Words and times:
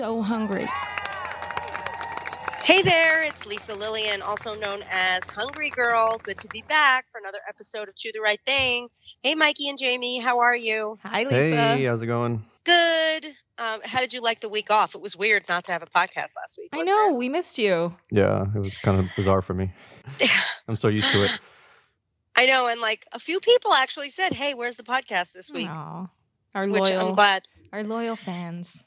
so 0.00 0.22
hungry. 0.22 0.66
Hey 2.64 2.80
there, 2.80 3.22
it's 3.22 3.44
Lisa 3.44 3.72
Lillien, 3.72 4.22
also 4.22 4.54
known 4.54 4.82
as 4.90 5.22
Hungry 5.24 5.68
Girl. 5.68 6.18
Good 6.22 6.38
to 6.38 6.48
be 6.48 6.62
back 6.62 7.04
for 7.12 7.18
another 7.18 7.40
episode 7.46 7.86
of 7.86 7.94
Do 7.96 8.10
the 8.10 8.22
Right 8.22 8.40
Thing. 8.46 8.88
Hey, 9.22 9.34
Mikey 9.34 9.68
and 9.68 9.76
Jamie, 9.76 10.18
how 10.18 10.38
are 10.38 10.56
you? 10.56 10.98
Hi, 11.02 11.24
Lisa. 11.24 11.34
Hey, 11.34 11.84
how's 11.84 12.00
it 12.00 12.06
going? 12.06 12.42
Good. 12.64 13.26
Um, 13.58 13.82
how 13.84 14.00
did 14.00 14.14
you 14.14 14.22
like 14.22 14.40
the 14.40 14.48
week 14.48 14.70
off? 14.70 14.94
It 14.94 15.02
was 15.02 15.18
weird 15.18 15.44
not 15.50 15.64
to 15.64 15.72
have 15.72 15.82
a 15.82 15.86
podcast 15.86 16.30
last 16.34 16.56
week. 16.56 16.70
I 16.72 16.78
wasn't 16.78 16.96
know, 16.96 17.12
we 17.12 17.28
missed 17.28 17.58
you. 17.58 17.94
Yeah, 18.10 18.46
it 18.54 18.58
was 18.58 18.78
kind 18.78 18.98
of 19.00 19.10
bizarre 19.14 19.42
for 19.42 19.52
me. 19.52 19.70
it? 20.18 20.30
I'm 20.66 20.78
so 20.78 20.88
used 20.88 21.12
to 21.12 21.24
it. 21.26 21.30
I 22.34 22.46
know, 22.46 22.68
and 22.68 22.80
like 22.80 23.06
a 23.12 23.18
few 23.18 23.38
people 23.38 23.74
actually 23.74 24.08
said, 24.08 24.32
"Hey, 24.32 24.54
where's 24.54 24.76
the 24.76 24.82
podcast 24.82 25.32
this 25.34 25.50
week?" 25.50 25.68
Aw, 25.68 26.08
our 26.54 26.66
Which 26.66 26.84
loyal, 26.84 27.08
I'm 27.08 27.14
glad. 27.14 27.42
our 27.70 27.84
loyal 27.84 28.16
fans. 28.16 28.82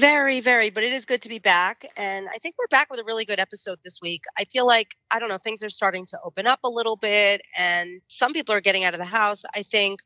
Very, 0.00 0.40
very, 0.40 0.70
but 0.70 0.82
it 0.82 0.92
is 0.94 1.04
good 1.04 1.20
to 1.22 1.28
be 1.28 1.38
back. 1.38 1.84
And 1.96 2.26
I 2.28 2.38
think 2.38 2.54
we're 2.58 2.68
back 2.70 2.90
with 2.90 3.00
a 3.00 3.04
really 3.04 3.26
good 3.26 3.38
episode 3.38 3.78
this 3.84 4.00
week. 4.00 4.22
I 4.38 4.44
feel 4.44 4.66
like, 4.66 4.96
I 5.10 5.18
don't 5.18 5.28
know, 5.28 5.38
things 5.38 5.62
are 5.62 5.68
starting 5.70 6.06
to 6.06 6.18
open 6.24 6.46
up 6.46 6.60
a 6.64 6.68
little 6.70 6.96
bit, 6.96 7.42
and 7.56 8.00
some 8.08 8.32
people 8.32 8.54
are 8.54 8.62
getting 8.62 8.84
out 8.84 8.94
of 8.94 8.98
the 8.98 9.04
house. 9.04 9.44
I 9.54 9.62
think 9.62 10.00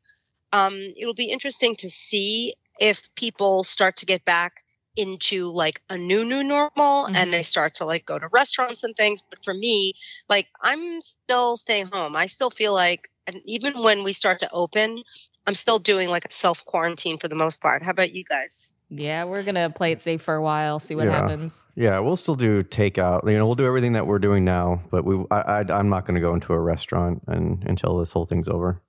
um, 0.53 0.75
it'll 0.97 1.13
be 1.13 1.31
interesting 1.31 1.75
to 1.77 1.89
see 1.89 2.55
if 2.79 3.13
people 3.15 3.63
start 3.63 3.97
to 3.97 4.05
get 4.05 4.25
back 4.25 4.63
into 4.97 5.49
like 5.49 5.81
a 5.89 5.97
new 5.97 6.25
new 6.25 6.43
normal 6.43 7.07
Mhm. 7.07 7.15
and 7.15 7.33
they 7.33 7.43
start 7.43 7.75
to 7.75 7.85
like 7.85 8.05
go 8.05 8.19
to 8.19 8.27
restaurants 8.29 8.83
and 8.83 8.95
things 8.97 9.23
but 9.29 9.43
for 9.45 9.53
me 9.53 9.93
like 10.29 10.47
i'm 10.61 11.01
still 11.01 11.57
staying 11.57 11.87
home 11.87 12.15
i 12.15 12.27
still 12.27 12.49
feel 12.51 12.73
like 12.73 13.09
and 13.27 13.41
even 13.45 13.81
when 13.83 14.03
we 14.03 14.13
start 14.13 14.39
to 14.39 14.49
open 14.51 15.03
i'm 15.47 15.55
still 15.55 15.79
doing 15.79 16.09
like 16.09 16.25
a 16.25 16.31
self 16.33 16.65
quarantine 16.65 17.17
for 17.17 17.27
the 17.29 17.35
most 17.35 17.61
part 17.61 17.83
how 17.83 17.91
about 17.91 18.11
you 18.13 18.23
guys 18.25 18.71
Yeah, 18.89 19.23
we're 19.25 19.43
gonna 19.43 19.69
play 19.69 19.91
it 19.91 20.01
safe 20.01 20.21
for 20.21 20.35
a 20.35 20.41
while, 20.41 20.79
see 20.79 20.95
what 20.95 21.05
Yeah. 21.05 21.11
happens. 21.19 21.65
Yeah, 21.75 21.99
we'll 21.99 22.15
still 22.15 22.35
do 22.35 22.63
takeout. 22.63 23.29
You 23.29 23.37
know, 23.37 23.45
we'll 23.45 23.55
do 23.55 23.65
everything 23.65 23.93
that 23.93 24.05
we're 24.07 24.19
doing 24.19 24.43
now, 24.45 24.81
but 24.91 25.03
we 25.05 25.25
I, 25.31 25.39
I 25.39 25.59
I'm 25.69 25.89
not 25.89 26.05
going 26.05 26.15
to 26.15 26.21
go 26.21 26.33
into 26.33 26.53
a 26.53 26.59
restaurant 26.59 27.23
and 27.27 27.63
until 27.67 27.97
this 27.97 28.11
whole 28.11 28.25
thing's 28.25 28.47
over. 28.47 28.81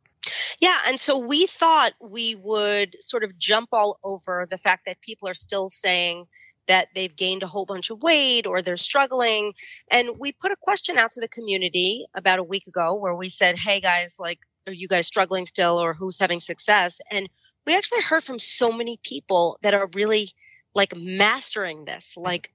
Yeah, 0.60 0.78
and 0.86 0.98
so 0.98 1.18
we 1.18 1.46
thought 1.46 1.92
we 2.00 2.34
would 2.34 2.96
sort 3.00 3.24
of 3.24 3.38
jump 3.38 3.68
all 3.72 3.98
over 4.02 4.46
the 4.50 4.58
fact 4.58 4.84
that 4.86 5.00
people 5.00 5.28
are 5.28 5.34
still 5.34 5.70
saying 5.70 6.26
that 6.66 6.88
they've 6.96 7.14
gained 7.14 7.44
a 7.44 7.46
whole 7.46 7.64
bunch 7.64 7.90
of 7.90 8.02
weight 8.02 8.44
or 8.44 8.60
they're 8.60 8.76
struggling. 8.76 9.52
And 9.88 10.18
we 10.18 10.32
put 10.32 10.50
a 10.50 10.56
question 10.60 10.98
out 10.98 11.12
to 11.12 11.20
the 11.20 11.28
community 11.28 12.06
about 12.14 12.40
a 12.40 12.42
week 12.42 12.66
ago 12.66 12.94
where 12.96 13.14
we 13.14 13.28
said, 13.28 13.56
hey 13.56 13.80
guys, 13.80 14.16
like, 14.18 14.40
are 14.66 14.72
you 14.72 14.88
guys 14.88 15.06
struggling 15.06 15.46
still 15.46 15.78
or 15.80 15.94
who's 15.94 16.18
having 16.18 16.40
success? 16.40 16.98
And 17.08 17.28
we 17.66 17.74
actually 17.74 18.02
heard 18.02 18.22
from 18.24 18.38
so 18.38 18.70
many 18.70 18.98
people 19.02 19.58
that 19.62 19.74
are 19.74 19.88
really 19.94 20.32
like 20.74 20.94
mastering 20.96 21.84
this, 21.84 22.14
like 22.16 22.52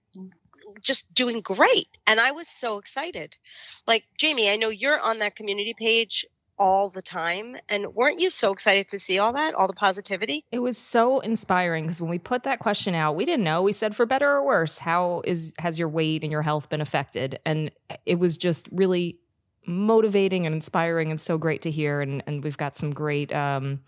just 0.79 1.13
doing 1.13 1.41
great. 1.41 1.87
And 2.07 2.19
I 2.19 2.31
was 2.31 2.47
so 2.47 2.77
excited. 2.77 3.35
Like, 3.87 4.05
Jamie, 4.17 4.49
I 4.49 4.55
know 4.55 4.69
you're 4.69 4.99
on 4.99 5.19
that 5.19 5.35
community 5.35 5.73
page 5.77 6.25
all 6.57 6.91
the 6.91 7.01
time. 7.01 7.57
And 7.67 7.95
weren't 7.95 8.19
you 8.19 8.29
so 8.29 8.51
excited 8.51 8.87
to 8.89 8.99
see 8.99 9.17
all 9.17 9.33
that, 9.33 9.55
all 9.55 9.65
the 9.65 9.73
positivity? 9.73 10.45
It 10.51 10.59
was 10.59 10.77
so 10.77 11.19
inspiring 11.19 11.85
because 11.85 11.99
when 11.99 12.09
we 12.09 12.19
put 12.19 12.43
that 12.43 12.59
question 12.59 12.93
out, 12.93 13.15
we 13.15 13.25
didn't 13.25 13.43
know. 13.43 13.63
We 13.63 13.73
said, 13.73 13.95
for 13.95 14.05
better 14.05 14.29
or 14.29 14.45
worse, 14.45 14.77
how 14.77 15.23
is 15.25 15.55
has 15.57 15.79
your 15.79 15.89
weight 15.89 16.21
and 16.21 16.31
your 16.31 16.43
health 16.43 16.69
been 16.69 16.81
affected? 16.81 17.39
And 17.45 17.71
it 18.05 18.19
was 18.19 18.37
just 18.37 18.69
really 18.71 19.17
motivating 19.65 20.45
and 20.45 20.53
inspiring 20.53 21.09
and 21.09 21.19
so 21.19 21.39
great 21.39 21.63
to 21.63 21.71
hear. 21.71 21.99
And 21.99 22.23
and 22.27 22.43
we've 22.43 22.57
got 22.57 22.75
some 22.75 22.93
great 22.93 23.33
um, 23.33 23.79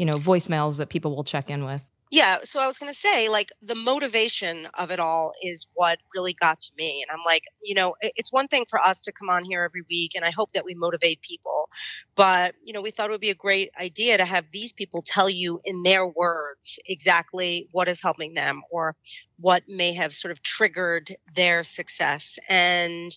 you 0.00 0.06
know, 0.06 0.14
voicemails 0.14 0.78
that 0.78 0.88
people 0.88 1.14
will 1.14 1.24
check 1.24 1.50
in 1.50 1.62
with. 1.62 1.84
Yeah. 2.10 2.38
So 2.42 2.58
I 2.58 2.66
was 2.66 2.78
going 2.78 2.90
to 2.90 2.98
say, 2.98 3.28
like, 3.28 3.50
the 3.60 3.74
motivation 3.74 4.66
of 4.72 4.90
it 4.90 4.98
all 4.98 5.32
is 5.42 5.66
what 5.74 5.98
really 6.14 6.32
got 6.32 6.58
to 6.58 6.70
me. 6.74 7.02
And 7.02 7.10
I'm 7.12 7.22
like, 7.26 7.42
you 7.62 7.74
know, 7.74 7.96
it's 8.00 8.32
one 8.32 8.48
thing 8.48 8.64
for 8.68 8.80
us 8.80 9.02
to 9.02 9.12
come 9.12 9.28
on 9.28 9.44
here 9.44 9.62
every 9.62 9.82
week, 9.90 10.12
and 10.14 10.24
I 10.24 10.30
hope 10.30 10.52
that 10.52 10.64
we 10.64 10.74
motivate 10.74 11.20
people. 11.20 11.68
But, 12.16 12.54
you 12.64 12.72
know, 12.72 12.80
we 12.80 12.90
thought 12.90 13.10
it 13.10 13.12
would 13.12 13.20
be 13.20 13.28
a 13.28 13.34
great 13.34 13.72
idea 13.78 14.16
to 14.16 14.24
have 14.24 14.46
these 14.50 14.72
people 14.72 15.02
tell 15.02 15.28
you 15.28 15.60
in 15.66 15.82
their 15.82 16.06
words 16.06 16.78
exactly 16.86 17.68
what 17.70 17.86
is 17.86 18.00
helping 18.00 18.32
them 18.32 18.62
or 18.70 18.96
what 19.38 19.64
may 19.68 19.92
have 19.92 20.14
sort 20.14 20.32
of 20.32 20.42
triggered 20.42 21.14
their 21.36 21.62
success. 21.62 22.38
And 22.48 23.14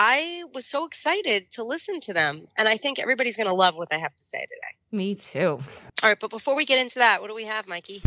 I 0.00 0.44
was 0.54 0.64
so 0.64 0.84
excited 0.84 1.50
to 1.50 1.64
listen 1.64 1.98
to 2.02 2.12
them. 2.12 2.46
And 2.56 2.68
I 2.68 2.76
think 2.76 3.00
everybody's 3.00 3.36
going 3.36 3.48
to 3.48 3.52
love 3.52 3.76
what 3.76 3.90
they 3.90 3.98
have 3.98 4.14
to 4.14 4.24
say 4.24 4.38
today. 4.38 4.76
Me 4.92 5.16
too. 5.16 5.58
All 6.02 6.08
right. 6.08 6.16
But 6.18 6.30
before 6.30 6.54
we 6.54 6.64
get 6.64 6.78
into 6.78 7.00
that, 7.00 7.20
what 7.20 7.26
do 7.26 7.34
we 7.34 7.44
have, 7.44 7.66
Mikey? 7.66 8.02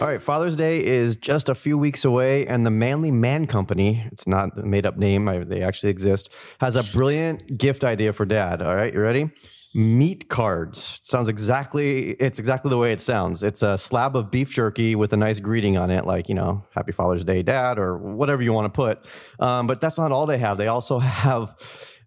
All 0.00 0.08
right, 0.08 0.20
Father's 0.20 0.56
Day 0.56 0.84
is 0.84 1.14
just 1.16 1.48
a 1.48 1.54
few 1.54 1.78
weeks 1.78 2.04
away, 2.04 2.48
and 2.48 2.66
the 2.66 2.70
Manly 2.70 3.12
Man 3.12 3.46
Company, 3.46 4.04
it's 4.10 4.26
not 4.26 4.58
a 4.58 4.62
made 4.62 4.84
up 4.84 4.96
name, 4.96 5.28
I, 5.28 5.38
they 5.38 5.62
actually 5.62 5.90
exist, 5.90 6.30
has 6.58 6.74
a 6.74 6.82
brilliant 6.92 7.56
gift 7.56 7.84
idea 7.84 8.12
for 8.12 8.26
dad. 8.26 8.60
All 8.60 8.74
right, 8.74 8.92
you 8.92 9.00
ready? 9.00 9.30
Meat 9.76 10.28
cards. 10.28 10.98
It 11.00 11.06
sounds 11.06 11.28
exactly, 11.28 12.10
it's 12.12 12.38
exactly 12.38 12.70
the 12.70 12.78
way 12.78 12.92
it 12.92 13.00
sounds. 13.00 13.42
It's 13.42 13.62
a 13.62 13.76
slab 13.76 14.16
of 14.16 14.30
beef 14.30 14.50
jerky 14.50 14.94
with 14.94 15.12
a 15.12 15.16
nice 15.16 15.40
greeting 15.40 15.76
on 15.76 15.90
it, 15.90 16.06
like, 16.06 16.28
you 16.28 16.34
know, 16.34 16.64
Happy 16.70 16.92
Father's 16.92 17.24
Day, 17.24 17.42
Dad, 17.42 17.78
or 17.78 17.98
whatever 17.98 18.40
you 18.40 18.52
want 18.52 18.72
to 18.72 18.76
put. 18.76 19.04
Um, 19.40 19.66
but 19.66 19.80
that's 19.80 19.98
not 19.98 20.12
all 20.12 20.26
they 20.26 20.38
have. 20.38 20.58
They 20.58 20.68
also 20.68 20.98
have, 21.00 21.56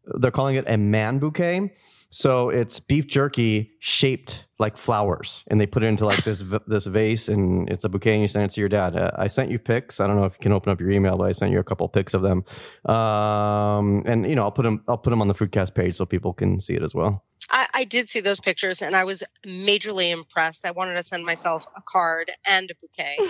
they're 0.06 0.32
calling 0.32 0.56
it 0.56 0.66
a 0.68 0.78
man 0.78 1.20
bouquet. 1.20 1.74
So 2.10 2.50
it's 2.50 2.80
beef 2.80 3.06
jerky 3.08 3.74
shaped 3.80 4.46
like 4.60 4.76
flowers, 4.78 5.44
and 5.48 5.62
they 5.62 5.68
put 5.68 5.84
it 5.84 5.88
into 5.88 6.06
like 6.06 6.24
this 6.24 6.44
this 6.68 6.86
vase, 6.88 7.28
and 7.30 7.70
it's 7.70 7.84
a 7.84 7.90
bouquet, 7.90 8.14
and 8.14 8.22
you 8.22 8.28
send 8.28 8.46
it 8.46 8.52
to 8.52 8.60
your 8.60 8.70
dad. 8.70 8.96
Uh, 8.96 9.12
I 9.16 9.28
sent 9.28 9.52
you 9.52 9.60
pics. 9.60 10.00
I 10.00 10.08
don't 10.08 10.16
know 10.16 10.26
if 10.26 10.34
you 10.34 10.40
can 10.42 10.52
open 10.52 10.72
up 10.72 10.80
your 10.82 10.90
email, 10.92 11.18
but 11.18 11.26
I 11.26 11.32
sent 11.32 11.52
you 11.52 11.60
a 11.60 11.64
couple 11.64 11.88
pics 11.90 12.14
of 12.14 12.22
them. 12.24 12.44
Um, 12.86 14.04
and 14.06 14.28
you 14.30 14.36
know, 14.36 14.44
I'll 14.44 14.52
put 14.52 14.64
them 14.64 14.84
I'll 14.88 14.98
put 14.98 15.12
them 15.12 15.22
on 15.22 15.28
the 15.28 15.36
Foodcast 15.36 15.74
page 15.76 15.96
so 15.96 16.06
people 16.06 16.34
can 16.34 16.60
see 16.60 16.74
it 16.74 16.84
as 16.84 16.96
well. 16.96 17.24
I, 17.50 17.68
I 17.74 17.84
did 17.86 18.10
see 18.10 18.20
those 18.20 18.42
pictures 18.42 18.82
and 18.82 18.94
I 18.94 19.06
was 19.06 19.24
majorly 19.46 20.12
impressed. 20.12 20.66
I 20.66 20.72
wanted 20.72 20.96
to 20.96 21.04
send 21.04 21.24
myself 21.26 21.66
a 21.78 21.82
card 21.90 22.30
and 22.46 22.70
a 22.72 22.74
bouquet. 22.82 23.18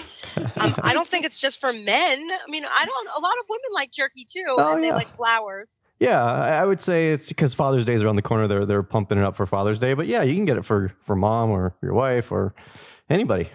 Um, 0.59 0.73
I 0.81 0.93
don't 0.93 1.07
think 1.07 1.23
it's 1.23 1.37
just 1.37 1.61
for 1.61 1.71
men. 1.71 2.29
I 2.31 2.49
mean, 2.49 2.65
I 2.65 2.85
don't. 2.85 3.07
A 3.15 3.19
lot 3.19 3.33
of 3.39 3.45
women 3.47 3.61
like 3.75 3.91
jerky 3.91 4.25
too, 4.25 4.43
Oh, 4.49 4.73
and 4.73 4.81
they 4.83 4.87
yeah. 4.87 4.95
like 4.95 5.15
flowers. 5.15 5.69
Yeah, 5.99 6.23
I 6.23 6.59
I 6.59 6.65
would 6.65 6.79
say 6.81 7.11
it's 7.11 7.27
because 7.29 7.53
Father's 7.53 7.85
Day 7.85 7.93
is 7.93 8.03
around 8.03 8.17
the 8.17 8.21
corner. 8.21 8.47
They're 8.47 8.65
they're 8.65 8.83
pumping 8.83 9.17
it 9.17 9.23
up 9.23 9.35
for 9.35 9.45
Father's 9.45 9.79
Day, 9.79 9.93
but 9.93 10.07
yeah, 10.07 10.21
you 10.23 10.35
can 10.35 10.45
get 10.45 10.57
it 10.57 10.65
for 10.65 10.93
for 11.03 11.15
mom 11.15 11.49
or 11.49 11.75
your 11.81 11.93
wife 11.93 12.31
or 12.31 12.53
anybody. 13.09 13.49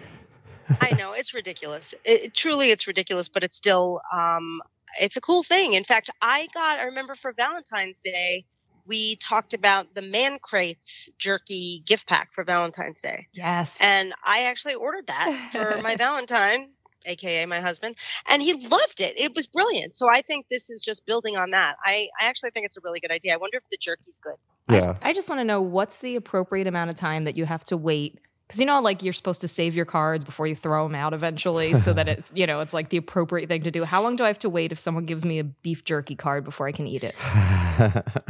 I 0.81 0.91
know 0.93 1.13
it's 1.13 1.33
ridiculous. 1.33 1.93
It, 2.05 2.21
it- 2.23 2.33
truly, 2.35 2.71
it's 2.71 2.87
ridiculous, 2.87 3.29
but 3.29 3.43
it's 3.43 3.57
still 3.57 4.01
um, 4.11 4.61
it's 4.99 5.17
a 5.17 5.21
cool 5.21 5.43
thing. 5.43 5.73
In 5.73 5.83
fact, 5.83 6.09
I 6.21 6.47
got. 6.53 6.79
I 6.79 6.83
remember 6.85 7.15
for 7.15 7.31
Valentine's 7.33 7.99
Day, 8.03 8.45
we 8.85 9.15
talked 9.17 9.53
about 9.53 9.93
the 9.95 10.01
Man 10.01 10.37
Crates 10.41 11.09
jerky 11.17 11.83
gift 11.85 12.07
pack 12.07 12.33
for 12.33 12.43
Valentine's 12.43 13.01
Day. 13.01 13.27
Yes. 13.33 13.77
And 13.81 14.13
I 14.25 14.43
actually 14.43 14.75
ordered 14.75 15.07
that 15.07 15.49
for 15.53 15.79
my 15.81 15.95
Valentine, 15.97 16.69
aka 17.05 17.45
my 17.45 17.61
husband, 17.61 17.95
and 18.27 18.41
he 18.41 18.53
loved 18.67 19.01
it. 19.01 19.13
It 19.17 19.35
was 19.35 19.47
brilliant. 19.47 19.95
So 19.95 20.09
I 20.09 20.21
think 20.21 20.47
this 20.49 20.69
is 20.69 20.81
just 20.81 21.05
building 21.05 21.37
on 21.37 21.51
that. 21.51 21.77
I, 21.85 22.07
I 22.19 22.25
actually 22.25 22.51
think 22.51 22.65
it's 22.65 22.77
a 22.77 22.81
really 22.83 22.99
good 22.99 23.11
idea. 23.11 23.33
I 23.33 23.37
wonder 23.37 23.57
if 23.57 23.63
the 23.69 23.77
jerky's 23.79 24.19
good. 24.23 24.35
Yeah, 24.69 24.97
I 25.01 25.13
just 25.13 25.29
want 25.29 25.39
to 25.39 25.45
know 25.45 25.61
what's 25.61 25.97
the 25.97 26.15
appropriate 26.15 26.67
amount 26.67 26.89
of 26.89 26.95
time 26.95 27.23
that 27.23 27.35
you 27.35 27.45
have 27.45 27.63
to 27.65 27.77
wait. 27.77 28.19
Because 28.53 28.59
you 28.59 28.67
know, 28.67 28.79
like 28.81 29.01
you're 29.01 29.13
supposed 29.13 29.41
to 29.41 29.47
save 29.47 29.73
your 29.73 29.85
cards 29.85 30.23
before 30.23 30.45
you 30.45 30.55
throw 30.55 30.87
them 30.87 30.93
out 30.93 31.11
eventually, 31.11 31.73
so 31.73 31.91
that 31.93 32.07
it, 32.07 32.23
you 32.35 32.45
know, 32.45 32.59
it's 32.59 32.73
like 32.73 32.89
the 32.89 32.97
appropriate 32.97 33.47
thing 33.49 33.63
to 33.63 33.71
do. 33.71 33.83
How 33.83 34.03
long 34.03 34.15
do 34.15 34.23
I 34.23 34.27
have 34.27 34.37
to 34.39 34.49
wait 34.49 34.71
if 34.71 34.77
someone 34.77 35.05
gives 35.07 35.25
me 35.25 35.39
a 35.39 35.43
beef 35.43 35.83
jerky 35.83 36.15
card 36.15 36.43
before 36.43 36.67
I 36.67 36.71
can 36.71 36.85
eat 36.85 37.03
it? 37.03 37.15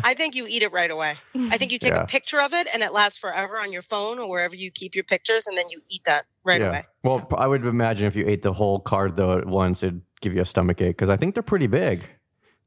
I 0.03 0.13
think 0.15 0.35
you 0.35 0.47
eat 0.47 0.63
it 0.63 0.71
right 0.71 0.89
away. 0.89 1.15
I 1.35 1.57
think 1.57 1.73
you 1.73 1.77
take 1.77 1.93
Yeah. 1.93 2.03
a 2.03 2.07
picture 2.07 2.39
of 2.39 2.53
it 2.53 2.67
and 2.73 2.81
it 2.81 2.93
lasts 2.93 3.19
forever 3.19 3.59
on 3.59 3.73
your 3.73 3.81
phone 3.81 4.17
or 4.17 4.29
wherever 4.29 4.55
you 4.55 4.71
keep 4.71 4.95
your 4.95 5.03
pictures, 5.03 5.45
and 5.45 5.57
then 5.57 5.65
you 5.69 5.81
eat 5.89 6.05
that 6.05 6.23
right 6.45 6.61
yeah. 6.61 6.69
away. 6.69 6.85
Well, 7.03 7.27
I 7.37 7.45
would 7.47 7.65
imagine 7.65 8.07
if 8.07 8.15
you 8.15 8.25
ate 8.25 8.41
the 8.43 8.53
whole 8.53 8.79
card 8.79 9.17
though 9.17 9.37
at 9.37 9.45
once, 9.45 9.83
it'd 9.83 10.01
give 10.21 10.33
you 10.33 10.41
a 10.41 10.45
stomach 10.45 10.79
ache 10.81 10.95
because 10.95 11.09
I 11.09 11.17
think 11.17 11.33
they're 11.35 11.43
pretty 11.43 11.67
big. 11.67 12.07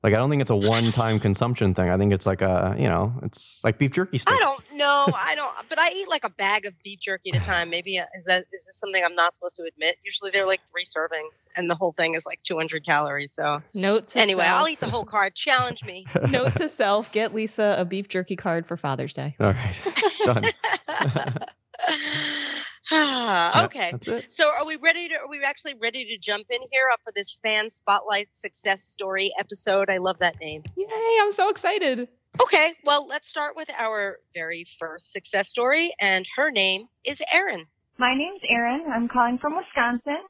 Like 0.03 0.15
I 0.15 0.17
don't 0.17 0.31
think 0.31 0.43
it's 0.43 0.51
a 0.51 0.57
one-time 0.57 1.19
consumption 1.19 1.75
thing. 1.75 1.91
I 1.91 1.97
think 1.97 2.13
it's 2.13 2.27
like 2.27 2.43
a 2.43 2.75
you 2.79 2.89
know, 2.89 3.13
it's 3.23 3.61
like 3.65 3.79
beef 3.79 3.93
jerky 3.93 4.19
sticks. 4.19 4.37
I 4.37 4.39
don't 4.39 4.77
know. 4.77 5.07
I 5.15 5.35
don't. 5.35 5.53
But 5.69 5.79
I 5.79 5.91
eat 5.91 6.09
like 6.09 6.25
a 6.25 6.31
bag 6.31 6.67
of 6.67 6.75
beef 6.83 7.01
jerky 7.01 7.33
at 7.33 7.43
a 7.43 7.45
time. 7.45 7.71
Maybe 7.71 7.99
uh, 7.99 8.05
is 8.15 8.25
that 8.25 8.47
is 8.53 8.65
this 8.65 8.79
something 8.79 9.03
I'm 9.05 9.15
not 9.15 9.35
supposed 9.35 9.57
to 9.57 9.65
admit? 9.65 9.97
Usually 10.05 10.31
they're 10.31 10.47
like 10.47 10.61
three 10.71 10.85
servings, 10.85 11.47
and 11.57 11.69
the 11.69 11.75
whole 11.75 11.93
thing 11.93 12.15
is 12.15 12.27
like 12.27 12.43
200 12.43 12.85
calories. 12.85 13.33
So 13.33 13.63
Note 13.75 14.09
to 14.09 14.21
anyway, 14.21 14.45
self. 14.45 14.61
I'll 14.61 14.69
eat 14.69 14.81
the 14.81 14.91
whole 14.91 15.05
card. 15.05 15.35
Challenge 15.35 15.85
me. 15.85 16.07
Note 16.29 16.55
to 16.57 16.69
self: 16.69 17.11
Get 17.13 17.35
Lisa 17.35 17.77
a 17.79 17.85
beef 17.85 18.09
jerky 18.09 18.37
card 18.37 18.67
for 18.67 18.77
Father's 18.77 19.15
Day. 19.15 19.35
All 19.41 19.53
right, 19.53 19.83
done. 20.25 20.45
Yeah, 22.91 23.63
okay. 23.67 23.91
that's 23.93 24.09
it. 24.09 24.33
So 24.33 24.49
are 24.49 24.65
we 24.65 24.77
ready 24.77 25.09
to 25.09 25.15
are 25.17 25.29
we 25.29 25.43
actually 25.43 25.75
ready 25.75 26.05
to 26.07 26.19
jump 26.19 26.47
in 26.51 26.61
here 26.71 26.89
up 26.93 27.01
for 27.03 27.13
this 27.15 27.39
fan 27.43 27.71
spotlight 27.71 28.29
success 28.33 28.83
story 28.83 29.33
episode? 29.39 29.91
I 29.91 29.99
love 29.99 30.19
that 30.21 30.39
name. 30.41 30.63
Yay! 30.77 31.19
I'm 31.21 31.33
so 31.33 31.49
excited. 31.49 32.09
Okay, 32.41 32.75
well, 32.85 33.07
let's 33.07 33.29
start 33.29 33.57
with 33.57 33.71
our 33.79 34.19
very 34.35 34.67
first 34.79 35.13
success 35.13 35.49
story 35.49 35.95
and 36.01 36.27
her 36.37 36.51
name 36.51 36.87
is 37.05 37.21
Erin. 37.33 37.67
My 37.99 38.15
name's 38.15 38.43
Erin. 38.51 38.85
I'm 38.95 39.09
calling 39.09 39.39
from 39.41 39.57
Wisconsin, 39.57 40.21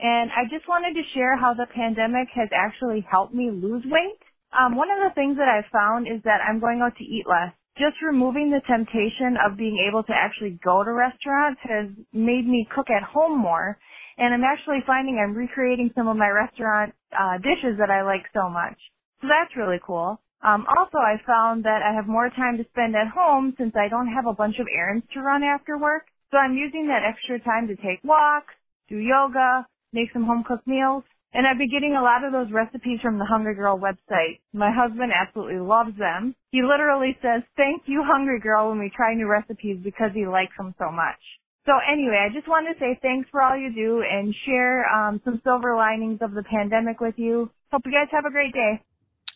and 0.00 0.30
I 0.30 0.44
just 0.48 0.68
wanted 0.68 0.94
to 0.94 1.02
share 1.12 1.36
how 1.36 1.54
the 1.54 1.66
pandemic 1.74 2.28
has 2.34 2.48
actually 2.54 3.04
helped 3.10 3.34
me 3.34 3.50
lose 3.50 3.82
weight. 3.84 4.22
Um, 4.56 4.76
one 4.76 4.88
of 4.90 4.98
the 5.02 5.12
things 5.14 5.36
that 5.38 5.48
I've 5.48 5.68
found 5.72 6.06
is 6.06 6.22
that 6.22 6.38
I'm 6.48 6.60
going 6.60 6.82
out 6.82 6.96
to 6.98 7.04
eat 7.04 7.24
less. 7.28 7.52
Just 7.78 7.96
removing 8.02 8.50
the 8.50 8.60
temptation 8.66 9.36
of 9.44 9.56
being 9.56 9.76
able 9.88 10.02
to 10.04 10.12
actually 10.12 10.58
go 10.64 10.82
to 10.82 10.92
restaurants 10.92 11.60
has 11.64 11.88
made 12.12 12.48
me 12.48 12.66
cook 12.74 12.88
at 12.90 13.02
home 13.02 13.38
more, 13.38 13.78
and 14.18 14.34
I'm 14.34 14.44
actually 14.44 14.80
finding 14.86 15.18
I'm 15.18 15.34
recreating 15.36 15.90
some 15.94 16.08
of 16.08 16.16
my 16.16 16.28
restaurant 16.28 16.94
uh, 17.12 17.38
dishes 17.38 17.78
that 17.78 17.90
I 17.90 18.02
like 18.02 18.24
so 18.34 18.48
much. 18.48 18.76
So 19.20 19.28
that's 19.28 19.56
really 19.56 19.80
cool. 19.86 20.20
Um, 20.42 20.66
also, 20.76 20.98
I 20.98 21.16
found 21.26 21.64
that 21.64 21.82
I 21.82 21.94
have 21.94 22.06
more 22.08 22.30
time 22.30 22.56
to 22.58 22.64
spend 22.72 22.96
at 22.96 23.08
home 23.08 23.54
since 23.58 23.74
I 23.76 23.88
don't 23.88 24.08
have 24.08 24.26
a 24.26 24.34
bunch 24.34 24.56
of 24.58 24.66
errands 24.74 25.06
to 25.14 25.20
run 25.20 25.42
after 25.42 25.78
work. 25.78 26.04
So 26.30 26.38
I'm 26.38 26.56
using 26.56 26.88
that 26.88 27.04
extra 27.08 27.40
time 27.40 27.68
to 27.68 27.76
take 27.76 28.02
walks, 28.04 28.54
do 28.88 28.96
yoga, 28.96 29.66
make 29.92 30.12
some 30.12 30.24
home 30.24 30.44
cooked 30.46 30.66
meals. 30.66 31.04
And 31.32 31.46
I've 31.46 31.58
been 31.58 31.70
getting 31.70 31.94
a 31.94 32.02
lot 32.02 32.24
of 32.24 32.32
those 32.32 32.50
recipes 32.52 33.00
from 33.02 33.18
the 33.18 33.24
Hungry 33.26 33.54
Girl 33.54 33.78
website. 33.78 34.40
My 34.54 34.70
husband 34.72 35.12
absolutely 35.12 35.58
loves 35.60 35.96
them. 35.98 36.34
He 36.50 36.62
literally 36.62 37.16
says, 37.20 37.42
thank 37.56 37.82
you, 37.86 38.02
Hungry 38.06 38.40
Girl, 38.40 38.70
when 38.70 38.78
we 38.78 38.90
try 38.94 39.12
new 39.14 39.26
recipes 39.26 39.78
because 39.82 40.12
he 40.14 40.26
likes 40.26 40.56
them 40.56 40.74
so 40.78 40.90
much. 40.90 41.20
So 41.66 41.72
anyway, 41.92 42.24
I 42.30 42.32
just 42.32 42.48
wanted 42.48 42.74
to 42.74 42.78
say 42.80 42.98
thanks 43.02 43.28
for 43.30 43.42
all 43.42 43.56
you 43.56 43.74
do 43.74 44.00
and 44.08 44.34
share 44.46 44.88
um, 44.88 45.20
some 45.24 45.40
silver 45.44 45.76
linings 45.76 46.20
of 46.22 46.32
the 46.32 46.44
pandemic 46.44 47.00
with 47.00 47.18
you. 47.18 47.50
Hope 47.72 47.82
you 47.84 47.92
guys 47.92 48.08
have 48.12 48.24
a 48.24 48.30
great 48.30 48.54
day. 48.54 48.80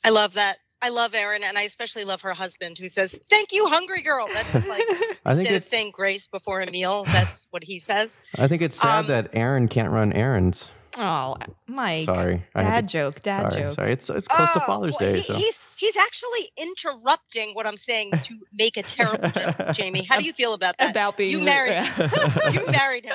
I 0.04 0.10
love 0.10 0.34
that. 0.34 0.58
I 0.80 0.88
love 0.88 1.12
Erin, 1.12 1.42
and 1.44 1.58
I 1.58 1.62
especially 1.64 2.04
love 2.06 2.22
her 2.22 2.32
husband, 2.32 2.78
who 2.78 2.88
says, 2.88 3.14
"Thank 3.28 3.52
you, 3.52 3.66
hungry 3.66 4.00
girl." 4.02 4.26
That's 4.32 4.54
like 4.54 4.82
I 5.26 5.34
think 5.34 5.40
instead 5.40 5.54
of 5.56 5.64
saying 5.64 5.90
grace 5.92 6.26
before 6.28 6.62
a 6.62 6.70
meal, 6.70 7.04
that's 7.04 7.48
what 7.50 7.62
he 7.62 7.80
says. 7.80 8.18
I 8.38 8.48
think 8.48 8.62
it's 8.62 8.80
sad 8.80 9.00
Um, 9.00 9.06
that 9.08 9.28
Erin 9.34 9.68
can't 9.68 9.90
run 9.90 10.14
errands. 10.14 10.70
Oh, 10.98 11.36
Mike. 11.66 12.04
Sorry. 12.06 12.44
Dad 12.56 12.88
to- 12.88 12.92
joke. 12.92 13.22
Dad 13.22 13.52
sorry, 13.52 13.64
joke. 13.64 13.74
Sorry. 13.74 13.92
It's 13.92 14.10
it's 14.10 14.26
close 14.28 14.50
to 14.52 14.62
Oh, 14.62 14.66
Father's 14.66 14.96
well, 15.00 15.12
Day, 15.12 15.18
he- 15.20 15.22
so 15.24 15.34
he's 15.34 15.58
he's 15.76 15.96
actually 15.96 16.50
interrupting 16.56 17.54
what 17.54 17.66
I'm 17.66 17.76
saying 17.76 18.10
to 18.24 18.38
make 18.52 18.76
a 18.76 18.82
terrible 18.82 19.30
joke, 19.30 19.56
Jamie. 19.74 20.02
How 20.02 20.18
do 20.18 20.24
you 20.24 20.32
feel 20.32 20.52
about 20.54 20.76
that? 20.78 20.90
About 20.90 21.16
being 21.16 21.30
you 21.30 21.40
married 21.40 21.88
you 22.52 22.66
married 22.66 23.04
him. 23.04 23.14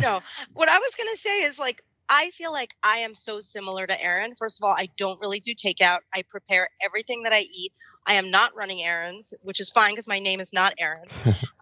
no, 0.00 0.20
what 0.54 0.68
I 0.68 0.78
was 0.78 0.92
gonna 0.98 1.16
say 1.16 1.42
is 1.42 1.58
like 1.58 1.82
I 2.08 2.30
feel 2.30 2.52
like 2.52 2.74
I 2.82 2.98
am 2.98 3.14
so 3.14 3.38
similar 3.40 3.86
to 3.86 4.02
Erin. 4.02 4.34
First 4.38 4.58
of 4.60 4.64
all, 4.64 4.74
I 4.76 4.88
don't 4.98 5.18
really 5.20 5.40
do 5.40 5.54
takeout. 5.54 6.00
I 6.12 6.22
prepare 6.28 6.68
everything 6.84 7.22
that 7.22 7.32
I 7.32 7.40
eat. 7.40 7.72
I 8.06 8.14
am 8.14 8.30
not 8.30 8.54
running 8.56 8.82
errands, 8.82 9.32
which 9.42 9.60
is 9.60 9.70
fine 9.70 9.92
because 9.92 10.08
my 10.08 10.18
name 10.18 10.40
is 10.40 10.52
not 10.52 10.74
Erin. 10.78 11.04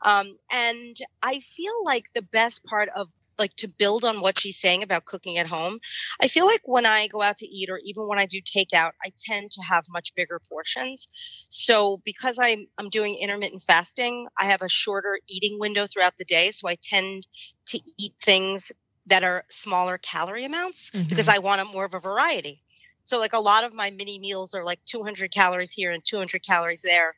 um, 0.02 0.36
and 0.50 0.96
I 1.22 1.40
feel 1.56 1.84
like 1.84 2.06
the 2.14 2.22
best 2.22 2.64
part 2.64 2.88
of 2.96 3.08
like 3.40 3.56
to 3.56 3.68
build 3.78 4.04
on 4.04 4.20
what 4.20 4.38
she's 4.38 4.60
saying 4.60 4.84
about 4.84 5.06
cooking 5.06 5.38
at 5.38 5.46
home. 5.46 5.80
I 6.20 6.28
feel 6.28 6.46
like 6.46 6.60
when 6.64 6.86
I 6.86 7.08
go 7.08 7.22
out 7.22 7.38
to 7.38 7.46
eat 7.46 7.70
or 7.70 7.80
even 7.82 8.06
when 8.06 8.18
I 8.18 8.26
do 8.26 8.40
takeout, 8.40 8.92
I 9.04 9.12
tend 9.18 9.50
to 9.52 9.62
have 9.62 9.84
much 9.88 10.14
bigger 10.14 10.40
portions. 10.48 11.08
So 11.48 12.00
because 12.04 12.38
I'm 12.38 12.68
I'm 12.78 12.90
doing 12.90 13.16
intermittent 13.16 13.62
fasting, 13.62 14.28
I 14.38 14.44
have 14.44 14.62
a 14.62 14.68
shorter 14.68 15.18
eating 15.26 15.58
window 15.58 15.88
throughout 15.88 16.14
the 16.18 16.24
day, 16.24 16.52
so 16.52 16.68
I 16.68 16.76
tend 16.80 17.26
to 17.66 17.80
eat 17.98 18.14
things 18.22 18.70
that 19.06 19.24
are 19.24 19.44
smaller 19.50 19.98
calorie 19.98 20.44
amounts 20.44 20.90
because 20.90 21.26
mm-hmm. 21.26 21.30
I 21.30 21.38
want 21.38 21.60
a 21.60 21.64
more 21.64 21.84
of 21.84 21.94
a 21.94 22.00
variety. 22.00 22.62
So 23.04 23.18
like 23.18 23.32
a 23.32 23.40
lot 23.40 23.64
of 23.64 23.74
my 23.74 23.90
mini 23.90 24.18
meals 24.18 24.54
are 24.54 24.64
like 24.64 24.78
200 24.86 25.32
calories 25.32 25.72
here 25.72 25.90
and 25.90 26.04
200 26.04 26.44
calories 26.46 26.82
there. 26.82 27.14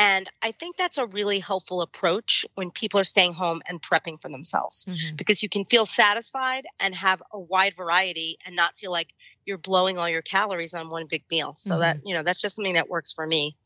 And 0.00 0.30
I 0.40 0.52
think 0.52 0.78
that's 0.78 0.96
a 0.96 1.04
really 1.04 1.40
helpful 1.40 1.82
approach 1.82 2.46
when 2.54 2.70
people 2.70 2.98
are 2.98 3.04
staying 3.04 3.34
home 3.34 3.60
and 3.68 3.82
prepping 3.82 4.18
for 4.18 4.30
themselves 4.30 4.86
Mhm. 4.86 5.14
because 5.18 5.42
you 5.42 5.50
can 5.50 5.66
feel 5.66 5.84
satisfied 5.84 6.64
and 6.78 6.94
have 6.94 7.22
a 7.32 7.38
wide 7.38 7.74
variety 7.74 8.38
and 8.46 8.56
not 8.56 8.78
feel 8.78 8.90
like 8.90 9.12
you're 9.44 9.58
blowing 9.58 9.98
all 9.98 10.08
your 10.08 10.22
calories 10.22 10.72
on 10.72 10.88
one 10.88 11.06
big 11.06 11.24
meal. 11.30 11.54
So 11.58 11.80
that, 11.80 11.98
you 12.02 12.14
know, 12.14 12.22
that's 12.22 12.40
just 12.40 12.56
something 12.56 12.72
that 12.74 12.88
works 12.88 13.12
for 13.12 13.26
me. 13.26 13.58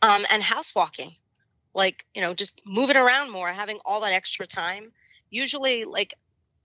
Um, 0.00 0.24
and 0.30 0.42
house 0.42 0.74
walking, 0.74 1.14
like, 1.74 2.06
you 2.14 2.22
know, 2.22 2.32
just 2.32 2.62
moving 2.64 2.96
around 2.96 3.30
more, 3.30 3.52
having 3.52 3.80
all 3.84 4.00
that 4.00 4.14
extra 4.14 4.46
time. 4.46 4.94
Usually, 5.28 5.84
like 5.84 6.14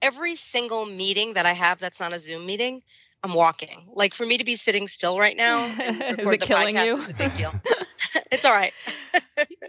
every 0.02 0.38
single 0.38 0.86
meeting 0.86 1.34
that 1.34 1.46
I 1.46 1.52
have 1.52 1.80
that's 1.80 2.00
not 2.00 2.14
a 2.14 2.20
Zoom 2.20 2.46
meeting, 2.46 2.82
I'm 3.24 3.34
walking. 3.34 3.90
Like 3.94 4.14
for 4.14 4.26
me 4.26 4.38
to 4.38 4.46
be 4.46 4.56
sitting 4.56 4.88
still 4.88 5.20
right 5.20 5.36
now, 5.36 5.66
Is 5.80 6.32
it 6.32 6.42
killing 6.42 6.78
you? 6.78 6.98
Is 7.00 7.10
a 7.10 7.14
big 7.14 7.34
deal. 7.34 7.54
it's 8.32 8.46
all 8.46 8.54
right. 8.54 8.74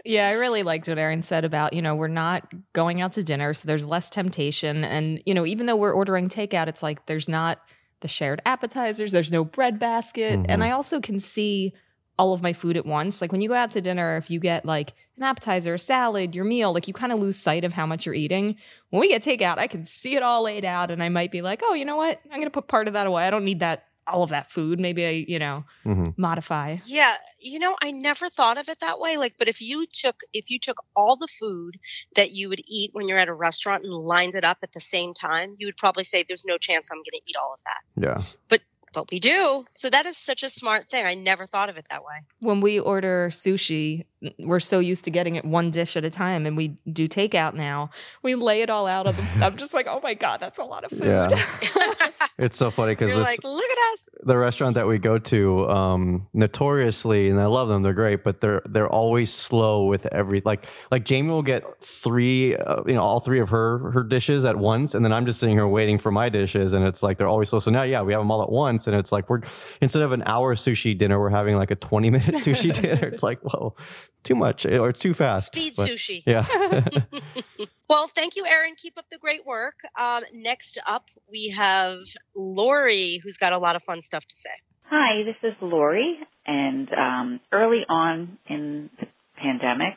Yeah, 0.05 0.29
I 0.29 0.33
really 0.33 0.63
liked 0.63 0.87
what 0.87 0.97
Erin 0.97 1.21
said 1.21 1.43
about, 1.43 1.73
you 1.73 1.81
know, 1.81 1.93
we're 1.93 2.07
not 2.07 2.49
going 2.71 3.01
out 3.01 3.11
to 3.13 3.23
dinner, 3.23 3.53
so 3.53 3.67
there's 3.67 3.85
less 3.85 4.09
temptation. 4.09 4.85
And, 4.85 5.21
you 5.25 5.33
know, 5.33 5.45
even 5.45 5.65
though 5.65 5.75
we're 5.75 5.91
ordering 5.91 6.29
takeout, 6.29 6.67
it's 6.67 6.81
like 6.81 7.05
there's 7.07 7.27
not 7.27 7.59
the 7.99 8.07
shared 8.07 8.41
appetizers, 8.45 9.11
there's 9.11 9.33
no 9.33 9.43
bread 9.43 9.79
basket. 9.79 10.39
Mhm. 10.39 10.45
And 10.47 10.63
I 10.63 10.71
also 10.71 11.01
can 11.01 11.19
see 11.19 11.73
all 12.17 12.31
of 12.31 12.41
my 12.41 12.53
food 12.53 12.77
at 12.77 12.85
once. 12.85 13.19
Like 13.21 13.33
when 13.33 13.41
you 13.41 13.49
go 13.49 13.55
out 13.55 13.71
to 13.71 13.81
dinner, 13.81 14.15
if 14.15 14.31
you 14.31 14.39
get 14.39 14.65
like 14.65 14.93
an 15.17 15.23
appetizer, 15.23 15.73
a 15.73 15.79
salad, 15.79 16.33
your 16.33 16.45
meal, 16.45 16.73
like 16.73 16.87
you 16.87 16.93
kind 16.93 17.11
of 17.11 17.19
lose 17.19 17.37
sight 17.37 17.65
of 17.65 17.73
how 17.73 17.85
much 17.85 18.05
you're 18.05 18.15
eating. 18.15 18.55
When 18.91 19.01
we 19.01 19.09
get 19.09 19.23
takeout, 19.23 19.57
I 19.57 19.67
can 19.67 19.83
see 19.83 20.15
it 20.15 20.23
all 20.23 20.43
laid 20.43 20.63
out 20.63 20.89
and 20.89 21.03
I 21.03 21.09
might 21.09 21.31
be 21.31 21.41
like, 21.41 21.61
oh, 21.65 21.73
you 21.73 21.83
know 21.83 21.97
what? 21.97 22.21
I'm 22.25 22.37
going 22.39 22.43
to 22.43 22.49
put 22.49 22.69
part 22.69 22.87
of 22.87 22.93
that 22.93 23.07
away. 23.07 23.27
I 23.27 23.29
don't 23.29 23.43
need 23.45 23.59
that, 23.59 23.86
all 24.07 24.23
of 24.23 24.29
that 24.29 24.49
food. 24.51 24.79
Maybe 24.79 25.05
I, 25.05 25.25
you 25.27 25.39
know, 25.39 25.65
Mhm. 25.85 26.13
modify. 26.17 26.77
Yeah, 26.85 27.15
you 27.39 27.59
know, 27.59 27.75
I 27.81 27.91
never 27.91 28.29
thought 28.29 28.57
of 28.57 28.69
it 28.69 28.79
that 28.79 28.99
way. 28.99 29.17
Like, 29.17 29.35
but 29.37 29.47
if 29.47 29.61
you 29.61 29.85
took 29.91 30.21
if 30.33 30.49
you 30.49 30.59
took 30.59 30.77
all 30.95 31.17
the 31.17 31.27
food 31.39 31.77
that 32.15 32.31
you 32.31 32.49
would 32.49 32.61
eat 32.65 32.91
when 32.93 33.07
you're 33.07 33.17
at 33.19 33.27
a 33.27 33.33
restaurant 33.33 33.83
and 33.83 33.93
lined 33.93 34.35
it 34.35 34.43
up 34.43 34.57
at 34.63 34.71
the 34.73 34.79
same 34.79 35.13
time, 35.13 35.55
you 35.57 35.67
would 35.67 35.77
probably 35.77 36.03
say, 36.03 36.23
"There's 36.27 36.45
no 36.45 36.57
chance 36.57 36.89
I'm 36.91 36.97
going 36.97 37.05
to 37.13 37.21
eat 37.27 37.35
all 37.35 37.53
of 37.53 37.59
that." 37.65 38.03
yeah. 38.07 38.23
But 38.49 38.61
but 38.93 39.11
we 39.11 39.19
do. 39.19 39.65
So 39.73 39.89
that 39.89 40.05
is 40.05 40.17
such 40.17 40.41
a 40.43 40.49
smart 40.49 40.89
thing. 40.89 41.05
I 41.05 41.13
never 41.13 41.45
thought 41.45 41.69
of 41.69 41.77
it 41.77 41.85
that 41.89 42.03
way. 42.03 42.15
when 42.39 42.61
we 42.61 42.79
order 42.79 43.29
sushi, 43.31 44.05
we're 44.39 44.59
so 44.59 44.79
used 44.79 45.05
to 45.05 45.11
getting 45.11 45.35
it 45.35 45.45
one 45.45 45.71
dish 45.71 45.95
at 45.95 46.03
a 46.05 46.09
time, 46.09 46.45
and 46.45 46.57
we 46.57 46.77
do 46.91 47.07
takeout 47.07 47.53
now. 47.53 47.89
We 48.23 48.35
lay 48.35 48.61
it 48.61 48.69
all 48.69 48.87
out 48.87 49.07
on 49.07 49.15
the. 49.15 49.45
I'm 49.45 49.57
just 49.57 49.73
like, 49.73 49.87
oh 49.87 49.99
my 50.01 50.13
god, 50.13 50.39
that's 50.39 50.59
a 50.59 50.63
lot 50.63 50.83
of 50.83 50.91
food. 50.91 51.03
Yeah. 51.05 51.45
It's 52.39 52.55
so 52.55 52.69
funny 52.69 52.91
because 52.91 53.15
like, 53.15 53.43
look 53.43 53.63
at 53.63 53.93
us. 53.93 54.09
the 54.23 54.37
restaurant 54.37 54.75
that 54.75 54.85
we 54.85 54.99
go 54.99 55.17
to 55.17 55.67
um 55.69 56.27
notoriously 56.35 57.29
and 57.29 57.41
i 57.41 57.47
love 57.47 57.67
them 57.67 57.81
they're 57.81 57.93
great 57.93 58.23
but 58.23 58.41
they're 58.41 58.61
they're 58.65 58.87
always 58.87 59.33
slow 59.33 59.85
with 59.85 60.05
every 60.13 60.43
like 60.45 60.67
like 60.91 61.03
jamie 61.03 61.29
will 61.29 61.41
get 61.41 61.63
three 61.83 62.55
uh, 62.55 62.83
you 62.85 62.93
know 62.93 63.01
all 63.01 63.19
three 63.21 63.39
of 63.39 63.49
her 63.49 63.89
her 63.91 64.03
dishes 64.03 64.45
at 64.45 64.55
once 64.55 64.93
and 64.93 65.03
then 65.03 65.11
i'm 65.11 65.25
just 65.25 65.39
sitting 65.39 65.55
here 65.55 65.67
waiting 65.67 65.97
for 65.97 66.11
my 66.11 66.29
dishes 66.29 66.73
and 66.73 66.85
it's 66.85 67.01
like 67.01 67.17
they're 67.17 67.27
always 67.27 67.49
slow 67.49 67.57
so 67.57 67.71
now 67.71 67.81
yeah 67.81 68.03
we 68.03 68.13
have 68.13 68.21
them 68.21 68.29
all 68.29 68.43
at 68.43 68.51
once 68.51 68.85
and 68.85 68.95
it's 68.95 69.11
like 69.11 69.27
we're 69.31 69.41
instead 69.81 70.03
of 70.03 70.11
an 70.11 70.21
hour 70.27 70.53
sushi 70.53 70.95
dinner 70.95 71.19
we're 71.19 71.29
having 71.29 71.55
like 71.55 71.71
a 71.71 71.75
20 71.75 72.11
minute 72.11 72.35
sushi 72.35 72.71
dinner 72.71 73.07
it's 73.07 73.23
like 73.23 73.39
whoa 73.41 73.75
too 74.23 74.35
much 74.35 74.65
or 74.65 74.91
too 74.91 75.13
fast 75.13 75.47
Speed 75.47 75.73
But, 75.75 75.89
sushi. 75.89 76.23
yeah 76.25 76.45
Well, 77.89 78.09
thank 78.13 78.35
you, 78.35 78.45
Erin. 78.45 78.75
Keep 78.75 78.97
up 78.97 79.05
the 79.09 79.17
great 79.17 79.45
work. 79.45 79.75
Um, 79.97 80.23
next 80.33 80.77
up, 80.85 81.05
we 81.31 81.53
have 81.55 81.99
Lori, 82.35 83.21
who's 83.23 83.37
got 83.37 83.53
a 83.53 83.57
lot 83.57 83.77
of 83.77 83.83
fun 83.83 84.03
stuff 84.03 84.25
to 84.25 84.35
say. 84.35 84.49
Hi, 84.89 85.23
this 85.23 85.35
is 85.41 85.55
Lori, 85.61 86.17
and 86.45 86.89
um, 86.93 87.39
early 87.51 87.83
on 87.89 88.37
in 88.49 88.89
the 88.99 89.07
pandemic, 89.37 89.95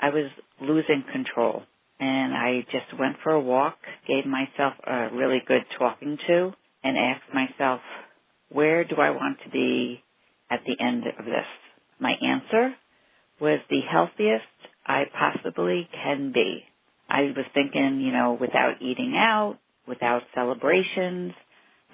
I 0.00 0.10
was 0.10 0.30
losing 0.60 1.04
control, 1.12 1.62
and 2.00 2.34
I 2.34 2.64
just 2.72 2.98
went 2.98 3.16
for 3.22 3.32
a 3.32 3.40
walk, 3.40 3.78
gave 4.06 4.26
myself 4.26 4.74
a 4.84 5.08
really 5.12 5.42
good 5.46 5.62
talking 5.78 6.18
to, 6.26 6.52
and 6.82 6.96
asked 6.96 7.32
myself, 7.32 7.80
where 8.48 8.82
do 8.84 8.96
I 8.96 9.10
want 9.10 9.38
to 9.44 9.50
be 9.50 10.02
at 10.50 10.60
the 10.66 10.84
end 10.84 11.04
of 11.06 11.24
this? 11.24 11.46
My 12.00 12.14
answer 12.22 12.74
was 13.40 13.60
the 13.70 13.80
healthiest 13.90 14.44
I 14.86 15.04
possibly 15.12 15.88
can 15.92 16.32
be. 16.32 16.64
I 17.08 17.22
was 17.22 17.46
thinking, 17.54 18.00
you 18.00 18.12
know, 18.12 18.36
without 18.38 18.82
eating 18.82 19.14
out, 19.16 19.58
without 19.86 20.22
celebrations, 20.34 21.32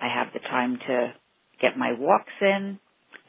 I 0.00 0.08
have 0.08 0.32
the 0.32 0.40
time 0.40 0.78
to 0.88 1.12
get 1.60 1.76
my 1.78 1.92
walks 1.96 2.32
in, 2.40 2.78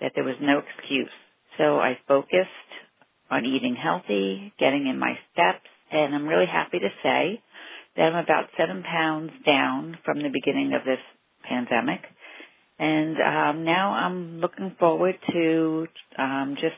that 0.02 0.14
there 0.16 0.24
was 0.24 0.36
no 0.42 0.60
excuse. 0.60 1.12
So 1.58 1.78
I 1.80 1.98
focused 2.08 2.50
on 3.30 3.46
eating 3.46 3.76
healthy, 3.76 4.54
getting 4.60 4.88
in 4.88 5.00
my 5.00 5.14
steps, 5.32 5.68
and 5.92 6.16
I'm 6.16 6.28
really 6.28 6.48
happy 6.52 6.80
to 6.80 6.90
say 7.04 7.42
that 7.96 8.04
I'm 8.04 8.24
about 8.24 8.50
seven 8.58 8.84
pounds 8.84 9.32
down 9.46 9.98
from 10.04 10.18
the 10.22 10.30
beginning 10.30 10.74
of 10.74 10.84
this 10.84 11.00
pandemic. 11.48 12.02
And 12.78 13.16
um, 13.18 13.64
now 13.64 13.92
I'm 13.92 14.42
looking 14.42 14.76
forward 14.80 15.16
to 15.32 15.88
um, 16.18 16.56
just 16.60 16.76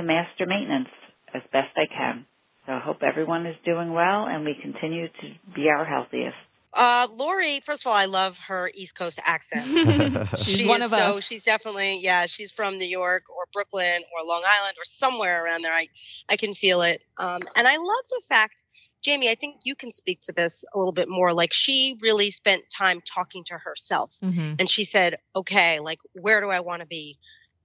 to 0.00 0.06
master 0.06 0.46
maintenance 0.46 0.88
as 1.34 1.42
best 1.52 1.76
I 1.76 1.86
can. 1.86 2.26
So 2.66 2.72
I 2.72 2.80
hope 2.80 3.02
everyone 3.02 3.46
is 3.46 3.56
doing 3.64 3.92
well 3.92 4.26
and 4.26 4.44
we 4.44 4.54
continue 4.60 5.08
to 5.08 5.54
be 5.54 5.68
our 5.68 5.84
healthiest. 5.84 6.36
Uh, 6.72 7.08
Lori, 7.12 7.60
first 7.66 7.82
of 7.82 7.88
all, 7.88 7.96
I 7.96 8.04
love 8.04 8.36
her 8.46 8.70
East 8.72 8.94
Coast 8.94 9.18
accent. 9.24 10.28
She's 10.38 10.58
She 10.60 10.66
one 10.68 10.82
is 10.82 10.92
of 10.92 10.98
so, 10.98 11.04
us. 11.18 11.24
She's 11.24 11.42
definitely, 11.42 12.00
yeah, 12.00 12.26
she's 12.26 12.52
from 12.52 12.78
New 12.78 12.86
York 12.86 13.24
or 13.28 13.44
Brooklyn 13.52 14.02
or 14.14 14.24
Long 14.24 14.42
Island 14.46 14.76
or 14.78 14.84
somewhere 14.84 15.44
around 15.44 15.62
there. 15.62 15.72
I, 15.72 15.88
I 16.28 16.36
can 16.36 16.54
feel 16.54 16.82
it. 16.82 17.02
Um, 17.16 17.42
and 17.56 17.66
I 17.66 17.76
love 17.76 18.04
the 18.10 18.22
fact 18.28 18.62
Jamie, 19.02 19.30
I 19.30 19.34
think 19.34 19.60
you 19.64 19.74
can 19.74 19.92
speak 19.92 20.20
to 20.22 20.32
this 20.32 20.64
a 20.74 20.78
little 20.78 20.92
bit 20.92 21.08
more. 21.08 21.32
Like 21.32 21.52
she 21.52 21.96
really 22.02 22.30
spent 22.30 22.64
time 22.70 23.00
talking 23.00 23.44
to 23.44 23.54
herself 23.54 24.14
Mm-hmm. 24.22 24.56
and 24.58 24.70
she 24.70 24.84
said, 24.84 25.16
okay, 25.34 25.80
like 25.80 25.98
where 26.12 26.40
do 26.40 26.50
I 26.50 26.60
want 26.60 26.80
to 26.82 26.86
be? 26.86 27.18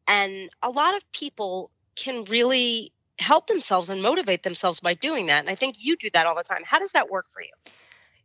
And 0.07 0.49
a 0.61 0.69
lot 0.69 0.95
of 0.95 1.03
people 1.11 1.71
can 1.95 2.23
really 2.25 2.91
help 3.19 3.47
themselves 3.47 3.89
and 3.89 4.01
motivate 4.01 4.43
themselves 4.43 4.79
by 4.79 4.93
doing 4.93 5.27
that. 5.27 5.39
And 5.39 5.49
I 5.49 5.55
think 5.55 5.75
you 5.79 5.95
do 5.95 6.09
that 6.13 6.25
all 6.25 6.35
the 6.35 6.43
time. 6.43 6.63
How 6.65 6.79
does 6.79 6.91
that 6.91 7.09
work 7.09 7.27
for 7.29 7.41
you? 7.41 7.51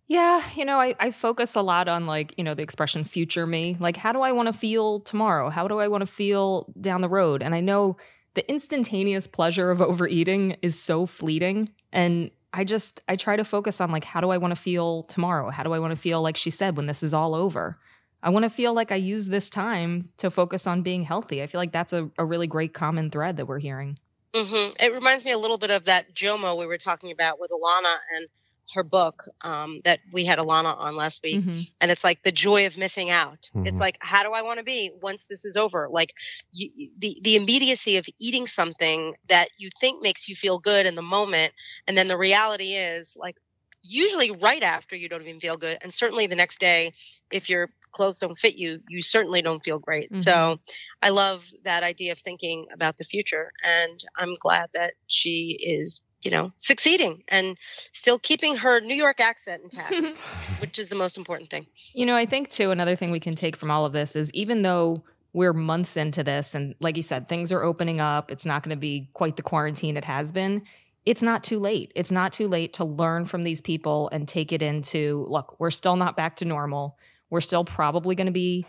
Yeah, 0.09 0.43
you 0.57 0.65
know, 0.65 0.81
I, 0.81 0.97
I 0.99 1.13
focus 1.13 1.55
a 1.55 1.63
lot 1.63 1.87
on 1.87 2.07
like, 2.07 2.35
you 2.37 2.43
know, 2.43 2.55
the 2.55 2.65
expression 2.65 3.05
future 3.05 3.47
me. 3.47 3.77
Like, 3.79 3.97
how 3.97 4.13
do 4.13 4.23
I 4.23 4.33
want 4.33 4.49
to 4.49 4.53
feel 4.53 4.99
tomorrow? 4.99 5.51
How 5.51 5.69
do 5.69 5.79
I 5.79 5.87
want 5.87 6.01
to 6.01 6.07
feel 6.07 6.73
down 6.81 7.01
the 7.01 7.09
road? 7.09 7.45
And 7.45 7.55
I 7.55 7.61
know 7.61 7.97
the 8.35 8.49
instantaneous 8.51 9.29
pleasure 9.29 9.71
of 9.71 9.81
overeating 9.81 10.57
is 10.63 10.81
so 10.83 11.07
fleeting. 11.07 11.71
And 11.93 12.33
I 12.53 12.65
just, 12.65 13.01
I 13.09 13.15
try 13.15 13.37
to 13.37 13.45
focus 13.45 13.81
on 13.81 13.93
like, 13.93 14.03
how 14.03 14.21
do 14.21 14.31
I 14.31 14.39
want 14.39 14.51
to 14.51 14.61
feel 14.61 15.05
tomorrow? 15.05 15.51
How 15.51 15.63
do 15.63 15.73
I 15.73 15.79
want 15.79 15.93
to 15.93 15.97
feel, 15.97 16.21
like 16.21 16.37
she 16.37 16.51
said, 16.51 16.77
when 16.77 16.87
this 16.87 17.05
is 17.05 17.15
all 17.15 17.37
over? 17.37 17.79
I 18.23 18.31
want 18.31 18.45
to 18.45 18.51
feel 18.51 18.75
like 18.75 18.93
I 18.93 18.97
use 18.97 19.27
this 19.27 19.49
time 19.51 20.11
to 20.19 20.31
focus 20.31 20.67
on 20.67 20.83
being 20.83 21.05
healthy. 21.05 21.43
I 21.43 21.47
feel 21.47 21.61
like 21.61 21.73
that's 21.73 21.93
a, 21.93 22.11
a 22.19 22.25
really 22.25 22.47
great 22.47 22.75
common 22.75 23.11
thread 23.11 23.37
that 23.39 23.47
we're 23.47 23.59
hearing. 23.61 23.99
hmm 24.35 24.71
It 24.79 24.93
reminds 24.93 25.25
me 25.25 25.33
a 25.33 25.39
little 25.39 25.59
bit 25.59 25.71
of 25.71 25.85
that 25.87 26.15
Jomo 26.15 26.59
we 26.59 26.67
were 26.67 26.79
talking 26.79 27.11
about 27.13 27.41
with 27.41 27.51
Alana 27.51 27.97
and 28.17 28.29
her 28.75 28.85
book 28.85 29.25
um, 29.41 29.81
that 29.85 29.99
we 30.13 30.25
had 30.25 30.39
Alana 30.39 30.77
on 30.79 30.95
last 30.95 31.21
week. 31.25 31.41
Mhm. 31.45 31.69
and 31.81 31.91
it's 31.91 32.05
like 32.05 32.23
the 32.23 32.31
joy 32.31 32.67
of 32.67 32.77
missing 32.79 33.11
out 33.11 33.51
Mhm. 33.53 33.67
it's 33.67 33.81
like 33.81 33.97
how 34.01 34.23
do 34.23 34.31
i 34.31 34.43
want 34.43 34.59
to 34.59 34.65
be 34.65 34.93
once 35.03 35.25
this 35.29 35.45
is 35.45 35.57
over 35.57 35.89
like 35.91 36.15
you, 36.53 36.71
you- 36.77 36.91
the 36.99 37.19
the 37.25 37.35
immediacy 37.35 37.97
of 37.97 38.07
eating 38.21 38.47
something 38.47 39.15
that 39.29 39.49
you 39.59 39.71
think 39.81 40.01
makes 40.03 40.29
you 40.29 40.37
feel 40.37 40.61
good 40.61 40.87
in 40.87 40.95
the 40.95 41.03
moment 41.03 41.53
and 41.89 41.99
then 41.99 42.07
the 42.07 42.17
reality 42.17 42.75
is 42.77 43.17
like 43.17 43.35
usually 43.83 44.31
right 44.31 44.63
after 44.63 44.95
you 44.95 45.09
don't 45.09 45.23
even 45.23 45.41
feel 45.41 45.57
good 45.57 45.77
and 45.83 45.93
certainly 45.93 46.29
the 46.29 46.37
next 46.37 46.61
day 46.61 46.93
if 47.33 47.51
your 47.51 47.71
clothes 47.93 48.19
don't 48.19 48.39
fit 48.39 48.57
you 48.57 48.81
you 48.89 49.03
certainly 49.03 49.43
don't 49.43 49.65
feel 49.65 49.79
great 49.79 50.15
so 50.17 50.33
mm-hmm. 50.33 50.63
i 51.03 51.09
love 51.09 51.45
that 51.65 51.83
idea 51.83 52.13
of 52.13 52.19
thinking 52.19 52.67
about 52.73 52.97
the 52.97 53.05
future 53.05 53.53
and 53.63 54.05
i'm 54.17 54.35
glad 54.41 54.69
that 54.75 54.95
she 55.07 55.59
is 55.61 56.01
you 56.23 56.31
know 56.31 56.53
succeeding 56.59 57.23
and 57.29 57.57
still 57.93 58.19
keeping 58.19 58.57
her 58.57 58.81
new 58.81 58.95
york 58.95 59.21
accent 59.21 59.63
intact 59.65 60.19
which 60.61 60.79
is 60.79 60.89
the 60.89 60.95
most 60.95 61.17
important 61.17 61.51
thing 61.51 61.67
You 61.95 62.07
know, 62.07 62.17
I 62.17 62.27
think 62.27 62.49
too, 62.49 62.71
another 62.71 62.97
thing 62.97 63.11
we 63.11 63.21
can 63.21 63.35
take 63.35 63.57
from 63.57 63.71
all 63.71 63.85
of 63.85 63.93
this 63.93 64.15
is 64.17 64.33
even 64.33 64.63
though 64.63 65.03
we're 65.33 65.53
months 65.53 65.97
into 65.97 66.25
this, 66.25 66.55
and 66.55 66.75
like 66.81 66.97
you 66.97 67.03
said, 67.03 67.29
things 67.29 67.53
are 67.53 67.63
opening 67.63 68.01
up, 68.01 68.31
it's 68.31 68.47
not 68.47 68.63
going 68.63 68.75
to 68.75 68.81
be 68.81 69.09
quite 69.13 69.37
the 69.37 69.43
quarantine 69.43 69.97
it 69.97 70.05
has 70.05 70.33
been. 70.33 70.63
It's 71.07 71.23
not 71.23 71.45
too 71.45 71.59
late. 71.59 71.93
It's 71.95 72.11
not 72.11 72.33
too 72.33 72.49
late 72.49 72.73
to 72.75 72.85
learn 72.85 73.27
from 73.27 73.43
these 73.43 73.61
people 73.61 74.09
and 74.13 74.27
take 74.27 74.53
it 74.53 74.63
into 74.63 75.27
look, 75.29 75.59
we're 75.59 75.71
still 75.71 75.97
not 75.97 76.17
back 76.17 76.37
to 76.37 76.45
normal. 76.45 76.99
We're 77.31 77.41
still 77.41 77.65
probably 77.65 78.15
going 78.15 78.27
to 78.27 78.33
be 78.33 78.67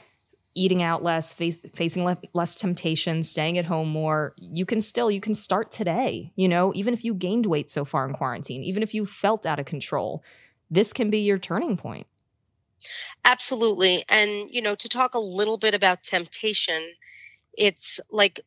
eating 0.53 0.84
out 0.84 1.03
less, 1.03 1.34
face, 1.34 1.58
facing 1.74 2.03
le- 2.06 2.18
less 2.34 2.56
temptation, 2.56 3.24
staying 3.24 3.58
at 3.58 3.65
home 3.65 3.89
more. 3.89 4.34
You 4.38 4.65
can 4.65 4.82
still, 4.82 5.10
you 5.10 5.22
can 5.22 5.34
start 5.34 5.72
today, 5.72 6.32
you 6.36 6.48
know, 6.48 6.74
even 6.75 6.94
if 6.94 7.03
you 7.03 7.13
gained 7.13 7.46
weight 7.46 7.72
so 7.72 7.86
far 7.86 8.08
in 8.08 8.13
quarantine, 8.13 8.63
even 8.63 8.84
if 8.84 8.94
you 8.94 9.06
felt 9.06 9.46
out 9.46 9.60
of 9.60 9.65
control, 9.65 10.24
this 10.70 10.94
can 10.94 11.10
be 11.10 11.20
your 11.20 11.38
turning 11.38 11.77
point. 11.77 12.08
Absolutely. 13.24 14.03
And, 14.10 14.50
you 14.50 14.62
know, 14.62 14.75
to 14.75 14.89
talk 14.89 15.13
a 15.13 15.20
little 15.20 15.58
bit 15.58 15.74
about 15.74 16.03
temptation, 16.03 16.84
it's 17.53 18.00
like 18.12 18.41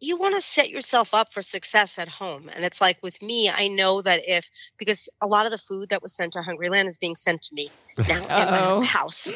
you 0.00 0.16
want 0.16 0.36
to 0.36 0.42
set 0.42 0.70
yourself 0.70 1.12
up 1.12 1.32
for 1.32 1.42
success 1.42 1.98
at 1.98 2.08
home. 2.08 2.48
And 2.48 2.64
it's 2.64 2.80
like 2.80 2.98
with 3.02 3.20
me, 3.20 3.50
I 3.50 3.68
know 3.68 4.02
that 4.02 4.22
if, 4.26 4.48
because 4.78 5.08
a 5.20 5.26
lot 5.26 5.46
of 5.46 5.52
the 5.52 5.58
food 5.58 5.88
that 5.90 6.02
was 6.02 6.14
sent 6.14 6.34
to 6.34 6.40
Hungryland 6.40 6.88
is 6.88 6.98
being 6.98 7.16
sent 7.16 7.42
to 7.42 7.54
me 7.54 7.70
now 8.06 8.20
in 8.22 8.80
my 8.80 8.84
house. 8.84 9.32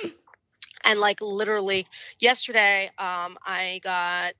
And 0.84 1.00
like 1.00 1.20
literally 1.20 1.86
yesterday, 2.18 2.86
um, 2.98 3.38
I 3.44 3.80
got 3.82 4.34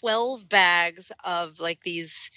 12 0.00 0.48
bags 0.48 1.12
of 1.24 1.60
like 1.60 1.82
these 1.82 2.30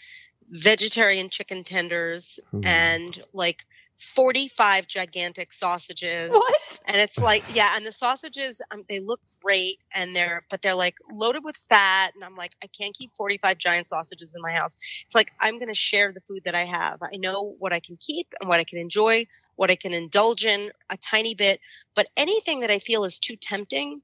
vegetarian 0.49 1.29
chicken 1.29 1.63
tenders 1.63 2.39
Ooh. 2.55 2.61
and 2.63 3.21
like 3.33 3.65
45 3.97 4.87
gigantic 4.87 5.51
sausages 5.51 6.29
What? 6.31 6.79
and 6.87 6.97
it's 6.97 7.17
like 7.17 7.43
yeah 7.53 7.75
and 7.75 7.85
the 7.85 7.91
sausages 7.91 8.61
um, 8.71 8.83
they 8.89 8.99
look 8.99 9.19
great 9.43 9.79
and 9.93 10.15
they're 10.15 10.43
but 10.49 10.61
they're 10.61 10.75
like 10.75 10.95
loaded 11.11 11.43
with 11.43 11.57
fat 11.69 12.13
and 12.15 12.23
i'm 12.23 12.35
like 12.35 12.53
i 12.63 12.67
can't 12.67 12.95
keep 12.95 13.11
45 13.15 13.57
giant 13.57 13.87
sausages 13.87 14.35
in 14.35 14.41
my 14.41 14.51
house 14.51 14.77
it's 15.05 15.15
like 15.15 15.31
i'm 15.39 15.57
going 15.57 15.67
to 15.69 15.73
share 15.75 16.11
the 16.13 16.21
food 16.21 16.41
that 16.45 16.55
i 16.55 16.65
have 16.65 17.01
i 17.01 17.15
know 17.17 17.55
what 17.59 17.73
i 17.73 17.79
can 17.79 17.97
keep 17.97 18.27
and 18.39 18.49
what 18.49 18.59
i 18.59 18.63
can 18.63 18.79
enjoy 18.79 19.25
what 19.55 19.71
i 19.71 19.75
can 19.75 19.93
indulge 19.93 20.45
in 20.45 20.71
a 20.89 20.97
tiny 20.97 21.33
bit 21.35 21.59
but 21.95 22.07
anything 22.17 22.59
that 22.59 22.71
i 22.71 22.79
feel 22.79 23.03
is 23.03 23.19
too 23.19 23.35
tempting 23.35 24.01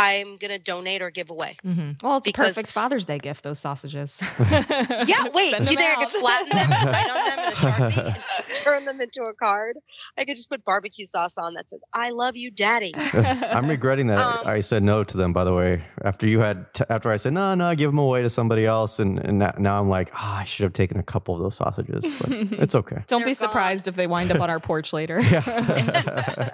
i'm 0.00 0.36
going 0.38 0.50
to 0.50 0.58
donate 0.58 1.02
or 1.02 1.10
give 1.10 1.30
away 1.30 1.56
hmm 1.62 1.92
Well, 2.02 2.16
it's 2.18 2.24
Because- 2.24 2.46
a 2.46 2.54
perfect 2.54 2.72
Father's 2.72 3.06
Day 3.06 3.18
gift, 3.18 3.42
those 3.44 3.58
sausages. 3.58 4.20
yeah 4.40 5.28
wait 5.32 5.50
Send 5.50 5.68
you 5.70 5.76
them 5.76 5.84
think 5.86 5.98
i 5.98 6.04
could 6.04 6.20
flatten 6.20 6.48
them 6.56 6.72
and 6.72 6.86
write 6.90 7.10
on 7.10 7.24
them 7.26 7.38
in 7.38 7.44
a 7.44 7.52
sharpie 7.56 8.06
and 8.06 8.64
turn 8.64 8.84
them 8.84 9.00
into 9.00 9.22
a 9.22 9.34
card 9.34 9.76
i 10.18 10.24
could 10.24 10.36
just 10.36 10.48
put 10.48 10.64
barbecue 10.64 11.06
sauce 11.06 11.36
on 11.38 11.54
that 11.54 11.68
says 11.68 11.82
i 11.92 12.10
love 12.10 12.36
you 12.36 12.50
daddy 12.50 12.92
I'm 13.50 13.68
regretting 13.68 14.06
that 14.08 14.18
Um, 14.18 14.46
I 14.46 14.60
said 14.60 14.82
no 14.82 15.04
to 15.04 15.16
them. 15.16 15.32
By 15.32 15.44
the 15.44 15.52
way, 15.54 15.84
after 16.04 16.26
you 16.26 16.40
had, 16.40 16.72
t- 16.74 16.84
after 16.88 17.10
I 17.10 17.16
said 17.16 17.32
no, 17.32 17.54
no, 17.54 17.74
give 17.74 17.90
them 17.90 17.98
away 17.98 18.22
to 18.22 18.30
somebody 18.30 18.64
else, 18.66 18.98
and, 18.98 19.18
and 19.18 19.38
now, 19.38 19.52
now 19.58 19.80
I'm 19.80 19.88
like, 19.88 20.10
ah, 20.14 20.38
I 20.40 20.44
should 20.44 20.64
have 20.64 20.72
taken 20.72 20.98
a 20.98 21.02
couple 21.02 21.34
of 21.34 21.40
those 21.40 21.56
sausages. 21.56 22.04
But 22.20 22.30
it's 22.60 22.74
okay. 22.74 23.02
Don't 23.06 23.20
They're 23.20 23.26
be 23.26 23.30
gone. 23.32 23.34
surprised 23.34 23.88
if 23.88 23.96
they 23.96 24.06
wind 24.06 24.30
up 24.32 24.40
on 24.40 24.48
our 24.50 24.60
porch 24.60 24.92
later. 24.92 25.20
Yeah. 25.20 26.50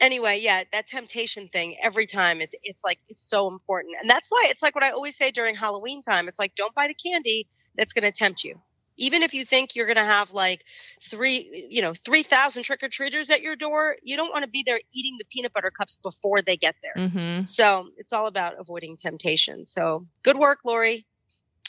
Anyway, 0.00 0.38
yeah, 0.40 0.64
that 0.72 0.86
temptation 0.86 1.48
thing 1.48 1.76
every 1.82 2.06
time 2.06 2.40
it's 2.40 2.54
it's 2.62 2.82
like 2.84 2.98
it's 3.08 3.22
so 3.28 3.48
important. 3.48 3.96
And 4.00 4.08
that's 4.08 4.30
why 4.30 4.46
it's 4.48 4.62
like 4.62 4.74
what 4.74 4.84
I 4.84 4.90
always 4.90 5.16
say 5.16 5.30
during 5.30 5.54
Halloween 5.54 6.02
time. 6.02 6.28
It's 6.28 6.38
like 6.38 6.54
don't 6.54 6.74
buy 6.74 6.88
the 6.88 6.94
candy 6.94 7.46
that's 7.76 7.92
going 7.92 8.10
to 8.10 8.12
tempt 8.12 8.44
you. 8.44 8.60
Even 8.96 9.22
if 9.22 9.32
you 9.32 9.46
think 9.46 9.74
you're 9.74 9.86
going 9.86 9.96
to 9.96 10.02
have 10.04 10.32
like 10.32 10.62
three, 11.10 11.66
you 11.70 11.80
know, 11.80 11.94
3,000 12.04 12.64
trick 12.64 12.82
or 12.82 12.88
treaters 12.88 13.30
at 13.30 13.40
your 13.40 13.56
door, 13.56 13.96
you 14.02 14.14
don't 14.16 14.30
want 14.30 14.44
to 14.44 14.50
be 14.50 14.62
there 14.66 14.78
eating 14.92 15.16
the 15.18 15.24
peanut 15.32 15.54
butter 15.54 15.70
cups 15.70 15.98
before 16.02 16.42
they 16.42 16.58
get 16.58 16.74
there. 16.82 17.08
hmm 17.08 17.44
So 17.46 17.88
it's 17.96 18.12
all 18.12 18.26
about 18.26 18.54
avoiding 18.58 18.98
temptation. 18.98 19.64
So 19.64 20.06
good 20.22 20.36
work, 20.36 20.58
Lori. 20.66 21.06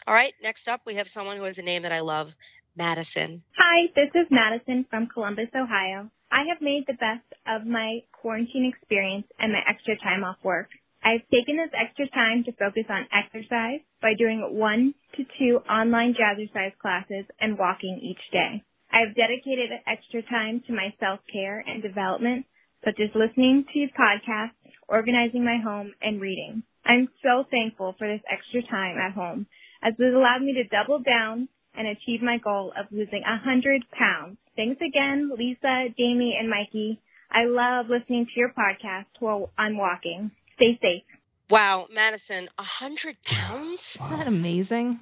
All 0.08 0.14
right, 0.14 0.34
next 0.42 0.68
up, 0.68 0.82
we 0.86 0.96
have 0.96 1.08
someone 1.08 1.38
who 1.38 1.44
has 1.44 1.58
a 1.58 1.62
name 1.62 1.84
that 1.84 1.92
I 1.92 2.02
love 2.02 2.36
Madison. 2.76 3.44
Hi, 3.58 3.88
this 3.96 4.10
is 4.16 4.28
Madison 4.32 4.86
from 4.90 5.08
Columbus, 5.08 5.50
Ohio. 5.56 6.10
I 6.32 6.44
have 6.50 6.62
made 6.62 6.86
the 6.88 6.94
best 6.94 7.24
of 7.48 7.66
my 7.66 8.00
quarantine 8.14 8.72
experience 8.72 9.28
and 9.40 9.52
my 9.52 9.62
extra 9.68 9.98
time 9.98 10.24
off 10.24 10.38
work. 10.44 10.70
I've 11.04 11.26
taken 11.34 11.58
this 11.58 11.74
extra 11.74 12.08
time 12.10 12.44
to 12.46 12.52
focus 12.54 12.86
on 12.90 13.10
exercise 13.10 13.82
by 14.02 14.14
doing 14.18 14.46
one 14.54 14.94
to 15.18 15.24
two 15.40 15.58
online 15.70 16.14
jazzercise 16.14 16.78
classes 16.78 17.26
and 17.40 17.58
walking 17.58 18.00
each 18.04 18.22
day. 18.32 18.62
I've 18.92 19.16
dedicated 19.16 19.72
extra 19.88 20.22
time 20.22 20.62
to 20.68 20.74
my 20.74 20.94
self-care 21.00 21.64
and 21.66 21.82
development, 21.82 22.46
such 22.86 23.00
as 23.02 23.10
listening 23.16 23.66
to 23.74 23.88
podcasts, 23.98 24.58
organizing 24.88 25.44
my 25.44 25.58
home, 25.64 25.94
and 26.02 26.22
reading. 26.22 26.64
I'm 26.86 27.08
so 27.24 27.46
thankful 27.50 27.96
for 27.98 28.08
this 28.08 28.22
extra 28.30 28.62
time 28.70 28.98
at 28.98 29.14
home 29.14 29.48
as 29.82 29.94
it 29.98 30.14
allowed 30.14 30.42
me 30.42 30.54
to 30.54 30.70
double 30.70 31.00
down 31.00 31.48
and 31.74 31.88
achieve 31.88 32.22
my 32.22 32.38
goal 32.38 32.74
of 32.78 32.92
losing 32.92 33.24
hundred 33.26 33.82
pounds. 33.98 34.38
Thanks 34.56 34.82
again, 34.82 35.32
Lisa, 35.36 35.88
Jamie, 35.98 36.38
and 36.40 36.50
Mikey. 36.50 37.00
I 37.32 37.46
love 37.46 37.88
listening 37.90 38.26
to 38.26 38.32
your 38.36 38.50
podcast 38.50 39.06
while 39.20 39.52
I'm 39.58 39.78
walking. 39.78 40.32
Stay 40.56 40.78
safe. 40.82 41.04
Wow, 41.50 41.88
Madison, 41.92 42.50
a 42.58 42.64
hundred 42.64 43.18
pounds? 43.24 43.98
Isn't 44.00 44.18
that 44.18 44.28
amazing? 44.28 45.00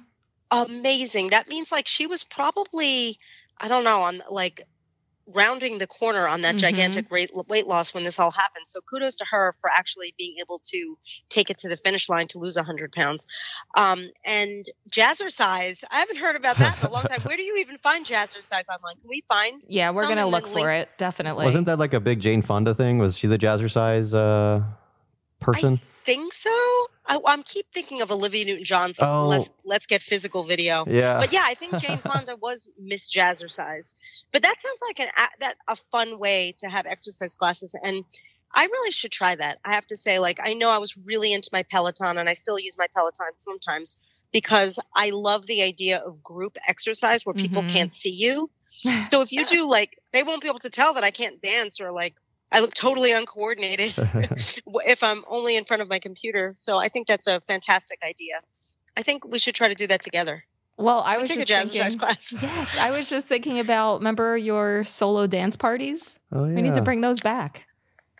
amazing. 0.50 1.30
That 1.30 1.48
means 1.48 1.70
like 1.70 1.86
she 1.86 2.06
was 2.06 2.24
probably, 2.24 3.18
I 3.58 3.68
don't 3.68 3.84
know, 3.84 4.02
on 4.02 4.22
like 4.30 4.62
rounding 5.32 5.78
the 5.78 5.86
corner 5.86 6.26
on 6.26 6.40
that 6.42 6.56
Mhm. 6.56 6.58
gigantic 6.58 7.10
rate, 7.10 7.30
weight 7.48 7.66
loss 7.66 7.92
when 7.94 8.04
this 8.04 8.18
all 8.18 8.30
happened. 8.30 8.66
So 8.66 8.80
kudos 8.88 9.16
to 9.18 9.24
her 9.30 9.54
for 9.60 9.70
actually 9.70 10.14
being 10.18 10.36
able 10.40 10.60
to 10.72 10.98
take 11.28 11.50
it 11.50 11.58
to 11.58 11.68
the 11.68 11.76
finish 11.76 12.08
line 12.08 12.26
to 12.28 12.38
lose 12.38 12.56
100 12.56 12.92
pounds. 12.92 13.26
Um, 13.76 14.10
and 14.24 14.64
jazzercise, 14.90 15.82
I 15.90 16.00
haven't 16.00 16.16
heard 16.18 16.36
about 16.36 16.56
that 16.58 16.78
in 16.80 16.86
a 16.86 16.90
long 16.90 17.04
time. 17.04 17.20
Where 17.24 17.36
do 17.36 17.42
you 17.42 17.56
even 17.58 17.78
find 17.78 18.04
jazzercise 18.06 18.68
online? 18.68 18.96
Can 19.00 19.08
we 19.08 19.22
find? 19.28 19.62
Yeah, 19.68 19.90
we're 19.90 20.08
gonna 20.08 20.26
look 20.26 20.46
for 20.46 20.54
link- 20.54 20.68
it 20.88 20.98
definitely. 20.98 21.44
Wasn't 21.44 21.66
that 21.66 21.78
like 21.78 21.94
a 21.94 22.00
big 22.00 22.20
Jane 22.20 22.42
Fonda 22.42 22.74
thing? 22.74 22.98
Was 22.98 23.16
she 23.18 23.26
the 23.26 23.38
jazzercise 23.38 24.14
uh, 24.14 24.64
person? 25.40 25.80
Think 26.04 26.32
so? 26.32 26.50
I, 27.06 27.18
I'm 27.26 27.42
keep 27.42 27.66
thinking 27.74 28.00
of 28.00 28.10
Olivia 28.10 28.44
Newton-John's 28.44 28.96
Oh. 29.00 29.26
Let's 29.28 29.50
Let's 29.64 29.86
Get 29.86 30.02
Physical 30.02 30.44
video. 30.44 30.84
yeah. 30.88 31.18
but 31.18 31.32
yeah, 31.32 31.42
I 31.44 31.54
think 31.54 31.76
Jane 31.80 31.98
Fonda 31.98 32.36
was 32.36 32.68
Miss 32.78 33.10
Jazzercise. 33.14 33.94
But 34.32 34.42
that 34.42 34.56
sounds 34.60 34.78
like 34.88 35.00
an 35.00 35.08
a- 35.16 35.38
that 35.40 35.56
a 35.68 35.76
fun 35.92 36.18
way 36.18 36.54
to 36.60 36.68
have 36.68 36.86
exercise 36.86 37.34
classes, 37.34 37.74
and 37.82 38.04
I 38.54 38.64
really 38.64 38.90
should 38.90 39.12
try 39.12 39.36
that. 39.36 39.58
I 39.64 39.74
have 39.74 39.86
to 39.88 39.96
say, 39.96 40.18
like, 40.18 40.40
I 40.42 40.54
know 40.54 40.70
I 40.70 40.78
was 40.78 40.96
really 40.96 41.32
into 41.32 41.50
my 41.52 41.62
Peloton, 41.64 42.18
and 42.18 42.28
I 42.28 42.34
still 42.34 42.58
use 42.58 42.74
my 42.78 42.86
Peloton 42.94 43.26
sometimes 43.40 43.96
because 44.32 44.78
I 44.94 45.10
love 45.10 45.46
the 45.46 45.62
idea 45.62 45.98
of 45.98 46.22
group 46.22 46.56
exercise 46.66 47.26
where 47.26 47.34
people 47.34 47.62
Mhm. 47.62 47.68
can't 47.70 47.94
see 47.94 48.10
you. 48.12 48.50
So 49.08 49.20
if 49.20 49.32
you 49.32 49.44
do 49.44 49.66
like, 49.68 49.98
they 50.12 50.22
won't 50.22 50.40
be 50.42 50.48
able 50.48 50.60
to 50.60 50.70
tell 50.70 50.94
that 50.94 51.02
I 51.02 51.10
can't 51.10 51.42
dance 51.42 51.80
or 51.80 51.90
like 51.90 52.14
I 52.52 52.60
look 52.60 52.74
totally 52.74 53.12
uncoordinated 53.12 53.94
if 54.66 55.02
I'm 55.02 55.24
only 55.28 55.56
in 55.56 55.64
front 55.64 55.82
of 55.82 55.88
my 55.88 55.98
computer. 55.98 56.52
So 56.56 56.78
I 56.78 56.88
think 56.88 57.06
that's 57.06 57.26
a 57.26 57.40
fantastic 57.40 58.00
idea. 58.02 58.40
I 58.96 59.02
think 59.02 59.24
we 59.24 59.38
should 59.38 59.54
try 59.54 59.68
to 59.68 59.74
do 59.74 59.86
that 59.86 60.02
together. 60.02 60.44
Well, 60.76 61.02
I 61.04 61.16
We 61.16 61.22
was 61.22 61.30
just 61.46 61.72
thinking. 61.72 61.98
class. 61.98 62.32
Yes, 62.42 62.76
I 62.76 62.90
was 62.90 63.10
just 63.10 63.26
thinking 63.28 63.58
about. 63.58 63.98
Remember 63.98 64.36
your 64.36 64.84
solo 64.84 65.26
dance 65.26 65.54
parties? 65.56 66.18
oh, 66.32 66.46
yeah. 66.46 66.54
We 66.54 66.62
need 66.62 66.74
to 66.74 66.82
bring 66.82 67.02
those 67.02 67.20
back. 67.20 67.66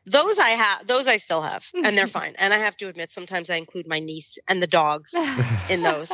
Those 0.06 0.38
I 0.38 0.50
have, 0.50 0.87
those 0.87 1.06
I 1.06 1.18
still 1.18 1.42
have, 1.42 1.62
and 1.75 1.96
they're 1.96 2.06
fine. 2.06 2.34
And 2.37 2.52
I 2.52 2.58
have 2.58 2.76
to 2.78 2.88
admit, 2.88 3.12
sometimes 3.12 3.49
I 3.49 3.56
include 3.56 3.87
my 3.87 4.00
niece 4.00 4.38
and 4.49 4.62
the 4.62 4.66
dogs 4.66 5.14
in 5.68 5.82
those. 5.82 6.10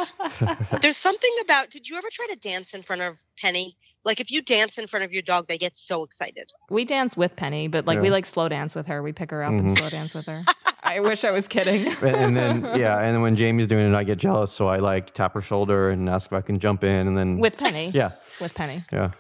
There's 0.83 0.97
something 0.97 1.31
about. 1.43 1.71
Did 1.71 1.89
you 1.89 1.97
ever 1.97 2.09
try 2.11 2.27
to 2.31 2.37
dance 2.37 2.75
in 2.75 2.83
front 2.83 3.03
of 3.03 3.19
Penny? 3.39 3.77
Like 4.07 4.21
if 4.21 4.31
you 4.31 4.41
dance 4.41 4.79
in 4.79 4.87
front 4.87 5.05
of 5.05 5.13
your 5.13 5.23
dog, 5.23 5.49
they 5.49 5.59
get 5.59 5.77
so 5.77 6.05
excited. 6.05 6.49
we 6.71 6.85
dance 6.85 7.17
with 7.17 7.35
Penny, 7.37 7.67
but 7.69 7.87
like 7.87 8.01
we 8.01 8.09
like 8.11 8.25
slow 8.25 8.49
dance 8.49 8.75
with 8.77 8.87
her. 8.87 9.03
We 9.03 9.13
pick 9.13 9.31
her 9.33 9.43
up 9.43 9.51
and 9.53 9.69
Mhm. 9.71 9.77
slow 9.79 9.91
dance 9.91 10.15
with 10.15 10.27
her. 10.27 10.45
I 10.85 11.01
wish 11.01 11.25
I 11.25 11.33
was 11.33 11.49
kidding. 11.49 11.89
and, 12.03 12.17
and 12.17 12.37
then 12.37 12.63
yeah, 12.79 12.99
and 12.99 13.13
then 13.15 13.21
when 13.21 13.35
Jamie's 13.35 13.67
doing 13.67 13.93
it, 13.93 13.97
I 13.97 14.05
get 14.05 14.19
jealous, 14.19 14.53
so 14.53 14.69
I 14.69 14.79
like 14.79 15.13
tap 15.13 15.35
her 15.35 15.43
shoulder 15.43 15.91
and 15.91 16.09
ask 16.09 16.31
if 16.31 16.33
I 16.33 16.41
can 16.41 16.61
jump 16.61 16.85
in, 16.85 17.09
and 17.09 17.19
then 17.19 17.39
with 17.39 17.57
Penny. 17.57 17.91
yeah, 17.95 18.13
With 18.41 18.55
Penny. 18.55 18.85
yeah. 18.93 19.11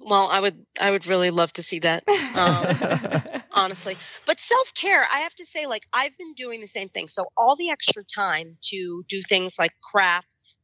Well, 0.00 0.28
I 0.28 0.40
would, 0.40 0.64
I 0.80 0.90
would 0.90 1.06
really 1.06 1.30
love 1.30 1.52
to 1.54 1.62
see 1.62 1.80
that. 1.80 2.02
Um, 2.34 3.42
honestly. 3.52 3.96
But 4.26 4.38
self 4.40 4.72
care, 4.74 5.06
I 5.12 5.20
have 5.20 5.34
to 5.34 5.44
say, 5.46 5.66
like, 5.66 5.82
I've 5.92 6.16
been 6.16 6.32
doing 6.34 6.60
the 6.60 6.66
same 6.66 6.88
thing. 6.88 7.08
So, 7.08 7.26
all 7.36 7.56
the 7.56 7.70
extra 7.70 8.02
time 8.04 8.56
to 8.70 9.04
do 9.08 9.22
things 9.28 9.56
like 9.58 9.72
crafts, 9.82 10.56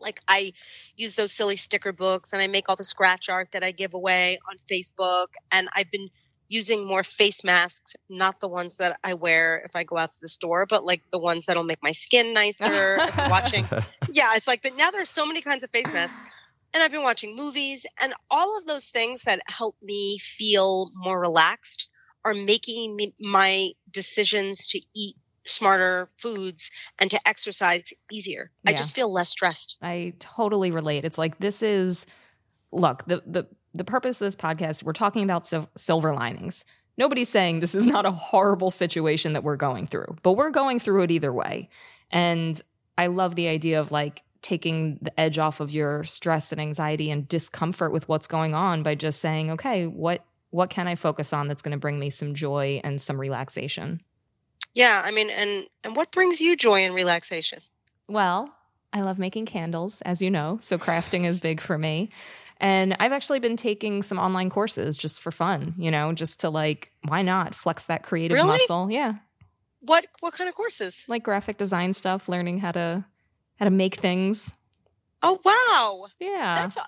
like, 0.00 0.20
I 0.28 0.52
use 0.96 1.14
those 1.14 1.32
silly 1.32 1.56
sticker 1.56 1.92
books 1.92 2.32
and 2.32 2.42
I 2.42 2.46
make 2.46 2.68
all 2.68 2.76
the 2.76 2.84
scratch 2.84 3.28
art 3.28 3.48
that 3.52 3.62
I 3.62 3.72
give 3.72 3.94
away 3.94 4.38
on 4.48 4.56
Facebook. 4.70 5.28
And 5.50 5.68
I've 5.74 5.90
been 5.90 6.08
using 6.48 6.86
more 6.86 7.02
face 7.02 7.44
masks, 7.44 7.94
not 8.08 8.40
the 8.40 8.48
ones 8.48 8.78
that 8.78 8.98
I 9.04 9.14
wear 9.14 9.62
if 9.64 9.76
I 9.76 9.84
go 9.84 9.98
out 9.98 10.12
to 10.12 10.20
the 10.20 10.28
store, 10.28 10.66
but 10.66 10.84
like 10.84 11.02
the 11.12 11.18
ones 11.18 11.46
that'll 11.46 11.62
make 11.62 11.82
my 11.82 11.92
skin 11.92 12.32
nicer. 12.32 12.98
Watching 13.28 13.66
yeah, 14.12 14.34
it's 14.34 14.46
like, 14.46 14.62
but 14.62 14.76
now 14.76 14.90
there's 14.90 15.10
so 15.10 15.26
many 15.26 15.42
kinds 15.42 15.62
of 15.62 15.70
face 15.70 15.92
masks. 15.92 16.16
And 16.74 16.82
I've 16.82 16.90
been 16.90 17.02
watching 17.02 17.34
movies, 17.34 17.86
and 17.98 18.12
all 18.30 18.58
of 18.58 18.66
those 18.66 18.84
things 18.84 19.22
that 19.22 19.40
help 19.46 19.74
me 19.82 20.18
feel 20.18 20.90
more 20.94 21.18
relaxed 21.18 21.88
are 22.26 22.34
making 22.34 22.94
me, 22.94 23.14
my 23.18 23.70
decisions 23.90 24.66
to 24.68 24.80
eat 24.94 25.16
smarter 25.48 26.08
foods 26.18 26.70
and 26.98 27.10
to 27.10 27.28
exercise 27.28 27.92
easier. 28.10 28.50
I 28.66 28.72
just 28.72 28.94
feel 28.94 29.12
less 29.12 29.30
stressed. 29.30 29.76
I 29.82 30.14
totally 30.18 30.70
relate. 30.70 31.04
It's 31.04 31.18
like 31.18 31.38
this 31.38 31.62
is 31.62 32.06
look, 32.72 33.04
the 33.06 33.22
the 33.26 33.46
the 33.74 33.84
purpose 33.84 34.20
of 34.20 34.26
this 34.26 34.36
podcast, 34.36 34.82
we're 34.82 34.92
talking 34.92 35.22
about 35.22 35.46
sil- 35.46 35.70
silver 35.76 36.14
linings. 36.14 36.64
Nobody's 36.96 37.28
saying 37.28 37.60
this 37.60 37.74
is 37.74 37.86
not 37.94 38.06
a 38.06 38.10
horrible 38.10 38.70
situation 38.70 39.32
that 39.34 39.44
we're 39.44 39.56
going 39.56 39.86
through, 39.86 40.16
but 40.22 40.32
we're 40.32 40.50
going 40.50 40.80
through 40.80 41.04
it 41.04 41.10
either 41.10 41.32
way. 41.32 41.68
And 42.10 42.60
I 42.96 43.06
love 43.06 43.36
the 43.36 43.48
idea 43.48 43.80
of 43.80 43.92
like 43.92 44.22
taking 44.42 44.98
the 45.02 45.18
edge 45.18 45.38
off 45.38 45.60
of 45.60 45.70
your 45.70 46.04
stress 46.04 46.52
and 46.52 46.60
anxiety 46.60 47.10
and 47.10 47.28
discomfort 47.28 47.92
with 47.92 48.08
what's 48.08 48.26
going 48.26 48.54
on 48.54 48.82
by 48.82 48.94
just 48.94 49.20
saying, 49.20 49.50
okay, 49.52 49.86
what 49.86 50.24
what 50.50 50.70
can 50.70 50.88
I 50.88 50.94
focus 50.94 51.34
on 51.34 51.46
that's 51.46 51.60
going 51.60 51.72
to 51.72 51.78
bring 51.78 51.98
me 51.98 52.08
some 52.08 52.34
joy 52.34 52.80
and 52.82 53.00
some 53.00 53.20
relaxation? 53.20 54.00
Yeah, 54.74 55.02
I 55.04 55.10
mean, 55.10 55.30
and 55.30 55.66
and 55.84 55.96
what 55.96 56.12
brings 56.12 56.40
you 56.40 56.56
joy 56.56 56.84
and 56.84 56.94
relaxation? 56.94 57.60
Well, 58.08 58.50
I 58.92 59.00
love 59.00 59.18
making 59.18 59.46
candles, 59.46 60.00
as 60.02 60.22
you 60.22 60.30
know. 60.30 60.58
So 60.62 60.78
crafting 60.78 61.26
is 61.26 61.38
big 61.38 61.60
for 61.60 61.76
me. 61.78 62.10
And 62.60 62.96
I've 62.98 63.12
actually 63.12 63.38
been 63.38 63.56
taking 63.56 64.02
some 64.02 64.18
online 64.18 64.50
courses 64.50 64.96
just 64.96 65.20
for 65.20 65.30
fun, 65.30 65.74
you 65.78 65.90
know, 65.90 66.12
just 66.12 66.40
to 66.40 66.50
like, 66.50 66.90
why 67.06 67.22
not 67.22 67.54
flex 67.54 67.84
that 67.84 68.02
creative 68.02 68.34
Really? 68.34 68.48
muscle? 68.48 68.90
Yeah. 68.90 69.14
What 69.80 70.06
what 70.20 70.34
kind 70.34 70.48
of 70.48 70.54
courses? 70.56 71.04
Like 71.06 71.22
graphic 71.22 71.56
design 71.56 71.92
stuff, 71.92 72.28
learning 72.28 72.58
how 72.58 72.72
to 72.72 73.04
how 73.58 73.64
to 73.64 73.70
make 73.70 73.96
things. 73.96 74.52
Oh 75.22 75.40
wow, 75.44 76.06
Yeah. 76.20 76.54
that's 76.54 76.78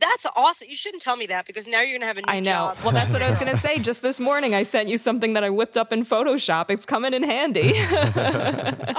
that's 0.00 0.26
awesome. 0.36 0.68
You 0.70 0.76
shouldn't 0.76 1.02
tell 1.02 1.16
me 1.16 1.26
that 1.26 1.46
because 1.46 1.66
now 1.66 1.80
you're 1.80 1.98
gonna 1.98 2.06
have 2.06 2.18
a 2.18 2.22
new 2.22 2.26
I 2.32 2.40
know. 2.40 2.50
job. 2.50 2.78
Well, 2.82 2.92
that's 2.92 3.12
what 3.12 3.22
I 3.22 3.28
was 3.30 3.38
going 3.38 3.50
to 3.54 3.60
say. 3.60 3.78
Just 3.78 4.02
this 4.02 4.18
morning, 4.18 4.54
I 4.54 4.62
sent 4.62 4.88
you 4.88 4.98
something 4.98 5.34
that 5.34 5.44
I 5.44 5.50
whipped 5.50 5.76
up 5.76 5.92
in 5.92 6.04
Photoshop. 6.04 6.70
It's 6.70 6.86
coming 6.86 7.14
in 7.14 7.22
handy. 7.22 7.72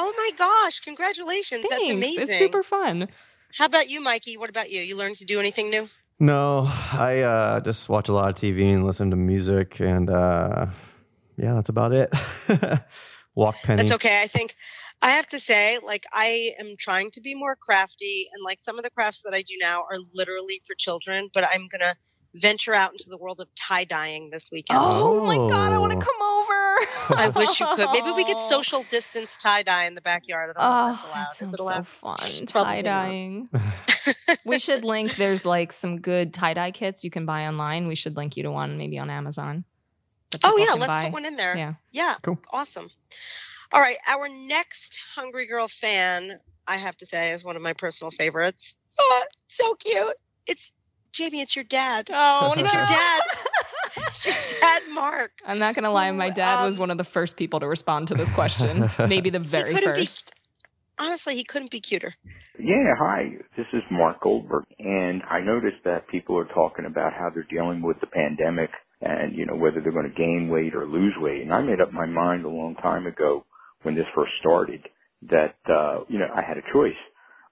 Oh 0.03 0.13
my 0.17 0.31
gosh! 0.37 0.79
Congratulations, 0.81 1.65
that's 1.69 1.89
amazing. 1.89 2.23
It's 2.23 2.37
super 2.37 2.63
fun. 2.63 3.07
How 3.57 3.65
about 3.65 3.89
you, 3.89 4.01
Mikey? 4.01 4.37
What 4.37 4.49
about 4.49 4.71
you? 4.71 4.81
You 4.81 4.95
learned 4.95 5.15
to 5.17 5.25
do 5.25 5.39
anything 5.39 5.69
new? 5.69 5.89
No, 6.19 6.65
I 6.93 7.21
uh, 7.21 7.59
just 7.59 7.89
watch 7.89 8.07
a 8.09 8.13
lot 8.13 8.29
of 8.29 8.35
TV 8.35 8.73
and 8.73 8.85
listen 8.85 9.09
to 9.09 9.15
music, 9.15 9.79
and 9.79 10.09
uh, 10.09 10.67
yeah, 11.37 11.55
that's 11.55 11.69
about 11.69 11.93
it. 11.93 12.13
Walk 13.35 13.55
Penny. 13.63 13.77
That's 13.81 13.91
okay. 13.93 14.21
I 14.21 14.27
think 14.27 14.55
I 15.01 15.11
have 15.11 15.27
to 15.29 15.39
say, 15.39 15.79
like, 15.81 16.03
I 16.13 16.53
am 16.59 16.75
trying 16.77 17.11
to 17.11 17.21
be 17.21 17.33
more 17.35 17.55
crafty, 17.55 18.27
and 18.33 18.43
like 18.43 18.59
some 18.59 18.77
of 18.77 18.83
the 18.83 18.89
crafts 18.91 19.23
that 19.23 19.33
I 19.33 19.41
do 19.41 19.55
now 19.59 19.81
are 19.81 19.97
literally 20.13 20.61
for 20.67 20.75
children, 20.77 21.29
but 21.33 21.43
I'm 21.43 21.67
gonna 21.71 21.95
venture 22.35 22.73
out 22.73 22.91
into 22.93 23.05
the 23.09 23.17
world 23.17 23.41
of 23.41 23.47
tie 23.55 23.83
dyeing 23.83 24.29
this 24.31 24.49
weekend. 24.51 24.79
Oh, 24.81 25.25
my 25.25 25.35
God. 25.35 25.73
I 25.73 25.79
want 25.79 25.91
to 25.91 25.97
Oh. 25.97 26.01
come 26.01 26.21
over. 26.21 27.19
I 27.19 27.27
wish 27.35 27.59
you 27.59 27.67
could. 27.75 27.89
Maybe 27.91 28.09
we 28.11 28.23
could 28.23 28.39
social 28.47 28.83
distance 28.89 29.35
tie 29.41 29.63
dye 29.63 29.85
in 29.85 29.95
the 29.95 30.01
backyard. 30.01 30.51
I 30.55 30.61
don't 30.61 30.71
Oh, 30.71 30.91
that's 30.91 31.03
ah, 31.03 31.07
allowed. 31.11 31.23
that 31.25 31.31
Is 31.31 31.37
sounds 31.37 31.57
so 31.57 31.63
allowed? 31.63 31.87
fun. 31.87 32.45
Tie 32.45 32.75
not. 32.81 32.83
dyeing. 32.85 33.49
we 34.45 34.59
should 34.59 34.85
link. 34.85 35.17
There's 35.17 35.43
like 35.45 35.73
some 35.73 35.99
good 35.99 36.33
tie 36.33 36.53
dye 36.53 36.71
kits 36.71 37.03
you 37.03 37.09
can 37.11 37.25
buy 37.25 37.47
online. 37.47 37.87
We 37.87 37.95
should 37.95 38.15
link 38.15 38.37
you 38.37 38.43
to 38.43 38.51
one, 38.51 38.77
maybe 38.77 38.97
on 38.97 39.09
Amazon. 39.09 39.65
Oh 40.41 40.55
yeah, 40.57 40.71
let's 40.73 40.87
buy. 40.95 41.03
put 41.05 41.11
one 41.13 41.25
in 41.25 41.35
there. 41.35 41.57
Yeah. 41.57 41.73
Yeah. 41.91 42.15
Cool. 42.21 42.39
Awesome. 42.53 42.89
All 43.73 43.81
right. 43.81 43.97
Our 44.07 44.27
next 44.29 44.97
Hungry 45.15 45.47
Girl 45.47 45.67
fan, 45.67 46.39
I 46.67 46.77
have 46.77 46.97
to 46.97 47.05
say, 47.05 47.31
is 47.31 47.43
one 47.43 47.55
of 47.55 47.61
my 47.61 47.73
personal 47.73 48.11
favorites. 48.11 48.75
Oh, 48.99 49.23
so 49.47 49.75
cute. 49.75 50.15
It's 50.47 50.71
Jamie, 51.13 51.41
it's 51.41 51.55
your 51.55 51.65
dad. 51.65 52.09
Oh 52.11 52.53
It's 52.57 52.71
your 52.73 52.85
dad. 52.85 53.21
It's 54.07 54.25
your 54.25 54.33
dad, 54.61 54.83
Mark. 54.93 55.31
I'm 55.45 55.59
not 55.59 55.75
gonna 55.75 55.91
lie. 55.91 56.09
My 56.11 56.29
dad 56.29 56.63
was 56.63 56.75
Um, 56.77 56.79
one 56.81 56.91
of 56.91 56.97
the 56.97 57.03
first 57.03 57.35
people 57.35 57.59
to 57.59 57.67
respond 57.67 58.07
to 58.07 58.13
this 58.13 58.31
question. 58.31 58.89
maybe 59.07 59.29
the 59.29 59.39
very 59.57 59.73
couldn't 59.73 59.95
be- 59.95 60.01
first. 60.01 60.31
Honestly, 60.97 61.35
he 61.35 61.43
couldn't 61.43 61.71
be 61.71 61.81
cuter. 61.81 62.13
Yeah, 62.59 62.93
hi. 62.97 63.31
This 63.57 63.65
is 63.73 63.81
Mark 63.91 64.21
Goldberg, 64.21 64.63
and 64.79 65.23
I 65.29 65.39
noticed 65.41 65.83
that 65.83 66.07
people 66.07 66.37
are 66.37 66.45
talking 66.53 66.85
about 66.85 67.11
how 67.13 67.29
they're 67.33 67.47
dealing 67.49 67.81
with 67.81 67.99
the 68.01 68.07
pandemic 68.07 68.69
and, 69.01 69.35
you 69.35 69.45
know, 69.45 69.55
whether 69.55 69.81
they're 69.81 69.91
going 69.91 70.09
to 70.09 70.15
gain 70.17 70.47
weight 70.49 70.75
or 70.75 70.85
lose 70.87 71.15
weight. 71.17 71.41
And 71.41 71.51
I 71.53 71.61
made 71.61 71.81
up 71.81 71.91
my 71.91 72.05
mind 72.05 72.45
a 72.45 72.49
long 72.49 72.75
time 72.75 73.07
ago 73.07 73.45
when 73.83 73.95
this 73.95 74.05
first 74.15 74.31
started 74.39 74.81
that, 75.29 75.55
uh, 75.69 76.03
you 76.07 76.19
know, 76.19 76.27
I 76.35 76.41
had 76.41 76.57
a 76.57 76.73
choice. 76.73 76.97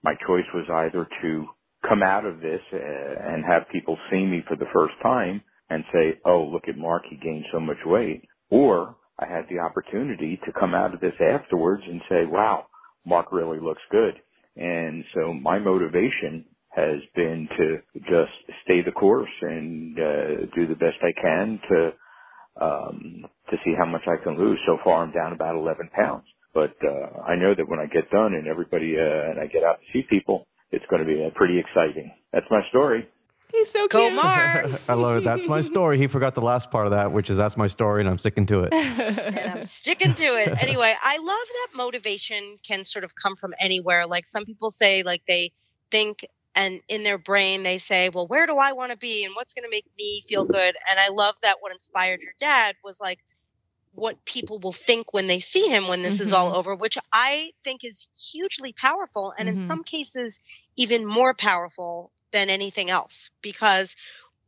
My 0.03 0.13
choice 0.27 0.45
was 0.53 0.65
either 0.71 1.07
to 1.21 1.45
come 1.87 2.03
out 2.03 2.25
of 2.25 2.41
this 2.41 2.61
uh, 2.73 2.77
and 2.77 3.43
have 3.45 3.69
people 3.71 3.97
see 4.09 4.25
me 4.25 4.43
for 4.47 4.55
the 4.55 4.69
first 4.73 4.93
time 5.01 5.41
and 5.69 5.83
say, 5.93 6.19
oh, 6.25 6.43
look 6.51 6.63
at 6.67 6.77
Mark, 6.77 7.03
he 7.09 7.15
gained 7.17 7.45
so 7.53 7.59
much 7.59 7.77
weight. 7.85 8.23
Or 8.49 8.95
I 9.19 9.25
had 9.27 9.45
the 9.49 9.59
opportunity 9.59 10.39
to 10.45 10.59
come 10.59 10.73
out 10.73 10.93
of 10.93 10.99
this 10.99 11.13
afterwards 11.21 11.83
and 11.85 12.01
say, 12.09 12.25
wow, 12.25 12.65
Mark 13.05 13.31
really 13.31 13.59
looks 13.59 13.81
good. 13.91 14.15
And 14.55 15.03
so 15.13 15.33
my 15.33 15.59
motivation 15.59 16.45
has 16.69 16.99
been 17.15 17.47
to 17.57 17.77
just 18.01 18.31
stay 18.63 18.81
the 18.83 18.91
course 18.91 19.29
and 19.41 19.97
uh, 19.97 20.45
do 20.55 20.67
the 20.67 20.75
best 20.75 20.97
I 21.01 21.13
can 21.19 21.59
to 21.69 21.91
um, 22.59 23.25
to 23.49 23.57
see 23.63 23.73
how 23.77 23.85
much 23.85 24.03
I 24.07 24.21
can 24.21 24.38
lose. 24.38 24.59
So 24.65 24.77
far, 24.83 25.03
I'm 25.03 25.12
down 25.12 25.33
about 25.33 25.55
11 25.55 25.89
pounds. 25.93 26.25
But 26.53 26.75
uh, 26.83 27.21
I 27.21 27.35
know 27.35 27.53
that 27.55 27.69
when 27.69 27.79
I 27.79 27.85
get 27.85 28.09
done 28.09 28.33
and 28.33 28.47
everybody 28.47 28.95
uh, 28.97 29.29
and 29.29 29.39
I 29.39 29.45
get 29.45 29.63
out 29.63 29.79
to 29.79 29.85
see 29.93 30.05
people, 30.09 30.47
it's 30.71 30.85
going 30.89 31.01
to 31.01 31.07
be 31.07 31.23
uh, 31.23 31.29
pretty 31.35 31.59
exciting. 31.59 32.12
That's 32.33 32.45
my 32.49 32.62
story. 32.69 33.07
He's 33.51 33.71
so 33.71 33.88
Go 33.88 34.07
cute. 34.07 34.13
Mark. 34.13 34.67
I 34.89 34.93
love 34.93 35.17
it. 35.17 35.23
That's 35.23 35.47
my 35.47 35.62
story. 35.62 35.97
He 35.97 36.07
forgot 36.07 36.35
the 36.35 36.41
last 36.41 36.69
part 36.69 36.85
of 36.85 36.91
that, 36.91 37.12
which 37.12 37.31
is 37.31 37.38
that's 37.38 37.57
my 37.57 37.67
story, 37.67 38.01
and 38.01 38.09
I'm 38.09 38.19
sticking 38.19 38.45
to 38.47 38.63
it. 38.63 38.73
and 38.73 39.51
I'm 39.51 39.63
sticking 39.63 40.13
to 40.13 40.23
it. 40.23 40.62
Anyway, 40.62 40.95
I 41.01 41.17
love 41.17 41.25
that 41.25 41.67
motivation 41.75 42.59
can 42.63 42.83
sort 42.83 43.03
of 43.03 43.15
come 43.15 43.35
from 43.35 43.55
anywhere. 43.59 44.05
Like 44.05 44.27
some 44.27 44.45
people 44.45 44.69
say, 44.69 45.01
like 45.01 45.23
they 45.27 45.51
think 45.89 46.25
and 46.55 46.81
in 46.88 47.03
their 47.03 47.17
brain 47.17 47.63
they 47.63 47.77
say, 47.77 48.09
well, 48.09 48.27
where 48.27 48.47
do 48.47 48.57
I 48.57 48.73
want 48.73 48.91
to 48.91 48.97
be 48.97 49.23
and 49.25 49.35
what's 49.35 49.53
going 49.53 49.63
to 49.63 49.69
make 49.69 49.85
me 49.97 50.23
feel 50.27 50.45
good? 50.45 50.75
And 50.89 50.99
I 50.99 51.09
love 51.09 51.35
that 51.43 51.57
what 51.62 51.71
inspired 51.73 52.21
your 52.21 52.33
dad 52.39 52.75
was 52.83 52.99
like 52.99 53.19
what 53.93 54.23
people 54.25 54.59
will 54.59 54.73
think 54.73 55.13
when 55.13 55.27
they 55.27 55.39
see 55.39 55.67
him 55.67 55.88
when 55.88 56.01
this 56.03 56.19
is 56.19 56.31
all 56.31 56.53
over, 56.55 56.75
which 56.75 56.97
I 57.12 57.51
think 57.63 57.83
is 57.83 58.09
hugely 58.31 58.73
powerful 58.73 59.33
and 59.38 59.47
Mhm. 59.47 59.53
in 59.53 59.57
some 59.57 59.83
cases 59.83 60.39
even 60.77 61.05
more 61.05 61.33
powerful 61.33 62.12
than 62.31 62.49
anything 62.49 62.89
else 62.89 63.29
because 63.41 63.95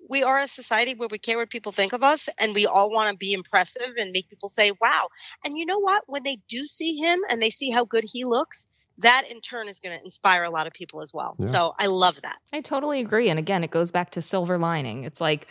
we 0.09 0.23
are 0.23 0.39
a 0.39 0.47
society 0.47 0.95
where 0.95 1.09
we 1.11 1.19
care 1.19 1.37
what 1.37 1.49
people 1.49 1.71
think 1.71 1.93
of 1.93 2.03
us 2.03 2.29
and 2.39 2.53
we 2.55 2.65
all 2.65 2.89
want 2.91 3.09
to 3.11 3.17
be 3.17 3.33
impressive 3.33 3.93
and 3.97 4.11
make 4.11 4.29
people 4.29 4.49
say 4.49 4.71
wow 4.81 5.07
and 5.43 5.57
you 5.57 5.65
know 5.65 5.79
what 5.79 6.03
when 6.07 6.23
they 6.23 6.37
do 6.49 6.65
see 6.65 6.95
him 6.97 7.21
and 7.29 7.41
they 7.41 7.49
see 7.49 7.71
how 7.71 7.85
good 7.85 8.05
he 8.05 8.23
looks 8.25 8.65
that 9.01 9.29
in 9.29 9.41
turn 9.41 9.67
is 9.67 9.79
going 9.79 9.97
to 9.97 10.03
inspire 10.03 10.43
a 10.43 10.49
lot 10.49 10.67
of 10.67 10.73
people 10.73 11.01
as 11.01 11.13
well. 11.13 11.35
Yeah. 11.39 11.47
So 11.47 11.73
I 11.77 11.87
love 11.87 12.19
that. 12.23 12.37
I 12.51 12.61
totally 12.61 12.99
agree. 12.99 13.29
And 13.29 13.37
again, 13.37 13.63
it 13.63 13.71
goes 13.71 13.91
back 13.91 14.11
to 14.11 14.21
silver 14.21 14.57
lining. 14.57 15.03
It's 15.03 15.21
like, 15.21 15.47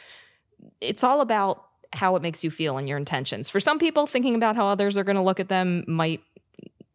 it's 0.80 1.04
all 1.04 1.20
about 1.20 1.64
how 1.92 2.16
it 2.16 2.22
makes 2.22 2.44
you 2.44 2.50
feel 2.50 2.76
and 2.76 2.88
your 2.88 2.98
intentions. 2.98 3.50
For 3.50 3.60
some 3.60 3.78
people, 3.78 4.06
thinking 4.06 4.34
about 4.34 4.56
how 4.56 4.66
others 4.66 4.96
are 4.96 5.04
going 5.04 5.16
to 5.16 5.22
look 5.22 5.40
at 5.40 5.48
them 5.48 5.84
might 5.86 6.20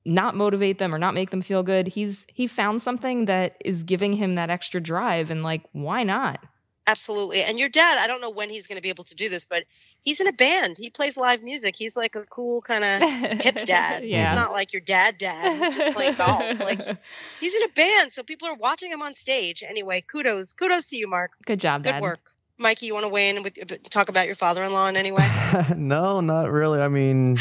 not 0.06 0.36
motivate 0.36 0.78
them 0.78 0.94
or 0.94 1.00
not 1.00 1.14
make 1.14 1.32
them 1.32 1.42
feel 1.42 1.64
good. 1.64 1.88
He's 1.88 2.28
he 2.32 2.46
found 2.48 2.82
something 2.82 3.26
that 3.26 3.58
is 3.66 3.84
giving 3.84 4.14
him 4.14 4.36
that 4.36 4.50
extra 4.50 4.80
drive 4.80 5.32
and 5.32 5.42
like 5.44 5.64
why 5.72 6.04
not? 6.04 6.46
Absolutely. 6.88 7.42
And 7.44 7.58
your 7.58 7.70
dad, 7.70 7.98
I 7.98 8.06
don't 8.06 8.22
know 8.22 8.30
when 8.30 8.50
he's 8.50 8.68
going 8.68 8.76
to 8.76 8.82
be 8.82 8.90
able 8.90 9.06
to 9.06 9.16
do 9.16 9.28
this, 9.28 9.46
but 9.46 9.64
he's 10.02 10.20
in 10.20 10.28
a 10.28 10.34
band. 10.34 10.78
He 10.78 10.92
plays 10.92 11.18
live 11.18 11.42
music. 11.42 11.76
He's 11.76 11.96
like 11.96 12.16
a 12.16 12.24
cool 12.26 12.62
kind 12.62 12.84
of 12.84 13.42
hip 13.42 13.66
dad. 13.66 14.04
yeah. 14.06 14.30
He's 14.30 14.36
not 14.36 14.52
like 14.52 14.72
your 14.72 14.82
dad 14.82 15.18
dad 15.18 15.58
who's 15.58 15.76
just 15.76 15.96
playing 15.96 16.16
golf. 16.16 16.60
Like 16.60 16.82
he's 17.40 17.56
in 17.56 17.64
a 17.64 17.70
band, 17.70 18.14
so 18.14 18.22
people 18.22 18.48
are 18.48 18.56
watching 18.56 18.92
him 18.92 19.02
on 19.02 19.16
stage. 19.16 19.64
Anyway, 19.68 20.04
kudos. 20.10 20.54
Kudos 20.54 20.90
to 20.90 20.98
you, 20.98 21.08
Mark. 21.08 21.32
Good 21.46 21.60
job, 21.60 21.84
Good 21.84 21.94
Dad. 21.94 22.02
work. 22.04 22.20
Mikey, 22.58 22.86
you 22.86 22.94
want 22.94 23.04
to 23.04 23.10
weigh 23.10 23.30
in 23.30 23.42
with 23.44 23.58
talk 23.90 24.10
about 24.10 24.28
your 24.28 24.36
father-in-law 24.36 24.88
in 24.88 24.96
any 24.96 25.12
way? 25.12 25.28
no, 25.76 26.22
not 26.22 26.52
really. 26.52 26.80
I 26.80 26.88
mean, 26.88 27.38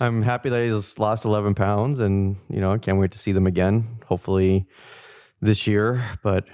I'm 0.00 0.20
happy 0.22 0.50
that 0.50 0.64
he's 0.64 0.98
lost 0.98 1.24
11 1.24 1.54
pounds, 1.54 2.00
and 2.00 2.36
you 2.50 2.60
know, 2.60 2.72
I 2.72 2.78
can't 2.78 2.98
wait 2.98 3.12
to 3.12 3.18
see 3.18 3.32
them 3.32 3.46
again. 3.46 4.00
Hopefully 4.06 4.66
this 5.40 5.66
year, 5.66 6.04
but 6.22 6.44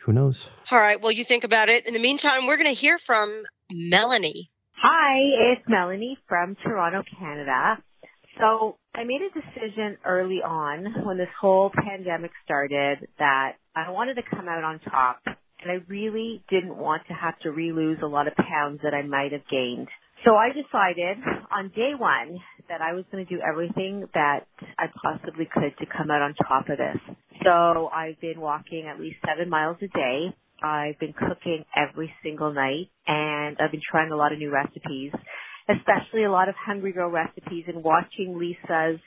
who 0.00 0.12
knows? 0.12 0.48
All 0.70 0.78
right. 0.78 1.00
Well, 1.00 1.12
you 1.12 1.24
think 1.24 1.44
about 1.44 1.70
it. 1.70 1.86
In 1.86 1.94
the 1.94 2.00
meantime, 2.00 2.46
we're 2.46 2.58
going 2.58 2.68
to 2.68 2.78
hear 2.78 2.98
from 2.98 3.44
Melanie. 3.70 4.50
Hi, 4.72 5.16
it's 5.52 5.62
Melanie 5.66 6.18
from 6.28 6.56
Toronto, 6.62 7.02
Canada. 7.18 7.82
So 8.38 8.76
I 8.94 9.04
made 9.04 9.20
a 9.22 9.32
decision 9.32 9.96
early 10.04 10.40
on 10.44 11.06
when 11.06 11.16
this 11.16 11.28
whole 11.40 11.70
pandemic 11.74 12.32
started 12.44 13.08
that 13.18 13.52
I 13.74 13.90
wanted 13.90 14.14
to 14.14 14.22
come 14.22 14.46
out 14.46 14.62
on 14.62 14.78
top 14.80 15.20
and 15.24 15.70
I 15.72 15.82
really 15.88 16.44
didn't 16.50 16.76
want 16.76 17.02
to 17.08 17.14
have 17.14 17.38
to 17.40 17.50
re-lose 17.50 17.98
a 18.02 18.06
lot 18.06 18.28
of 18.28 18.34
pounds 18.36 18.80
that 18.84 18.92
I 18.94 19.02
might 19.02 19.32
have 19.32 19.48
gained. 19.50 19.88
So 20.24 20.34
I 20.34 20.48
decided 20.48 21.16
on 21.50 21.70
day 21.74 21.92
one 21.96 22.38
that 22.68 22.80
I 22.82 22.92
was 22.92 23.04
going 23.10 23.24
to 23.24 23.34
do 23.34 23.40
everything 23.40 24.06
that 24.14 24.46
I 24.78 24.86
possibly 25.02 25.48
could 25.52 25.76
to 25.78 25.86
come 25.86 26.10
out 26.10 26.22
on 26.22 26.34
top 26.34 26.68
of 26.68 26.76
this. 26.76 27.16
So 27.42 27.88
I've 27.88 28.20
been 28.20 28.40
walking 28.40 28.86
at 28.86 29.00
least 29.00 29.16
seven 29.26 29.48
miles 29.48 29.78
a 29.80 29.88
day. 29.88 30.34
I've 30.62 30.98
been 30.98 31.12
cooking 31.12 31.64
every 31.76 32.12
single 32.22 32.52
night 32.52 32.90
and 33.06 33.56
I've 33.60 33.70
been 33.70 33.82
trying 33.90 34.12
a 34.12 34.16
lot 34.16 34.32
of 34.32 34.38
new 34.38 34.50
recipes, 34.50 35.12
especially 35.68 36.24
a 36.24 36.30
lot 36.30 36.48
of 36.48 36.54
Hungry 36.56 36.92
Girl 36.92 37.10
recipes 37.10 37.64
and 37.68 37.82
watching 37.82 38.38
Lisa's 38.38 39.00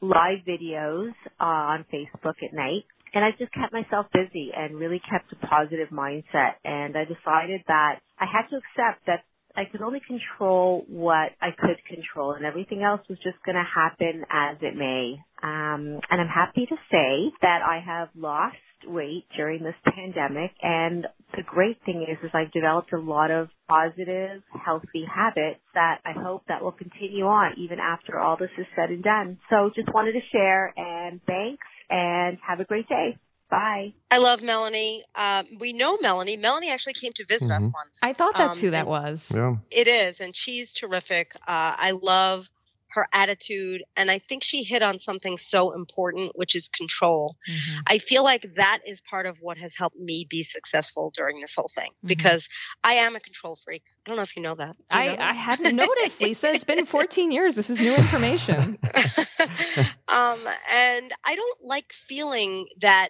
live 0.00 0.44
videos 0.46 1.12
uh, 1.40 1.44
on 1.44 1.84
Facebook 1.92 2.36
at 2.42 2.52
night. 2.52 2.84
And 3.14 3.24
I 3.24 3.30
just 3.38 3.52
kept 3.52 3.72
myself 3.72 4.06
busy 4.12 4.50
and 4.56 4.74
really 4.76 5.00
kept 5.08 5.32
a 5.32 5.46
positive 5.46 5.88
mindset. 5.90 6.58
And 6.64 6.96
I 6.96 7.04
decided 7.04 7.62
that 7.68 8.00
I 8.18 8.26
had 8.26 8.48
to 8.50 8.56
accept 8.56 9.06
that 9.06 9.22
I 9.56 9.64
could 9.70 9.82
only 9.82 10.00
control 10.00 10.84
what 10.88 11.30
I 11.40 11.50
could 11.56 11.78
control 11.88 12.32
and 12.32 12.44
everything 12.44 12.82
else 12.82 13.00
was 13.08 13.18
just 13.18 13.36
going 13.44 13.56
to 13.56 13.64
happen 13.64 14.24
as 14.30 14.56
it 14.62 14.76
may. 14.76 15.16
Um, 15.42 16.00
and 16.10 16.20
I'm 16.20 16.28
happy 16.28 16.66
to 16.66 16.76
say 16.90 17.32
that 17.42 17.60
I 17.62 17.80
have 17.84 18.08
lost 18.16 18.56
weight 18.86 19.24
during 19.36 19.62
this 19.62 19.74
pandemic 19.84 20.50
and 20.62 21.06
the 21.36 21.42
great 21.42 21.78
thing 21.86 22.06
is 22.08 22.18
is 22.22 22.30
I've 22.34 22.52
developed 22.52 22.92
a 22.92 22.98
lot 22.98 23.30
of 23.30 23.48
positive, 23.68 24.42
healthy 24.64 25.04
habits 25.12 25.60
that 25.74 26.00
I 26.04 26.12
hope 26.12 26.42
that 26.48 26.62
will 26.62 26.72
continue 26.72 27.24
on 27.24 27.52
even 27.58 27.78
after 27.78 28.18
all 28.18 28.36
this 28.36 28.50
is 28.58 28.66
said 28.76 28.90
and 28.90 29.02
done. 29.02 29.38
So 29.50 29.70
just 29.74 29.92
wanted 29.94 30.12
to 30.12 30.20
share 30.32 30.72
and 30.76 31.20
thanks 31.26 31.64
and 31.90 32.38
have 32.46 32.60
a 32.60 32.64
great 32.64 32.88
day. 32.88 33.16
Bye. 33.54 33.94
I 34.10 34.18
love 34.18 34.42
Melanie. 34.42 35.04
Um, 35.14 35.46
we 35.58 35.72
know 35.72 35.98
Melanie. 36.00 36.36
Melanie 36.36 36.70
actually 36.70 36.94
came 36.94 37.12
to 37.14 37.24
visit 37.26 37.50
us 37.50 37.66
Mhm. 37.66 37.72
once. 37.72 37.98
I 38.02 38.12
thought 38.12 38.34
that's 38.36 38.58
Um, 38.58 38.66
who 38.66 38.70
that 38.72 38.86
was. 38.86 39.32
Yeah. 39.34 39.56
It 39.70 39.88
is, 39.88 40.20
and 40.20 40.34
she's 40.34 40.72
terrific. 40.72 41.34
Uh, 41.36 41.74
I 41.78 41.92
love 41.92 42.48
her 42.88 43.08
attitude, 43.12 43.82
and 43.96 44.08
I 44.08 44.20
think 44.20 44.44
she 44.44 44.62
hit 44.62 44.80
on 44.80 45.00
something 45.00 45.36
so 45.36 45.72
important, 45.72 46.30
which 46.36 46.54
is 46.54 46.68
control. 46.68 47.34
Mhm. 47.50 47.82
I 47.88 47.98
feel 47.98 48.22
like 48.22 48.54
that 48.54 48.82
is 48.86 49.00
part 49.00 49.26
of 49.26 49.38
what 49.40 49.58
has 49.58 49.74
helped 49.74 49.96
me 49.98 50.24
be 50.30 50.44
successful 50.44 51.10
during 51.12 51.40
this 51.40 51.56
whole 51.56 51.66
thing 51.74 51.90
Mhm. 52.04 52.08
because 52.08 52.48
I 52.84 52.94
am 52.94 53.16
a 53.16 53.20
control 53.20 53.56
freak. 53.56 53.82
I 54.06 54.10
don't 54.10 54.16
know 54.16 54.22
if 54.22 54.36
you 54.36 54.42
know 54.42 54.54
that. 54.54 54.76
You 54.78 54.84
I, 54.90 55.06
know 55.08 55.16
that? 55.16 55.20
I 55.28 55.32
hadn't 55.32 55.74
noticed, 55.74 56.20
Lisa. 56.20 56.52
It's 56.52 56.62
been 56.62 56.86
14 56.86 57.32
years. 57.32 57.56
This 57.56 57.68
is 57.68 57.80
new 57.80 57.94
information. 57.96 58.78
um, 60.08 60.48
and 60.70 61.12
I 61.24 61.34
don't 61.34 61.64
like 61.64 61.92
feeling 61.92 62.68
that 62.80 63.08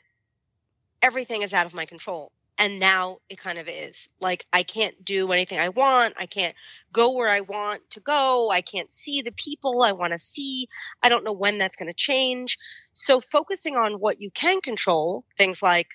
everything 1.05 1.43
is 1.43 1.53
out 1.53 1.67
of 1.67 1.75
my 1.75 1.85
control. 1.85 2.33
And 2.57 2.81
now 2.81 3.19
it 3.29 3.39
kind 3.39 3.59
of 3.59 3.69
is. 3.69 4.09
Like 4.21 4.47
I 4.53 4.63
can't 4.63 5.05
do 5.05 5.33
anything 5.33 5.59
I 5.59 5.69
want. 5.69 6.15
I 6.17 6.27
can't 6.27 6.55
go 6.93 7.13
where 7.13 7.29
I 7.29 7.41
want 7.41 7.83
to 7.91 8.01
go. 8.01 8.51
I 8.51 8.63
can't 8.63 8.91
see 8.93 9.21
the 9.21 9.33
people 9.33 9.83
I 9.83 9.93
want 9.93 10.15
to 10.15 10.19
see. 10.19 10.69
I 11.03 11.11
don't 11.11 11.25
know 11.25 11.33
when 11.33 11.59
that's 11.59 11.77
going 11.77 11.91
to 11.91 11.97
change. 11.97 12.57
So 12.95 13.21
focusing 13.21 13.77
on 13.77 13.95
what 13.95 14.21
you 14.21 14.31
can 14.31 14.61
control, 14.63 15.25
things 15.37 15.63
like 15.63 15.89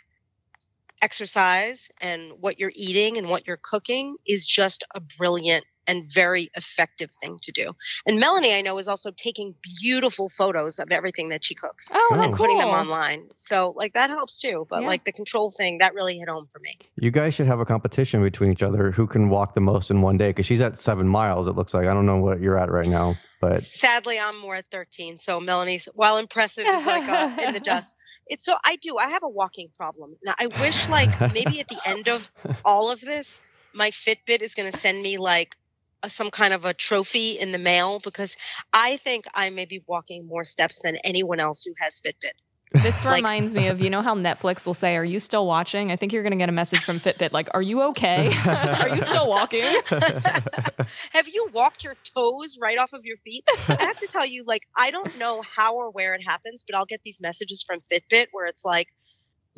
exercise 1.02 1.90
and 2.02 2.34
what 2.40 2.60
you're 2.60 2.74
eating 2.76 3.18
and 3.18 3.30
what 3.30 3.48
you're 3.48 3.60
cooking 3.64 4.18
is 4.28 4.46
just 4.46 4.84
a 4.94 5.00
brilliant 5.18 5.66
and 5.90 6.10
very 6.12 6.50
effective 6.56 7.10
thing 7.22 7.38
to 7.42 7.52
do. 7.52 7.74
And 8.06 8.20
Melanie, 8.20 8.54
I 8.54 8.62
know, 8.62 8.78
is 8.78 8.88
also 8.88 9.12
taking 9.18 9.56
beautiful 9.82 10.30
photos 10.30 10.80
of 10.80 10.92
everything 10.92 11.30
that 11.30 11.44
she 11.44 11.56
cooks 11.56 11.92
Oh, 11.94 12.10
Oh. 12.14 12.22
and 12.22 12.34
putting 12.36 12.58
them 12.60 12.70
online. 12.70 13.28
So, 13.36 13.74
like, 13.76 13.94
that 13.94 14.10
helps 14.10 14.40
too. 14.40 14.68
But, 14.70 14.82
Yeah. 14.82 14.88
like, 14.88 15.04
the 15.04 15.12
control 15.12 15.52
thing, 15.52 15.80
that 15.80 15.94
really 15.94 16.18
hit 16.18 16.30
home 16.30 16.48
for 16.54 16.60
me. 16.60 16.78
You 16.96 17.12
guys 17.12 17.34
should 17.34 17.48
have 17.48 17.60
a 17.60 17.66
competition 17.66 18.22
between 18.22 18.52
each 18.52 18.64
other 18.64 18.92
who 18.92 19.08
can 19.08 19.30
walk 19.30 19.54
the 19.56 19.62
most 19.62 19.90
in 19.92 20.02
one 20.02 20.18
day 20.18 20.30
because 20.30 20.46
she's 20.46 20.62
at 20.62 20.78
seven 20.78 21.08
miles. 21.08 21.48
It 21.48 21.54
looks 21.56 21.74
like 21.74 21.88
I 21.88 21.94
don't 21.94 22.06
know 22.06 22.18
what 22.18 22.40
you're 22.40 22.58
at 22.58 22.70
right 22.72 22.88
now, 22.88 23.16
but 23.42 23.64
Sadly, 23.66 24.20
I'm 24.20 24.38
more 24.40 24.56
at 24.56 24.66
13. 24.72 25.18
So, 25.20 25.40
Melanie's, 25.40 25.90
while 25.94 26.18
impressive, 26.18 26.66
is 26.68 26.86
like 26.86 27.08
uh, 27.10 27.42
in 27.42 27.54
the 27.54 27.60
dust. 27.60 27.94
It's 28.32 28.46
so, 28.46 28.56
I 28.64 28.76
do, 28.76 28.96
I 29.00 29.10
have 29.10 29.24
a 29.24 29.28
walking 29.28 29.70
problem. 29.76 30.16
Now, 30.24 30.36
I 30.38 30.46
wish, 30.62 30.88
like, 30.88 31.10
maybe 31.34 31.60
at 31.62 31.68
the 31.68 31.80
end 31.84 32.08
of 32.08 32.30
all 32.64 32.92
of 32.92 33.02
this, 33.02 33.42
my 33.74 33.90
Fitbit 33.90 34.44
is 34.44 34.54
going 34.54 34.72
to 34.72 34.78
send 34.78 35.02
me, 35.02 35.18
like, 35.18 35.56
a, 35.56 35.59
some 36.08 36.32
kind 36.32 36.54
of 36.54 36.66
a 36.66 36.74
trophy 36.74 37.40
in 37.40 37.52
the 37.52 37.58
mail 37.58 38.00
because 38.04 38.36
I 38.74 38.98
think 38.98 39.26
I 39.34 39.50
may 39.50 39.66
be 39.66 39.84
walking 39.88 40.28
more 40.28 40.44
steps 40.44 40.82
than 40.82 40.96
anyone 40.98 41.40
else 41.40 41.64
who 41.64 41.74
has 41.80 42.00
Fitbit. 42.00 42.32
This 42.84 43.04
Like- 43.06 43.16
reminds 43.18 43.56
me 43.56 43.68
of 43.68 43.82
you 43.82 43.90
know 43.90 44.02
how 44.04 44.14
Netflix 44.16 44.66
will 44.68 44.76
say, 44.76 44.96
"Are 44.96 45.04
you 45.04 45.20
still 45.20 45.48
watching?" 45.48 45.92
I 45.92 45.96
think 45.96 46.14
you're 46.14 46.22
going 46.22 46.32
to 46.32 46.38
get 46.38 46.50
a 46.50 46.54
message 46.54 46.84
from 46.84 47.00
Fitbit 47.00 47.32
like, 47.32 47.50
"Are 47.54 47.62
you 47.64 47.82
okay? 47.84 48.32
Are 48.46 48.96
you 48.96 49.02
still 49.02 49.28
walking?" 49.28 49.64
Have 51.12 51.28
you 51.28 51.50
walked 51.52 51.84
your 51.84 51.96
toes 52.16 52.58
right 52.62 52.78
off 52.78 52.94
of 52.94 53.06
your 53.06 53.18
feet? 53.18 53.44
I 53.68 53.86
have 53.86 54.00
to 54.00 54.08
tell 54.08 54.26
you, 54.26 54.44
like, 54.46 54.62
I 54.78 54.92
don't 54.92 55.18
know 55.18 55.42
how 55.42 55.76
or 55.76 55.90
where 55.92 56.14
it 56.14 56.22
happens, 56.24 56.64
but 56.66 56.76
I'll 56.78 56.86
get 56.86 57.02
these 57.04 57.20
messages 57.20 57.64
from 57.66 57.80
Fitbit 57.92 58.28
where 58.32 58.46
it's 58.46 58.64
like, 58.64 58.88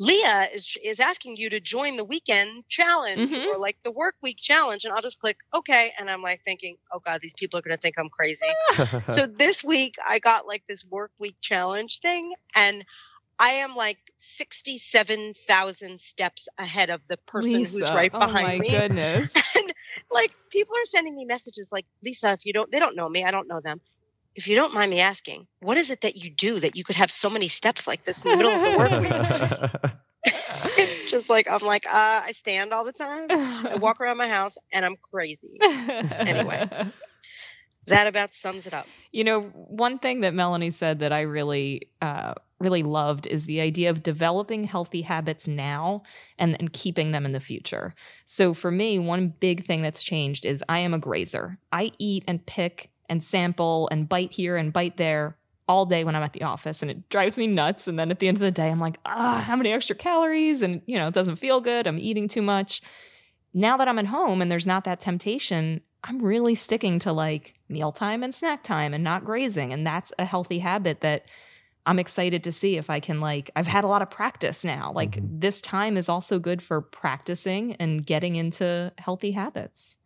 Leah 0.02 0.48
is 0.52 0.76
is 0.82 0.98
asking 1.00 1.36
you 1.36 1.48
to 1.50 1.60
join 1.60 1.96
the 1.96 2.04
weekend 2.04 2.64
challenge 2.68 3.30
Mhm. 3.30 3.46
or 3.46 3.58
like 3.58 3.78
the 3.84 3.92
work 3.92 4.16
week 4.22 4.38
challenge, 4.38 4.84
and 4.84 4.92
I'll 4.92 5.02
just 5.02 5.20
click 5.20 5.36
okay, 5.54 5.92
and 5.98 6.10
I'm 6.10 6.22
like 6.22 6.40
thinking, 6.44 6.76
oh 6.92 7.00
god, 7.06 7.20
these 7.22 7.34
people 7.38 7.58
are 7.58 7.62
gonna 7.62 7.76
think 7.76 7.96
I'm 7.98 8.10
crazy. 8.10 8.46
so 9.06 9.26
this 9.26 9.62
week 9.62 9.94
I 10.06 10.18
got 10.18 10.46
like 10.46 10.64
this 10.68 10.84
work 10.90 11.12
week 11.20 11.36
challenge 11.40 12.00
thing, 12.00 12.34
and 12.54 12.84
I 13.38 13.50
am 13.64 13.76
like 13.76 13.98
sixty-seven 14.20 15.34
thousand 15.48 16.00
steps 16.00 16.48
ahead 16.58 16.90
of 16.90 17.00
the 17.08 17.16
person 17.18 17.60
who's 17.60 17.74
Lisa, 17.74 17.94
right 17.94 18.12
oh 18.14 18.18
behind 18.20 18.46
my 18.46 18.58
me 18.58 18.70
goodness. 18.70 19.32
and 19.56 19.72
like 20.10 20.32
people 20.50 20.74
are 20.76 20.86
sending 20.86 21.14
me 21.16 21.24
messages 21.24 21.70
like 21.72 21.86
lisa 22.04 22.32
if 22.32 22.44
you 22.44 22.52
don't 22.52 22.70
they 22.72 22.78
don't 22.78 22.96
know 22.96 23.08
me 23.08 23.24
i 23.24 23.30
don't 23.30 23.48
know 23.48 23.60
them 23.60 23.80
if 24.34 24.46
you 24.48 24.54
don't 24.56 24.72
mind 24.74 24.90
me 24.90 25.00
asking 25.00 25.46
what 25.60 25.76
is 25.76 25.90
it 25.90 26.00
that 26.02 26.16
you 26.16 26.30
do 26.30 26.60
that 26.60 26.76
you 26.76 26.84
could 26.84 26.96
have 26.96 27.10
so 27.10 27.28
many 27.30 27.48
steps 27.48 27.86
like 27.86 28.04
this 28.04 28.24
in 28.24 28.30
the 28.30 28.36
middle 28.36 28.52
of 28.54 28.72
the 28.72 28.78
work 28.78 28.90
week 29.00 29.92
it's 30.78 31.10
just 31.10 31.28
like 31.28 31.48
i'm 31.50 31.60
like 31.60 31.86
uh 31.86 32.22
i 32.24 32.32
stand 32.32 32.72
all 32.72 32.84
the 32.84 32.92
time 32.92 33.26
i 33.30 33.76
walk 33.76 34.00
around 34.00 34.16
my 34.16 34.28
house 34.28 34.56
and 34.72 34.84
i'm 34.84 34.96
crazy 35.12 35.58
Anyway. 35.60 36.68
that 37.86 38.06
about 38.06 38.32
sums 38.34 38.66
it 38.66 38.74
up 38.74 38.86
You 39.10 39.24
know, 39.24 39.40
one 39.42 39.98
thing 39.98 40.20
that 40.20 40.32
Melanie 40.34 40.70
said 40.70 41.00
that 41.00 41.12
I 41.12 41.22
really, 41.22 41.88
uh, 42.00 42.32
really 42.60 42.82
loved 42.84 43.26
is 43.26 43.44
the 43.44 43.60
idea 43.60 43.90
of 43.90 44.02
developing 44.02 44.64
healthy 44.64 45.02
habits 45.02 45.46
now 45.48 46.02
and, 46.38 46.56
and 46.60 46.72
keeping 46.72 47.10
them 47.12 47.26
in 47.26 47.32
the 47.32 47.40
future. 47.40 47.92
So 48.24 48.54
for 48.54 48.70
me, 48.70 48.98
one 49.00 49.34
big 49.38 49.66
thing 49.66 49.82
that's 49.82 50.02
changed 50.02 50.46
is 50.46 50.64
I 50.68 50.78
am 50.78 50.94
a 50.94 50.98
grazer. 50.98 51.58
I 51.72 51.90
eat 51.98 52.24
and 52.26 52.46
pick 52.46 52.91
and 53.12 53.22
sample 53.22 53.88
and 53.92 54.08
bite 54.08 54.32
here 54.32 54.56
and 54.56 54.72
bite 54.72 54.96
there 54.96 55.36
all 55.68 55.84
day 55.86 56.02
when 56.02 56.16
I'm 56.16 56.22
at 56.22 56.32
the 56.32 56.42
office 56.42 56.82
and 56.82 56.90
it 56.90 57.08
drives 57.10 57.38
me 57.38 57.46
nuts. 57.46 57.86
And 57.86 57.98
then 57.98 58.10
at 58.10 58.18
the 58.18 58.26
end 58.26 58.38
of 58.38 58.40
the 58.40 58.50
day, 58.50 58.68
I'm 58.68 58.80
like, 58.80 58.98
ah, 59.06 59.44
how 59.46 59.54
many 59.54 59.70
extra 59.70 59.94
calories? 59.94 60.62
And, 60.62 60.80
you 60.86 60.96
know, 60.98 61.06
it 61.08 61.14
doesn't 61.14 61.36
feel 61.36 61.60
good. 61.60 61.86
I'm 61.86 61.98
eating 61.98 62.26
too 62.26 62.42
much. 62.42 62.80
Now 63.54 63.76
that 63.76 63.86
I'm 63.86 63.98
at 63.98 64.06
home 64.06 64.40
and 64.40 64.50
there's 64.50 64.66
not 64.66 64.84
that 64.84 64.98
temptation, 64.98 65.82
I'm 66.02 66.20
really 66.22 66.54
sticking 66.54 66.98
to 67.00 67.12
like 67.12 67.54
mealtime 67.68 68.22
and 68.22 68.34
snack 68.34 68.62
time 68.64 68.94
and 68.94 69.04
not 69.04 69.24
grazing. 69.26 69.72
And 69.74 69.86
that's 69.86 70.10
a 70.18 70.24
healthy 70.24 70.58
habit 70.60 71.02
that 71.02 71.26
I'm 71.84 71.98
excited 71.98 72.42
to 72.44 72.52
see 72.52 72.76
if 72.76 72.88
I 72.90 72.98
can 73.00 73.20
like 73.20 73.50
I've 73.54 73.66
had 73.66 73.84
a 73.84 73.88
lot 73.88 74.02
of 74.02 74.10
practice 74.10 74.64
now. 74.64 74.92
Like 74.94 75.16
Mhm. 75.16 75.40
this 75.40 75.60
time 75.60 75.96
is 75.96 76.08
also 76.08 76.38
good 76.38 76.62
for 76.62 76.80
practicing 76.80 77.74
and 77.74 78.06
getting 78.06 78.36
into 78.36 78.92
healthy 78.98 79.32
habits. 79.32 79.96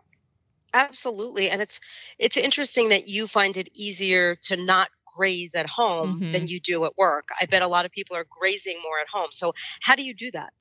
Absolutely. 0.75 1.51
And 1.51 1.63
it's 1.63 1.81
it's 2.19 2.37
interesting 2.37 2.89
that 2.91 3.09
you 3.09 3.27
find 3.27 3.57
it 3.57 3.69
easier 3.75 4.37
to 4.43 4.57
not 4.57 4.91
graze 5.17 5.55
at 5.55 5.67
home 5.67 6.21
Mhm. 6.21 6.31
than 6.33 6.47
you 6.47 6.61
do 6.61 6.85
at 6.85 6.97
work. 6.99 7.29
I 7.41 7.47
bet 7.47 7.63
a 7.63 7.69
lot 7.69 7.87
of 7.87 7.91
people 7.93 8.17
are 8.17 8.27
grazing 8.39 8.81
more 8.83 8.99
at 9.01 9.09
home. 9.09 9.29
So 9.33 9.55
how 9.81 9.95
do 9.97 10.03
you 10.05 10.15
do 10.15 10.31
that? 10.33 10.53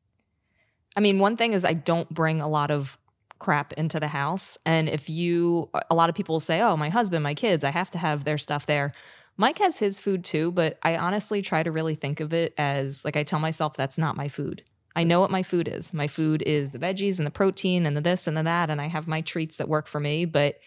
I 0.95 0.99
mean, 1.01 1.19
one 1.19 1.37
thing 1.37 1.53
is 1.53 1.65
I 1.65 1.73
don't 1.73 2.09
bring 2.09 2.41
a 2.41 2.47
lot 2.47 2.71
of 2.71 2.97
crap 3.39 3.73
into 3.73 3.99
the 3.99 4.07
house. 4.07 4.57
And 4.65 4.87
if 4.87 5.09
you, 5.09 5.69
a 5.89 5.95
lot 5.95 6.09
of 6.09 6.15
people 6.15 6.35
will 6.35 6.39
say, 6.39 6.61
oh, 6.61 6.77
my 6.77 6.89
husband, 6.89 7.23
my 7.23 7.33
kids, 7.33 7.63
I 7.63 7.71
have 7.71 7.91
to 7.91 7.97
have 7.97 8.23
their 8.23 8.37
stuff 8.37 8.65
there. 8.65 8.93
Mike 9.37 9.57
has 9.59 9.77
his 9.77 9.99
food 9.99 10.23
too, 10.23 10.51
but 10.53 10.79
I 10.83 10.95
honestly 10.95 11.41
try 11.41 11.61
to 11.63 11.71
really 11.71 11.95
think 11.95 12.21
of 12.21 12.33
it 12.33 12.53
as 12.57 13.03
like 13.03 13.17
I 13.17 13.23
tell 13.23 13.39
myself 13.39 13.73
that's 13.75 13.97
not 13.97 14.15
my 14.15 14.29
food. 14.29 14.63
I 14.95 15.03
know 15.03 15.19
what 15.19 15.31
my 15.31 15.43
food 15.43 15.67
is. 15.67 15.93
My 15.93 16.07
food 16.07 16.41
is 16.43 16.71
the 16.71 16.79
veggies 16.79 17.17
and 17.17 17.25
the 17.25 17.31
protein 17.31 17.85
and 17.85 17.97
the 17.97 18.01
this 18.01 18.27
and 18.27 18.37
the 18.37 18.43
that. 18.43 18.69
And 18.69 18.79
I 18.79 18.87
have 18.87 19.07
my 19.07 19.21
treats 19.21 19.57
that 19.57 19.67
work 19.67 19.87
for 19.87 19.99
me, 19.99 20.25
but 20.25 20.59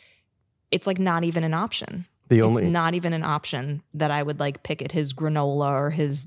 it's 0.70 0.86
like 0.86 0.98
not 0.98 1.24
even 1.24 1.44
an 1.44 1.54
option. 1.54 2.06
The 2.28 2.42
only 2.42 2.64
it's 2.64 2.72
not 2.72 2.94
even 2.94 3.14
an 3.14 3.24
option 3.24 3.82
that 3.94 4.10
I 4.10 4.22
would 4.22 4.38
like 4.38 4.62
pick 4.62 4.82
at 4.82 4.92
his 4.92 5.14
granola 5.14 5.70
or 5.70 5.90
his 5.90 6.26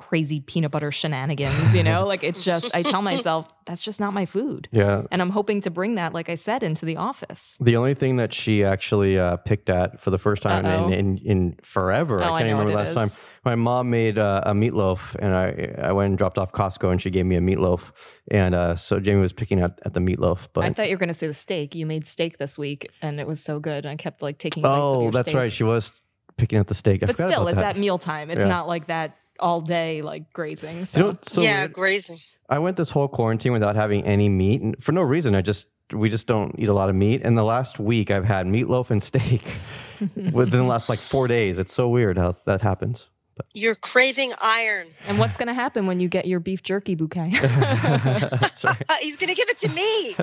crazy 0.00 0.40
peanut 0.40 0.70
butter 0.70 0.90
shenanigans, 0.90 1.74
you 1.74 1.82
know? 1.82 2.06
like 2.06 2.24
it 2.24 2.38
just 2.40 2.70
I 2.74 2.82
tell 2.82 3.02
myself 3.12 3.46
that's 3.66 3.84
just 3.84 4.00
not 4.00 4.12
my 4.14 4.24
food. 4.26 4.66
yeah. 4.72 5.02
And 5.12 5.20
I'm 5.22 5.30
hoping 5.30 5.60
to 5.60 5.70
bring 5.70 5.96
that 5.96 6.14
like 6.14 6.28
I 6.30 6.34
said 6.36 6.62
into 6.62 6.86
the 6.86 6.96
office. 6.96 7.58
The 7.60 7.76
only 7.76 7.92
thing 7.94 8.16
that 8.16 8.32
she 8.32 8.64
actually 8.64 9.18
uh, 9.18 9.36
picked 9.36 9.68
at 9.68 10.00
for 10.00 10.10
the 10.10 10.18
first 10.18 10.42
time 10.42 10.64
in, 10.64 10.92
in 10.92 11.18
in 11.18 11.56
forever, 11.62 12.20
Oh, 12.20 12.24
I 12.24 12.36
I 12.36 12.38
can't 12.40 12.46
know 12.50 12.56
even 12.56 12.66
remember 12.68 12.78
last 12.78 12.90
it 12.92 12.94
time. 12.94 13.10
My 13.44 13.54
mom 13.54 13.88
made 13.90 14.18
uh, 14.18 14.42
a 14.44 14.52
meatloaf, 14.52 15.14
and 15.18 15.34
I 15.34 15.88
I 15.88 15.92
went 15.92 16.08
and 16.10 16.18
dropped 16.18 16.38
off 16.38 16.52
Costco, 16.52 16.90
and 16.90 17.00
she 17.00 17.10
gave 17.10 17.24
me 17.26 17.36
a 17.36 17.40
meatloaf, 17.40 17.92
and 18.30 18.54
uh, 18.54 18.76
so 18.76 19.00
Jamie 19.00 19.20
was 19.20 19.32
picking 19.32 19.60
at, 19.60 19.78
at 19.84 19.92
the 19.94 20.00
meatloaf. 20.00 20.48
But 20.54 20.64
I 20.64 20.70
thought 20.72 20.88
you 20.88 20.96
were 20.96 21.00
gonna 21.00 21.14
say 21.14 21.26
the 21.26 21.34
steak. 21.34 21.74
You 21.74 21.86
made 21.86 22.06
steak 22.06 22.38
this 22.38 22.58
week 22.58 22.88
and 23.02 23.20
it 23.20 23.26
was 23.26 23.40
so 23.42 23.60
good. 23.60 23.84
And 23.84 23.92
I 23.92 23.96
kept 23.96 24.22
like 24.22 24.38
taking 24.38 24.62
bites 24.62 24.74
of 24.92 24.96
oh, 24.96 25.02
your 25.02 25.10
that's 25.12 25.28
steak. 25.28 25.36
right, 25.36 25.52
she 25.52 25.64
was 25.64 25.92
picking 26.36 26.58
at 26.58 26.66
the 26.68 26.74
steak. 26.74 27.02
I 27.02 27.06
But 27.06 27.16
still, 27.16 27.42
about 27.42 27.48
it's 27.52 27.60
that. 27.60 27.76
at 27.76 27.78
mealtime. 27.78 28.30
It's 28.30 28.40
Yeah. 28.40 28.46
not 28.56 28.66
like 28.68 28.86
that 28.88 29.16
all 29.40 29.60
day 29.60 30.02
like 30.02 30.32
grazing. 30.32 30.86
So 30.86 30.98
You 30.98 31.04
know, 31.06 31.18
so 31.22 31.42
yeah, 31.42 31.60
weird? 31.62 31.72
grazing. 31.72 32.20
I 32.48 32.58
went 32.58 32.76
this 32.76 32.90
whole 32.90 33.08
quarantine 33.08 33.52
without 33.52 33.76
having 33.76 34.04
any 34.04 34.28
meat, 34.28 34.60
and 34.60 34.82
for 34.82 34.92
no 34.92 35.02
reason. 35.02 35.34
I 35.34 35.40
just 35.42 35.68
we 35.92 36.08
just 36.08 36.26
don't 36.26 36.54
eat 36.58 36.68
a 36.68 36.72
lot 36.72 36.88
of 36.88 36.94
meat. 36.94 37.22
And 37.24 37.36
the 37.36 37.42
last 37.44 37.78
week, 37.80 38.10
I've 38.10 38.24
had 38.24 38.46
meatloaf 38.46 38.90
and 38.90 39.02
steak 39.02 39.42
within 40.32 40.60
the 40.60 40.64
last 40.64 40.88
like 40.88 41.00
four 41.00 41.26
days. 41.28 41.58
It's 41.58 41.72
so 41.72 41.88
weird 41.88 42.16
how 42.18 42.36
that 42.46 42.60
happens. 42.60 43.08
But. 43.36 43.46
You're 43.54 43.74
craving 43.74 44.32
iron. 44.40 44.88
and 45.06 45.18
what's 45.18 45.36
gonna 45.36 45.54
happen 45.54 45.86
when 45.86 45.98
you 46.00 46.08
get 46.08 46.26
your 46.26 46.40
beef 46.40 46.62
jerky 46.62 46.94
bouquet? 46.94 47.30
That's 47.40 48.64
right. 48.64 48.84
He's 49.00 49.16
going 49.16 49.28
to 49.30 49.34
give 49.34 49.48
it 49.48 49.58
to 49.58 49.68
me. 49.68 50.14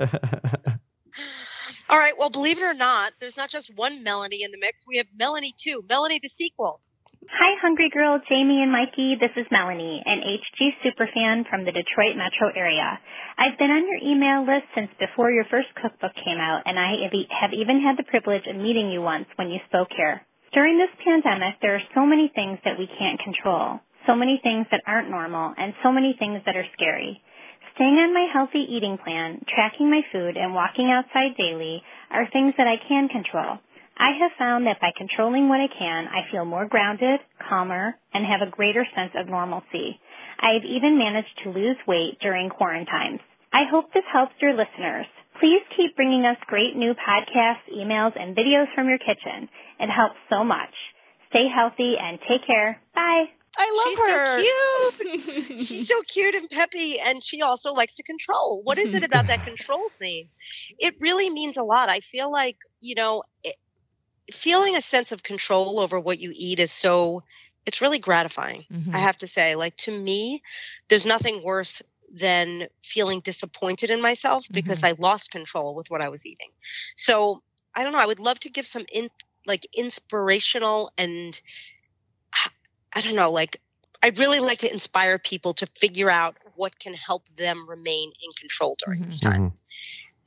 All 1.90 1.98
right. 1.98 2.16
Well, 2.18 2.28
believe 2.30 2.58
it 2.58 2.62
or 2.64 2.74
not, 2.74 3.12
there's 3.18 3.36
not 3.36 3.48
just 3.48 3.74
one 3.74 4.02
Melanie 4.02 4.42
in 4.42 4.50
the 4.50 4.58
mix. 4.58 4.86
We 4.86 4.98
have 4.98 5.06
Melanie 5.18 5.54
too. 5.56 5.82
Melanie 5.88 6.20
the 6.22 6.28
sequel. 6.28 6.80
Hi, 7.26 7.58
Hungry 7.58 7.90
Girl, 7.90 8.22
Jamie 8.30 8.62
and 8.62 8.70
Mikey. 8.70 9.18
This 9.18 9.34
is 9.34 9.50
Melanie, 9.50 10.00
an 10.06 10.22
HG 10.22 10.86
superfan 10.86 11.42
from 11.50 11.64
the 11.66 11.74
Detroit 11.74 12.14
metro 12.14 12.54
area. 12.54 12.94
I've 13.34 13.58
been 13.58 13.74
on 13.74 13.90
your 13.90 13.98
email 13.98 14.46
list 14.46 14.70
since 14.70 14.86
before 15.02 15.34
your 15.34 15.42
first 15.50 15.66
cookbook 15.82 16.14
came 16.14 16.38
out, 16.38 16.62
and 16.64 16.78
I 16.78 16.94
have 17.42 17.50
even 17.50 17.82
had 17.82 17.98
the 17.98 18.06
privilege 18.06 18.46
of 18.46 18.54
meeting 18.54 18.94
you 18.94 19.02
once 19.02 19.26
when 19.34 19.50
you 19.50 19.58
spoke 19.66 19.90
here. 19.98 20.22
During 20.54 20.78
this 20.78 20.94
pandemic, 21.02 21.58
there 21.58 21.74
are 21.74 21.90
so 21.92 22.06
many 22.06 22.30
things 22.38 22.62
that 22.62 22.78
we 22.78 22.86
can't 22.86 23.18
control, 23.18 23.82
so 24.06 24.14
many 24.14 24.38
things 24.38 24.70
that 24.70 24.86
aren't 24.86 25.10
normal, 25.10 25.54
and 25.58 25.74
so 25.82 25.90
many 25.90 26.14
things 26.22 26.38
that 26.46 26.54
are 26.54 26.70
scary. 26.78 27.20
Staying 27.74 27.98
on 27.98 28.14
my 28.14 28.30
healthy 28.32 28.62
eating 28.62 28.98
plan, 28.98 29.42
tracking 29.50 29.90
my 29.90 30.02
food, 30.14 30.36
and 30.38 30.54
walking 30.54 30.94
outside 30.94 31.34
daily 31.34 31.82
are 32.10 32.30
things 32.30 32.54
that 32.58 32.70
I 32.70 32.78
can 32.78 33.08
control. 33.10 33.58
I 33.98 34.12
have 34.22 34.30
found 34.38 34.66
that 34.66 34.80
by 34.80 34.90
controlling 34.96 35.48
what 35.48 35.60
I 35.60 35.66
can, 35.66 36.06
I 36.06 36.30
feel 36.30 36.44
more 36.44 36.66
grounded, 36.68 37.20
calmer, 37.48 37.94
and 38.14 38.24
have 38.24 38.46
a 38.46 38.50
greater 38.50 38.86
sense 38.94 39.12
of 39.18 39.28
normalcy. 39.28 39.98
I 40.38 40.54
have 40.54 40.64
even 40.64 40.98
managed 40.98 41.34
to 41.42 41.50
lose 41.50 41.76
weight 41.86 42.18
during 42.22 42.48
quarantines. 42.48 43.20
I 43.52 43.64
hope 43.70 43.92
this 43.92 44.06
helps 44.12 44.34
your 44.40 44.52
listeners. 44.52 45.06
Please 45.40 45.62
keep 45.76 45.96
bringing 45.96 46.24
us 46.24 46.36
great 46.46 46.76
new 46.76 46.94
podcasts, 46.94 47.66
emails, 47.74 48.12
and 48.18 48.36
videos 48.36 48.72
from 48.74 48.88
your 48.88 48.98
kitchen. 48.98 49.48
It 49.80 49.90
helps 49.90 50.16
so 50.30 50.44
much. 50.44 50.74
Stay 51.30 51.46
healthy 51.52 51.94
and 52.00 52.18
take 52.28 52.46
care. 52.46 52.80
Bye. 52.94 53.24
I 53.56 53.70
love 53.74 53.88
She's 53.88 53.98
her. 53.98 54.26
so 54.26 55.44
cute. 55.48 55.60
She's 55.66 55.88
so 55.88 56.02
cute 56.02 56.34
and 56.34 56.48
peppy, 56.48 57.00
and 57.00 57.22
she 57.22 57.42
also 57.42 57.72
likes 57.72 57.94
to 57.96 58.02
control. 58.04 58.60
What 58.62 58.78
is 58.78 58.94
it 58.94 59.02
about 59.02 59.26
that 59.26 59.44
control 59.44 59.88
theme? 59.98 60.28
It 60.78 60.94
really 61.00 61.30
means 61.30 61.56
a 61.56 61.62
lot. 61.62 61.88
I 61.88 62.00
feel 62.00 62.30
like, 62.30 62.56
you 62.80 62.94
know, 62.94 63.22
it, 63.42 63.56
feeling 64.32 64.76
a 64.76 64.82
sense 64.82 65.12
of 65.12 65.22
control 65.22 65.80
over 65.80 65.98
what 65.98 66.18
you 66.18 66.32
eat 66.34 66.58
is 66.58 66.72
so, 66.72 67.22
it's 67.66 67.80
really 67.80 67.98
gratifying. 67.98 68.64
Mhm. 68.70 68.94
I 68.94 68.98
have 68.98 69.18
to 69.18 69.26
say, 69.26 69.54
like, 69.54 69.76
to 69.78 69.90
me, 69.92 70.42
there's 70.88 71.06
nothing 71.06 71.42
worse 71.42 71.82
than 72.10 72.68
feeling 72.82 73.20
disappointed 73.20 73.90
in 73.90 74.00
myself 74.00 74.46
because 74.50 74.82
I 74.82 74.92
lost 74.98 75.30
control 75.30 75.74
with 75.74 75.90
what 75.90 76.02
I 76.02 76.08
was 76.08 76.24
eating. 76.24 76.48
So, 76.96 77.42
I 77.74 77.82
don't 77.82 77.92
know. 77.92 77.98
I 77.98 78.06
would 78.06 78.20
love 78.20 78.40
to 78.40 78.50
give 78.50 78.66
some 78.66 78.86
in, 78.90 79.10
like, 79.46 79.66
inspirational 79.74 80.90
and 80.96 81.40
I 82.92 83.00
don't 83.00 83.14
know, 83.14 83.30
like 83.30 83.60
I'd 84.02 84.18
really 84.18 84.40
like 84.40 84.60
to 84.60 84.72
inspire 84.72 85.18
people 85.18 85.54
to 85.54 85.66
figure 85.66 86.08
out 86.08 86.36
what 86.54 86.78
can 86.78 86.94
help 86.94 87.28
them 87.36 87.68
remain 87.68 88.12
in 88.22 88.30
control 88.38 88.76
during 88.84 89.02
this 89.02 89.18
time. 89.20 89.50
Mhm. 89.50 89.58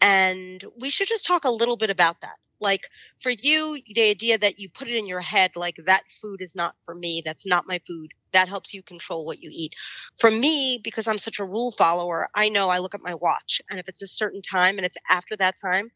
And 0.01 0.65
we 0.79 0.89
should 0.89 1.07
just 1.07 1.25
talk 1.25 1.45
a 1.45 1.49
little 1.49 1.77
bit 1.77 1.89
about 1.89 2.19
that. 2.21 2.37
Like 2.61 2.87
for 3.21 3.31
you, 3.31 3.81
the 3.93 4.03
idea 4.03 4.37
that 4.37 4.59
you 4.59 4.69
put 4.69 4.87
it 4.87 4.95
in 4.95 5.07
your 5.07 5.19
head, 5.21 5.51
like 5.55 5.75
that 5.85 6.03
food 6.21 6.41
is 6.41 6.55
not 6.55 6.75
for 6.85 6.95
me, 6.95 7.21
that's 7.25 7.45
not 7.45 7.67
my 7.67 7.81
food, 7.87 8.11
that 8.33 8.47
helps 8.47 8.73
you 8.73 8.83
control 8.83 9.25
what 9.25 9.41
you 9.41 9.49
eat. 9.51 9.73
For 10.19 10.31
me, 10.31 10.79
because 10.83 11.07
I'm 11.07 11.17
such 11.17 11.39
a 11.39 11.45
rule 11.45 11.71
follower, 11.71 12.29
I 12.35 12.49
know 12.49 12.69
I 12.69 12.77
look 12.79 12.95
at 12.95 13.01
my 13.01 13.15
watch 13.15 13.61
and 13.69 13.79
if 13.79 13.89
it's 13.89 14.03
a 14.03 14.07
certain 14.07 14.41
time 14.41 14.77
and 14.77 14.85
it's 14.85 14.97
after 15.09 15.35
that 15.37 15.55
time, 15.59 15.91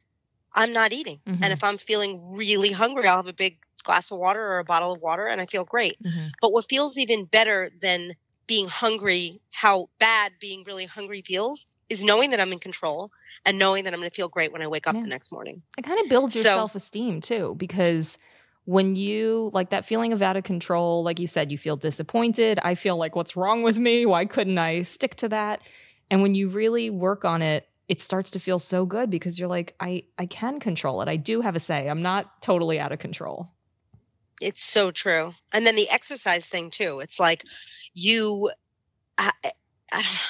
I'm 0.54 0.74
not 0.74 0.94
eating. 0.94 1.20
Mhm. 1.28 1.40
And 1.44 1.54
if 1.54 1.64
I'm 1.64 1.78
feeling 1.78 2.32
really 2.34 2.72
hungry, 2.72 3.08
I'll 3.08 3.18
have 3.18 3.28
a 3.28 3.34
big 3.34 3.60
glass 3.84 4.12
of 4.12 4.18
water 4.20 4.42
or 4.42 4.60
a 4.60 4.64
bottle 4.64 4.94
of 4.94 5.02
water 5.02 5.28
and 5.28 5.40
I 5.42 5.46
feel 5.46 5.66
great. 5.66 5.98
Mhm. 6.04 6.32
But 6.42 6.52
what 6.52 6.66
feels 6.70 6.98
even 6.98 7.26
better 7.26 7.72
than 7.80 8.16
being 8.48 8.68
hungry, 8.68 9.42
how 9.52 9.90
bad 10.00 10.34
being 10.40 10.64
really 10.66 10.86
hungry 10.86 11.22
feels, 11.22 11.68
is 11.90 12.04
knowing 12.04 12.32
that 12.32 12.40
I'm 12.40 12.52
in 12.52 12.60
control 12.60 13.12
and 13.46 13.60
knowing 13.60 13.84
that 13.84 13.94
I'm 13.94 14.00
going 14.00 14.10
to 14.10 14.16
feel 14.16 14.28
great 14.28 14.52
when 14.52 14.62
I 14.62 14.68
wake 14.68 14.88
up 14.88 14.96
Yeah. 14.96 15.02
the 15.02 15.08
next 15.08 15.32
morning. 15.32 15.62
It 15.78 15.84
kind 15.84 16.02
of 16.02 16.10
builds 16.10 16.36
your 16.36 16.44
So- 16.44 16.50
self 16.56 16.76
esteem 16.76 17.22
too, 17.22 17.56
because 17.58 18.18
when 18.66 18.96
you 18.96 19.52
like 19.54 19.70
that 19.70 19.86
feeling 19.86 20.12
of 20.12 20.22
out 20.24 20.36
of 20.36 20.44
control, 20.44 21.04
like 21.04 21.20
you 21.20 21.28
said, 21.28 21.52
you 21.52 21.58
feel 21.58 21.76
disappointed. 21.78 22.60
I 22.64 22.74
feel 22.74 22.98
like, 22.98 23.16
what's 23.16 23.36
wrong 23.36 23.62
with 23.62 23.78
me? 23.78 24.06
Why 24.08 24.26
couldn't 24.26 24.58
I 24.58 24.82
stick 24.82 25.14
to 25.18 25.30
that? 25.30 25.62
And 26.10 26.24
when 26.24 26.34
you 26.34 26.50
really 26.50 26.90
work 26.90 27.26
on 27.26 27.44
it, 27.44 27.68
it 27.88 28.02
starts 28.02 28.32
to 28.32 28.40
feel 28.40 28.58
so 28.58 28.88
good 28.88 29.12
because 29.12 29.38
you're 29.38 29.48
like, 29.48 29.76
I, 29.80 30.06
I 30.18 30.26
can 30.26 30.60
control 30.60 31.04
it. 31.04 31.08
I 31.08 31.18
do 31.18 31.42
have 31.42 31.56
a 31.56 31.60
say. 31.60 31.88
I'm 31.88 32.02
not 32.02 32.42
totally 32.42 32.80
out 32.80 32.92
of 32.92 32.98
control. 32.98 33.50
It's 34.42 34.64
so 34.64 34.90
true. 34.90 35.34
And 35.54 35.66
then 35.68 35.76
the 35.76 35.88
exercise 35.90 36.46
thing 36.46 36.72
too. 36.72 37.00
It's 37.02 37.20
like 37.20 37.44
you, 37.94 38.50
I, 39.20 39.32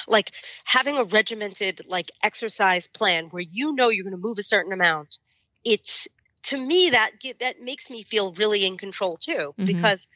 like 0.08 0.32
having 0.64 0.96
a 0.96 1.04
regimented 1.04 1.82
like 1.86 2.10
exercise 2.22 2.88
plan 2.88 3.26
where 3.26 3.44
you 3.48 3.74
know 3.74 3.88
you're 3.88 4.04
going 4.04 4.12
to 4.12 4.18
move 4.18 4.38
a 4.38 4.42
certain 4.42 4.72
amount. 4.72 5.18
It's 5.64 6.08
to 6.44 6.56
me 6.56 6.90
that 6.90 7.12
that 7.40 7.60
makes 7.60 7.90
me 7.90 8.04
feel 8.04 8.32
really 8.34 8.64
in 8.64 8.76
control 8.78 9.16
too 9.16 9.54
Mhm. 9.58 9.66
because 9.66 10.06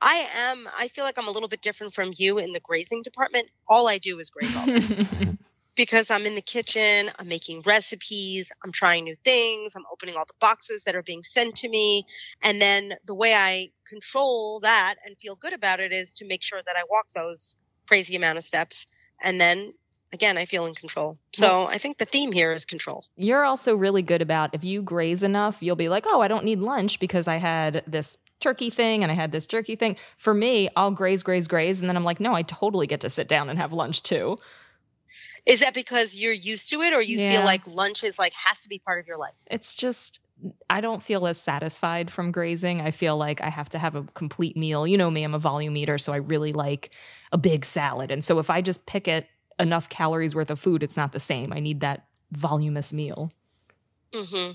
I 0.00 0.28
am. 0.34 0.68
I 0.76 0.88
feel 0.88 1.04
like 1.04 1.18
I'm 1.18 1.28
a 1.28 1.30
little 1.30 1.48
bit 1.48 1.62
different 1.62 1.94
from 1.94 2.12
you 2.16 2.38
in 2.38 2.52
the 2.52 2.60
grazing 2.60 3.02
department. 3.02 3.48
All 3.68 3.88
I 3.88 3.98
do 3.98 4.18
is 4.18 4.30
graze 4.30 4.54
all 4.56 4.66
day. 4.66 4.74
because 5.76 6.10
I'm 6.10 6.26
in 6.26 6.34
the 6.34 6.42
kitchen, 6.42 7.10
I'm 7.18 7.28
making 7.28 7.62
recipes, 7.62 8.52
I'm 8.64 8.72
trying 8.72 9.04
new 9.04 9.16
things, 9.24 9.74
I'm 9.74 9.84
opening 9.92 10.14
all 10.16 10.24
the 10.26 10.34
boxes 10.40 10.84
that 10.84 10.94
are 10.94 11.02
being 11.02 11.22
sent 11.24 11.56
to 11.56 11.68
me. 11.68 12.04
And 12.42 12.60
then 12.60 12.94
the 13.06 13.14
way 13.14 13.34
I 13.34 13.70
control 13.88 14.60
that 14.60 14.96
and 15.04 15.18
feel 15.18 15.36
good 15.36 15.52
about 15.52 15.80
it 15.80 15.92
is 15.92 16.12
to 16.14 16.26
make 16.26 16.42
sure 16.42 16.60
that 16.64 16.76
I 16.76 16.84
walk 16.88 17.06
those 17.14 17.56
crazy 17.86 18.16
amount 18.16 18.38
of 18.38 18.44
steps. 18.44 18.86
And 19.22 19.40
then 19.40 19.74
again, 20.12 20.38
I 20.38 20.44
feel 20.46 20.66
in 20.66 20.74
control. 20.74 21.18
So 21.32 21.64
I 21.66 21.78
think 21.78 21.98
the 21.98 22.04
theme 22.04 22.30
here 22.32 22.52
is 22.52 22.64
control. 22.64 23.04
You're 23.16 23.44
also 23.44 23.74
really 23.74 24.02
good 24.02 24.22
about 24.22 24.50
if 24.54 24.62
you 24.62 24.80
graze 24.82 25.22
enough, 25.22 25.58
you'll 25.60 25.74
be 25.76 25.88
like, 25.88 26.04
oh, 26.06 26.20
I 26.20 26.28
don't 26.28 26.44
need 26.44 26.60
lunch 26.60 27.00
because 27.00 27.26
I 27.26 27.36
had 27.36 27.82
this 27.86 28.16
turkey 28.40 28.70
thing 28.70 29.02
and 29.02 29.10
I 29.10 29.14
had 29.16 29.32
this 29.32 29.46
jerky 29.46 29.74
thing. 29.74 29.96
For 30.16 30.32
me, 30.34 30.68
I'll 30.76 30.90
graze, 30.92 31.22
graze, 31.22 31.48
graze. 31.48 31.80
And 31.80 31.88
then 31.88 31.96
I'm 31.96 32.04
like, 32.04 32.20
no, 32.20 32.34
I 32.34 32.42
totally 32.42 32.86
get 32.86 33.00
to 33.00 33.10
sit 33.10 33.26
down 33.28 33.48
and 33.50 33.58
have 33.58 33.72
lunch 33.72 34.02
too. 34.04 34.38
Is 35.46 35.60
that 35.60 35.74
because 35.74 36.16
you're 36.16 36.32
used 36.32 36.70
to 36.70 36.80
it 36.82 36.92
or 36.94 37.00
you 37.02 37.18
Yeah. 37.18 37.30
feel 37.32 37.44
like 37.44 37.66
lunch 37.66 38.02
is 38.04 38.18
like 38.18 38.32
has 38.34 38.62
to 38.62 38.68
be 38.68 38.78
part 38.78 39.00
of 39.00 39.06
your 39.06 39.18
life? 39.18 39.34
It's 39.50 39.74
just, 39.74 40.20
I 40.68 40.80
don't 40.80 41.02
feel 41.02 41.26
as 41.26 41.40
satisfied 41.40 42.10
from 42.10 42.32
grazing. 42.32 42.80
I 42.80 42.90
feel 42.90 43.16
like 43.16 43.40
I 43.40 43.48
have 43.48 43.68
to 43.70 43.78
have 43.78 43.94
a 43.94 44.02
complete 44.14 44.56
meal. 44.56 44.86
You 44.86 44.98
know 44.98 45.10
me, 45.10 45.22
I'm 45.22 45.34
a 45.34 45.38
volume 45.38 45.76
eater, 45.76 45.96
so 45.98 46.12
I 46.12 46.16
really 46.16 46.52
like 46.52 46.90
a 47.32 47.38
big 47.38 47.64
salad. 47.64 48.10
And 48.10 48.24
so 48.24 48.38
if 48.38 48.50
I 48.50 48.60
just 48.60 48.84
pick 48.86 49.08
at 49.08 49.28
enough 49.58 49.88
calories 49.88 50.34
worth 50.34 50.50
of 50.50 50.60
food, 50.60 50.82
it's 50.82 50.96
not 50.96 51.12
the 51.12 51.20
same. 51.20 51.52
I 51.52 51.60
need 51.60 51.80
that 51.80 52.06
voluminous 52.32 52.92
meal. 52.92 53.32
Mm-hmm. 54.12 54.52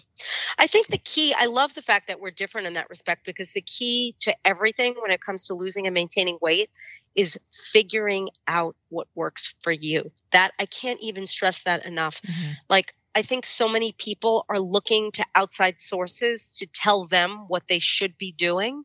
I 0.57 0.67
think 0.67 0.87
the 0.87 0.97
key, 0.97 1.33
I 1.33 1.45
love 1.45 1.73
the 1.73 1.81
fact 1.81 2.07
that 2.07 2.19
we're 2.19 2.31
different 2.31 2.67
in 2.67 2.73
that 2.73 2.89
respect 2.89 3.25
because 3.25 3.51
the 3.51 3.61
key 3.61 4.15
to 4.19 4.33
everything 4.45 4.95
when 5.01 5.11
it 5.11 5.21
comes 5.21 5.47
to 5.47 5.53
losing 5.53 5.85
and 5.85 5.93
maintaining 5.93 6.37
weight 6.41 6.69
is 7.15 7.37
figuring 7.73 8.29
out 8.47 8.75
what 8.89 9.07
works 9.15 9.53
for 9.61 9.71
you. 9.71 10.11
That 10.31 10.53
I 10.59 10.65
can't 10.65 10.99
even 11.01 11.25
stress 11.25 11.63
that 11.63 11.85
enough. 11.85 12.21
Like, 12.69 12.93
I 13.15 13.21
think 13.23 13.45
so 13.45 13.67
many 13.67 13.93
people 13.97 14.45
are 14.49 14.59
looking 14.59 15.11
to 15.13 15.25
outside 15.35 15.79
sources 15.79 16.55
to 16.57 16.67
tell 16.67 17.07
them 17.07 17.45
what 17.47 17.63
they 17.67 17.79
should 17.79 18.17
be 18.17 18.31
doing. 18.31 18.83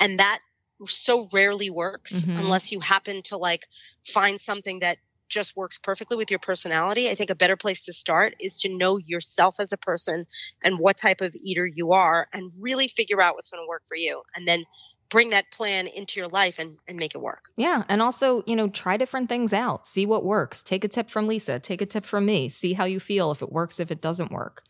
And 0.00 0.18
that 0.18 0.40
so 0.86 1.28
rarely 1.32 1.70
works 1.70 2.26
Mhm. 2.26 2.36
unless 2.36 2.72
you 2.72 2.80
happen 2.80 3.22
to 3.24 3.36
like 3.36 3.66
find 4.06 4.40
something 4.40 4.80
that 4.80 4.98
just 5.28 5.56
works 5.56 5.78
perfectly 5.78 6.16
with 6.16 6.30
your 6.30 6.38
personality. 6.38 7.10
I 7.10 7.14
think 7.14 7.30
a 7.30 7.34
better 7.34 7.56
place 7.56 7.84
to 7.86 7.92
start 7.92 8.34
is 8.40 8.60
to 8.60 8.68
know 8.68 8.96
yourself 8.96 9.56
as 9.58 9.72
a 9.72 9.76
person 9.76 10.26
and 10.62 10.78
what 10.78 10.96
type 10.96 11.20
of 11.20 11.34
eater 11.34 11.66
you 11.66 11.92
are 11.92 12.28
and 12.32 12.52
really 12.58 12.88
figure 12.88 13.20
out 13.20 13.34
what's 13.34 13.50
going 13.50 13.62
to 13.62 13.68
work 13.68 13.82
for 13.88 13.96
you 13.96 14.22
and 14.34 14.46
then 14.46 14.64
bring 15.08 15.30
that 15.30 15.50
plan 15.52 15.86
into 15.86 16.20
your 16.20 16.28
life 16.28 16.58
and, 16.58 16.76
and 16.86 16.98
make 16.98 17.14
it 17.14 17.20
work. 17.20 17.50
Yeah. 17.56 17.84
And 17.88 18.02
also, 18.02 18.42
you 18.46 18.56
know, 18.56 18.68
try 18.68 18.96
different 18.96 19.28
things 19.28 19.52
out, 19.52 19.86
see 19.86 20.06
what 20.06 20.24
works. 20.24 20.62
Take 20.62 20.84
a 20.84 20.88
tip 20.88 21.10
from 21.10 21.26
Lisa, 21.26 21.58
take 21.58 21.80
a 21.80 21.86
tip 21.86 22.04
from 22.04 22.26
me, 22.26 22.48
see 22.48 22.72
how 22.74 22.84
you 22.84 23.00
feel, 23.00 23.30
if 23.30 23.42
it 23.42 23.52
works, 23.52 23.78
if 23.80 23.90
it 23.90 24.00
doesn't 24.00 24.32
work. 24.32 24.62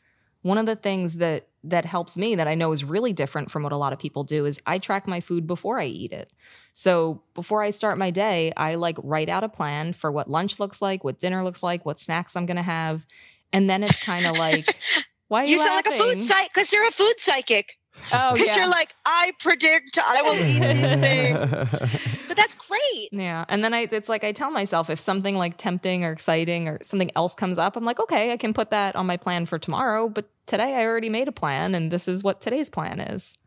One 0.43 0.59
of 0.59 0.67
the 0.67 0.77
things 0.77 1.17
that 1.17 1.49
that 1.65 1.85
helps 1.85 2.17
me 2.17 2.37
that 2.37 2.47
I 2.47 2.55
know 2.55 2.71
is 2.71 2.85
really 2.85 3.13
different 3.13 3.51
from 3.51 3.65
what 3.65 3.73
a 3.73 3.77
lot 3.77 3.93
of 3.93 3.99
people 3.99 4.23
do 4.23 4.47
is 4.47 4.61
I 4.67 4.79
track 4.79 5.09
my 5.09 5.21
food 5.21 5.49
before 5.49 5.81
I 5.81 5.87
eat 5.87 6.13
it. 6.13 6.33
So 6.75 7.23
before 7.35 7.63
I 7.63 7.71
start 7.71 7.99
my 7.99 8.11
day, 8.11 8.53
I 8.57 8.77
like 8.77 8.97
write 9.03 9.29
out 9.29 9.43
a 9.43 9.49
plan 9.49 9.93
for 9.93 10.13
what 10.13 10.31
lunch 10.31 10.61
looks 10.61 10.81
like, 10.81 11.03
what 11.03 11.19
dinner 11.19 11.43
looks 11.43 11.63
like, 11.65 11.85
what 11.85 11.99
snacks 11.99 12.37
I'm 12.37 12.47
gonna 12.47 12.63
have. 12.63 13.05
And 13.53 13.69
then 13.69 13.83
it's 13.83 14.01
kind 14.01 14.27
of 14.27 14.37
like, 14.37 14.77
why 15.29 15.43
are 15.43 15.45
you, 15.47 15.53
You 15.53 15.59
sound 15.59 15.75
like 15.75 15.87
a 15.87 15.99
food 15.99 16.07
laughing? 16.19 16.23
psychic 16.23 16.55
because 16.55 16.73
you're 16.73 16.87
a 16.87 16.93
food 16.93 17.15
psychic. 17.19 17.79
Oh, 18.13 18.35
Because 18.35 18.49
yeah. 18.49 18.57
you're 18.57 18.69
like, 18.69 18.93
I 19.05 19.33
predict 19.41 19.99
I 19.99 20.23
will 20.23 20.45
eat 20.45 20.61
these 20.61 21.01
things. 21.01 22.01
But 22.29 22.37
that's 22.37 22.57
great. 22.57 23.09
Yeah. 23.13 23.45
And 23.49 23.63
then 23.63 23.73
I 23.73 23.89
it's 23.91 24.09
like 24.09 24.25
I 24.25 24.33
tell 24.33 24.51
myself 24.51 24.91
if 24.91 24.99
something 24.99 25.37
like 25.37 25.57
tempting 25.59 26.05
or 26.05 26.11
exciting 26.11 26.67
or 26.67 26.79
something 26.83 27.11
else 27.15 27.35
comes 27.37 27.57
up, 27.57 27.77
I'm 27.77 27.85
like, 27.85 28.01
okay, 28.01 28.33
I 28.33 28.37
can 28.37 28.53
put 28.53 28.71
that 28.71 28.97
on 28.97 29.07
my 29.07 29.17
plan 29.17 29.47
for 29.47 29.59
tomorrow, 29.61 30.09
but 30.09 30.29
today 30.47 30.75
I 30.75 30.85
already 30.87 31.09
made 31.09 31.29
a 31.29 31.33
plan 31.33 31.73
and 31.75 31.91
this 31.93 32.09
is 32.09 32.25
what 32.25 32.41
today's 32.41 32.69
plan 32.69 32.99
is. 32.99 33.39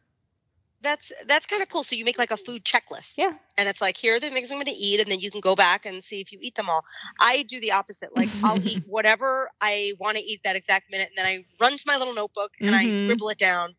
That's 0.82 1.12
that's 1.28 1.46
kind 1.46 1.62
of 1.62 1.68
cool. 1.68 1.84
So 1.84 1.98
you 1.98 2.06
make 2.06 2.18
like 2.18 2.32
a 2.32 2.38
food 2.38 2.64
checklist. 2.64 3.18
Yeah. 3.18 3.34
And 3.58 3.68
it's 3.68 3.82
like 3.82 3.98
here 3.98 4.16
are 4.16 4.20
the 4.22 4.30
things 4.30 4.50
I'm 4.50 4.56
going 4.56 4.66
to 4.68 4.72
eat, 4.72 5.02
and 5.02 5.12
then 5.12 5.20
you 5.20 5.30
can 5.30 5.42
go 5.42 5.54
back 5.58 5.86
and 5.86 6.02
see 6.02 6.22
if 6.22 6.32
you 6.32 6.40
eat 6.42 6.56
them 6.56 6.70
all. 6.70 6.86
I 7.20 7.44
do 7.44 7.60
the 7.60 7.74
opposite. 7.74 8.16
Like 8.16 8.30
I'll 8.46 8.62
eat 8.64 8.80
whatever 8.86 9.50
I 9.60 9.92
want 10.00 10.16
to 10.16 10.24
eat 10.24 10.40
that 10.46 10.56
exact 10.56 10.90
minute, 10.90 11.10
and 11.10 11.18
then 11.18 11.26
I 11.26 11.44
run 11.60 11.74
to 11.78 11.84
my 11.86 11.98
little 11.98 12.14
notebook 12.16 12.52
and 12.62 12.74
I 12.74 12.86
Mhm. 12.86 12.94
scribble 12.98 13.28
it 13.28 13.38
down, 13.38 13.76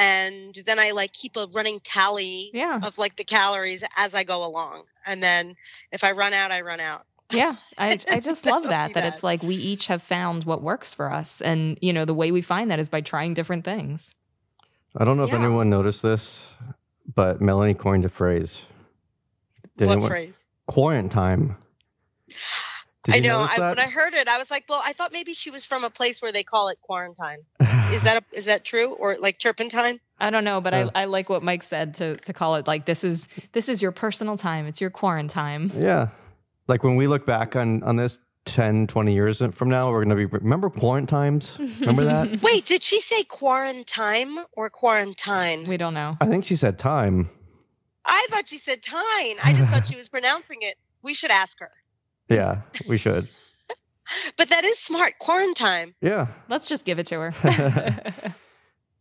and 0.00 0.54
then 0.66 0.78
I 0.78 0.90
like 0.92 1.12
keep 1.12 1.36
a 1.36 1.46
running 1.54 1.78
tally 1.84 2.50
Yeah. 2.54 2.80
of 2.82 2.96
like 2.98 3.16
the 3.16 3.24
calories 3.24 3.84
as 3.96 4.14
I 4.14 4.24
go 4.24 4.42
along, 4.44 4.84
and 5.06 5.22
then 5.22 5.54
if 5.92 6.02
I 6.02 6.12
run 6.12 6.32
out, 6.32 6.50
I 6.50 6.62
run 6.62 6.80
out. 6.80 7.04
Yeah. 7.30 7.56
I 7.78 7.98
I 8.10 8.18
just 8.30 8.46
love 8.46 8.64
that, 8.64 8.94
that. 8.94 8.94
that. 8.94 9.04
it's 9.04 9.22
like 9.22 9.42
we 9.42 9.54
each 9.54 9.86
have 9.88 10.02
found 10.02 10.44
what 10.44 10.62
works 10.62 10.94
for 10.94 11.12
us 11.12 11.40
and 11.40 11.78
you 11.80 11.92
know 11.92 12.04
the 12.04 12.14
way 12.14 12.32
we 12.32 12.40
find 12.42 12.70
that 12.70 12.80
is 12.80 12.88
by 12.88 13.00
trying 13.02 13.34
different 13.34 13.64
things. 13.64 14.14
I 14.96 15.04
don't 15.04 15.16
know 15.16 15.24
if 15.24 15.32
anyone 15.32 15.70
noticed 15.70 16.02
this, 16.02 16.48
but 17.14 17.40
Melanie 17.40 17.74
coined 17.74 18.04
a 18.04 18.08
phrase. 18.08 18.62
Did 19.76 19.86
what 19.86 19.92
anyone- 19.92 20.10
phrase? 20.10 20.34
Quarantine. 20.66 21.56
Did 23.10 23.14
I 23.14 23.16
you 23.18 23.28
know. 23.28 23.40
I, 23.40 23.56
that? 23.56 23.76
when 23.76 23.78
I 23.78 23.88
heard 23.90 24.14
it, 24.14 24.28
I 24.28 24.38
was 24.38 24.50
like, 24.50 24.64
"Well, 24.68 24.80
I 24.84 24.92
thought 24.92 25.12
maybe 25.12 25.34
she 25.34 25.50
was 25.50 25.64
from 25.64 25.84
a 25.84 25.90
place 25.90 26.20
where 26.22 26.32
they 26.32 26.42
call 26.44 26.68
it 26.68 26.78
quarantine. 26.80 27.38
Is 27.92 28.02
that 28.04 28.18
a, 28.18 28.36
is 28.38 28.44
that 28.44 28.64
true, 28.64 28.92
or 28.94 29.16
like 29.18 29.38
turpentine?" 29.38 30.00
I 30.18 30.30
don't 30.30 30.44
know, 30.44 30.60
but 30.60 30.74
Uh. 30.74 30.90
I, 30.94 31.02
I 31.02 31.04
like 31.06 31.28
what 31.28 31.42
Mike 31.42 31.62
said 31.62 31.94
to 31.96 32.16
to 32.18 32.32
call 32.32 32.54
it 32.56 32.66
like 32.66 32.86
this 32.86 33.02
is 33.04 33.26
this 33.52 33.68
is 33.68 33.82
your 33.82 33.92
personal 33.92 34.36
time. 34.36 34.66
It's 34.66 34.80
your 34.80 34.90
quarantine. 34.90 35.70
Yeah. 35.74 36.08
Like 36.68 36.84
when 36.84 36.96
we 36.96 37.06
look 37.08 37.26
back 37.26 37.56
on 37.56 37.82
on 37.82 37.96
this 37.96 38.18
10, 38.46 38.86
20 38.86 39.12
years 39.12 39.42
from 39.52 39.68
now, 39.68 39.90
we're 39.90 40.04
going 40.04 40.08
to 40.10 40.16
be 40.16 40.24
remember 40.26 40.70
quarantines? 40.70 41.58
Remember 41.80 42.04
that? 42.04 42.40
Wait, 42.42 42.64
did 42.64 42.82
she 42.82 43.00
say 43.00 43.22
quarantine 43.24 44.38
or 44.52 44.70
quarantine? 44.70 45.68
We 45.68 45.76
don't 45.76 45.94
know. 45.94 46.16
I 46.20 46.26
think 46.26 46.44
she 46.46 46.56
said 46.56 46.78
time. 46.78 47.28
I 48.04 48.26
thought 48.30 48.48
she 48.48 48.56
said 48.58 48.82
tine. 48.82 49.36
I 49.42 49.52
just 49.54 49.68
thought 49.70 49.86
she 49.86 49.96
was 49.96 50.08
pronouncing 50.16 50.58
it. 50.62 50.76
We 51.02 51.12
should 51.14 51.30
ask 51.30 51.58
her. 51.60 51.70
Yeah, 52.30 52.62
we 52.88 52.96
should. 52.96 53.28
But 54.36 54.48
that 54.48 54.64
is 54.64 54.76
smart. 54.78 55.14
Quarantine. 55.20 55.94
Yeah. 56.00 56.26
Let's 56.48 56.66
just 56.66 56.84
give 56.84 56.98
it 56.98 57.06
to 57.08 57.20
her. 57.30 58.34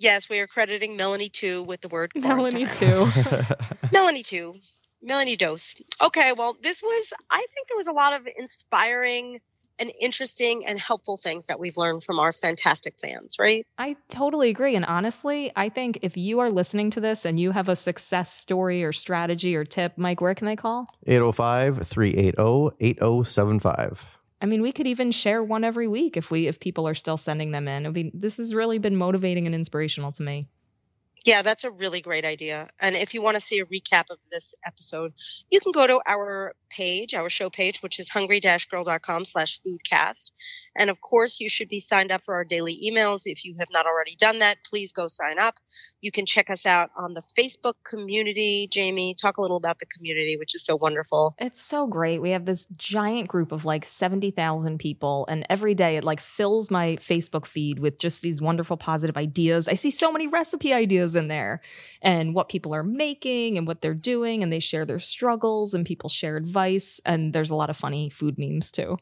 Yes, 0.02 0.30
we 0.30 0.40
are 0.40 0.48
crediting 0.48 0.96
Melanie 0.96 1.28
too 1.28 1.64
with 1.64 1.82
the 1.82 1.90
word 1.90 2.12
Melanie 2.16 2.68
quarantine. 2.68 3.12
too. 3.12 3.56
Melanie 3.92 4.24
too. 4.24 4.56
Melanie 5.02 5.36
Dose. 5.36 5.76
Okay, 6.00 6.32
well, 6.32 6.56
this 6.64 6.82
was, 6.82 7.12
I 7.30 7.46
think 7.54 7.68
there 7.68 7.76
was 7.78 7.88
a 7.88 7.92
lot 7.92 8.14
of 8.14 8.26
inspiring 8.38 9.42
and 9.80 9.92
interesting 10.00 10.66
and 10.66 10.80
helpful 10.80 11.18
things 11.18 11.48
that 11.48 11.60
we've 11.60 11.78
learned 11.78 12.04
from 12.04 12.20
our 12.20 12.32
fantastic 12.32 12.96
fans, 13.02 13.38
right? 13.40 13.66
I 13.78 13.96
totally 14.10 14.50
agree. 14.50 14.76
And 14.76 14.86
honestly, 14.86 15.52
I 15.56 15.70
think 15.70 16.00
if 16.02 16.18
you 16.18 16.40
are 16.40 16.50
listening 16.52 16.90
to 16.92 17.02
this 17.02 17.26
and 17.26 17.40
you 17.40 17.52
have 17.52 17.70
a 17.70 17.76
success 17.76 18.34
story 18.34 18.84
or 18.84 18.92
strategy 18.92 19.56
or 19.56 19.64
tip, 19.64 19.94
Mike, 19.98 20.22
where 20.22 20.36
can 20.36 20.46
they 20.46 20.56
call? 20.56 20.88
805 21.08 21.88
380 21.88 22.76
8075. 22.80 24.06
I 24.42 24.46
mean, 24.46 24.62
we 24.62 24.72
could 24.72 24.88
even 24.88 25.12
share 25.12 25.44
one 25.44 25.64
every 25.64 25.88
week 25.88 26.16
if 26.16 26.32
we 26.32 26.48
if 26.48 26.60
people 26.60 26.88
are 26.88 26.96
still 26.96 27.18
sending 27.18 27.52
them 27.52 27.68
in. 27.68 27.86
I 27.86 27.90
mean, 27.90 28.12
this 28.14 28.38
has 28.38 28.56
really 28.56 28.78
been 28.78 28.96
motivating 28.96 29.46
and 29.46 29.56
inspirational 29.56 30.12
to 30.14 30.24
me. 30.24 30.48
Yeah, 31.26 31.42
that's 31.42 31.64
a 31.66 31.72
really 31.72 32.02
great 32.02 32.26
idea. 32.26 32.70
And 32.80 32.96
if 32.96 33.14
you 33.14 33.22
want 33.22 33.36
to 33.36 33.42
see 33.42 33.60
a 33.60 33.66
recap 33.66 34.06
of 34.10 34.20
this 34.32 34.56
episode, 34.66 35.14
you 35.50 35.60
can 35.60 35.72
go 35.74 35.86
to 35.86 36.00
our 36.08 36.54
page, 36.70 37.14
our 37.14 37.30
show 37.30 37.50
page, 37.50 37.82
which 37.82 38.00
is 38.00 38.10
hungry-girl.com 38.10 39.26
slash 39.26 39.60
foodcast. 39.66 40.32
And 40.80 40.90
of 40.90 41.02
course, 41.02 41.42
you 41.42 41.50
should 41.50 41.68
be 41.68 41.82
signed 41.82 42.10
up 42.10 42.24
for 42.24 42.34
our 42.34 42.46
daily 42.46 42.80
emails. 42.90 43.24
If 43.26 43.44
you 43.44 43.54
have 43.60 43.68
not 43.70 43.86
already 43.86 44.16
done 44.16 44.40
that, 44.40 44.60
please 44.66 44.94
go 44.94 45.08
sign 45.10 45.38
up. 45.38 45.56
You 46.00 46.10
can 46.10 46.26
check 46.26 46.50
us 46.50 46.66
out 46.66 46.90
on 46.98 47.14
the 47.14 47.22
Facebook 47.38 47.74
community. 47.84 48.70
Jamie, 48.72 49.14
talk 49.14 49.38
a 49.38 49.42
little 49.42 49.58
about 49.58 49.80
the 49.80 49.86
community, 49.86 50.38
which 50.38 50.56
is 50.56 50.64
so 50.64 50.78
wonderful. 50.78 51.36
It's 51.38 51.62
so 51.62 51.86
great. 51.86 52.22
We 52.22 52.30
have 52.30 52.46
this 52.46 52.66
giant 52.78 53.28
group 53.28 53.52
of 53.52 53.66
like 53.66 53.86
70,000 53.86 54.78
people 54.78 55.26
and 55.28 55.46
every 55.50 55.76
day 55.76 55.98
it 55.98 56.06
like 56.06 56.22
fills 56.22 56.72
my 56.72 56.98
Facebook 57.02 57.46
feed 57.46 57.80
with 57.80 58.00
just 58.00 58.22
these 58.22 58.42
wonderful 58.42 58.78
positive 58.78 59.18
ideas. 59.18 59.68
I 59.68 59.74
see 59.74 59.92
so 59.92 60.14
many 60.14 60.28
recipe 60.28 60.74
ideas 60.74 61.14
in 61.14 61.28
there 61.28 61.60
and 62.02 62.34
what 62.34 62.48
people 62.48 62.74
are 62.74 62.84
making 62.84 63.58
and 63.58 63.68
what 63.68 63.82
they're 63.82 63.94
doing 63.94 64.44
and 64.44 64.54
they 64.54 64.60
share 64.60 64.86
their 64.86 65.00
struggles 65.00 65.74
and 65.74 65.86
people 65.86 66.10
share 66.10 66.38
advice 66.38 67.02
and 67.06 67.34
there's 67.34 67.50
a 67.50 67.56
lot 67.56 67.70
of 67.70 67.76
funny 67.76 68.10
food 68.10 68.40
memes 68.40 68.72
too. 68.72 68.98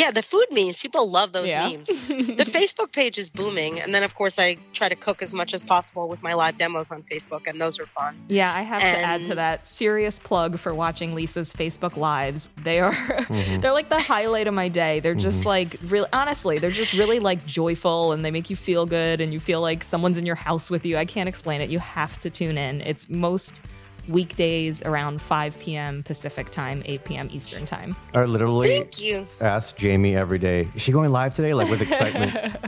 Yeah, 0.00 0.10
the 0.10 0.22
food 0.22 0.46
memes. 0.50 0.76
People 0.78 1.10
love 1.10 1.32
those 1.32 1.48
Yeah. 1.48 1.68
memes. 1.68 1.86
the 2.08 2.44
Facebook 2.58 2.92
page 2.92 3.18
is 3.18 3.28
booming. 3.30 3.80
And 3.80 3.94
then, 3.94 4.02
of 4.02 4.14
course, 4.14 4.38
I 4.38 4.56
try 4.72 4.88
to 4.88 4.96
cook 4.96 5.22
as 5.22 5.32
much 5.34 5.52
as 5.54 5.62
possible 5.62 6.08
with 6.08 6.22
my 6.22 6.32
live 6.34 6.56
demos 6.56 6.90
on 6.90 7.02
Facebook, 7.10 7.46
and 7.46 7.60
those 7.60 7.78
are 7.78 7.86
fun. 7.86 8.16
Yeah, 8.28 8.52
I 8.54 8.62
have 8.62 8.80
to 8.80 9.00
add 9.00 9.24
to 9.26 9.34
that 9.34 9.66
serious 9.66 10.18
plug 10.18 10.58
for 10.58 10.72
watching 10.74 11.14
Lisa's 11.14 11.52
Facebook 11.52 11.96
lives. 11.96 12.48
They 12.62 12.80
are 12.80 12.92
Mhm. 13.30 13.60
they're 13.60 13.72
like 13.72 13.88
the 13.88 14.00
highlight 14.00 14.46
of 14.46 14.54
my 14.54 14.68
day. 14.68 15.00
They're 15.00 15.14
just 15.14 15.42
Mhm. 15.42 15.46
like 15.46 15.76
really 15.84 16.08
honestly, 16.12 16.58
they're 16.58 16.70
just 16.70 16.92
really 16.94 17.18
like 17.20 17.44
joyful 17.46 18.12
and 18.12 18.24
they 18.24 18.30
make 18.30 18.48
you 18.50 18.56
feel 18.56 18.86
good 18.86 19.20
and 19.20 19.32
you 19.32 19.40
feel 19.40 19.60
like 19.60 19.84
someone's 19.84 20.18
in 20.18 20.26
your 20.26 20.36
house 20.36 20.70
with 20.70 20.86
you. 20.86 20.96
I 20.96 21.04
can't 21.04 21.28
explain 21.28 21.60
it. 21.60 21.68
You 21.70 21.78
have 21.78 22.18
to 22.20 22.30
tune 22.30 22.56
in. 22.58 22.80
It's 22.80 23.08
most 23.08 23.60
weekdays 24.08 24.82
around 24.82 25.20
5 25.22 25.58
p.m. 25.60 26.02
Pacific 26.02 26.50
time, 26.50 26.82
8 26.86 27.04
p.m. 27.04 27.28
Eastern 27.32 27.64
time. 27.66 27.96
I 28.14 28.24
literally 28.24 28.68
Thank 28.68 29.00
you. 29.00 29.26
ask 29.40 29.76
Jamie 29.76 30.16
every 30.16 30.38
day, 30.38 30.68
is 30.74 30.82
she 30.82 30.92
going 30.92 31.10
live 31.10 31.34
today? 31.34 31.54
Like 31.54 31.68
with 31.70 31.82
excitement. 31.82 32.56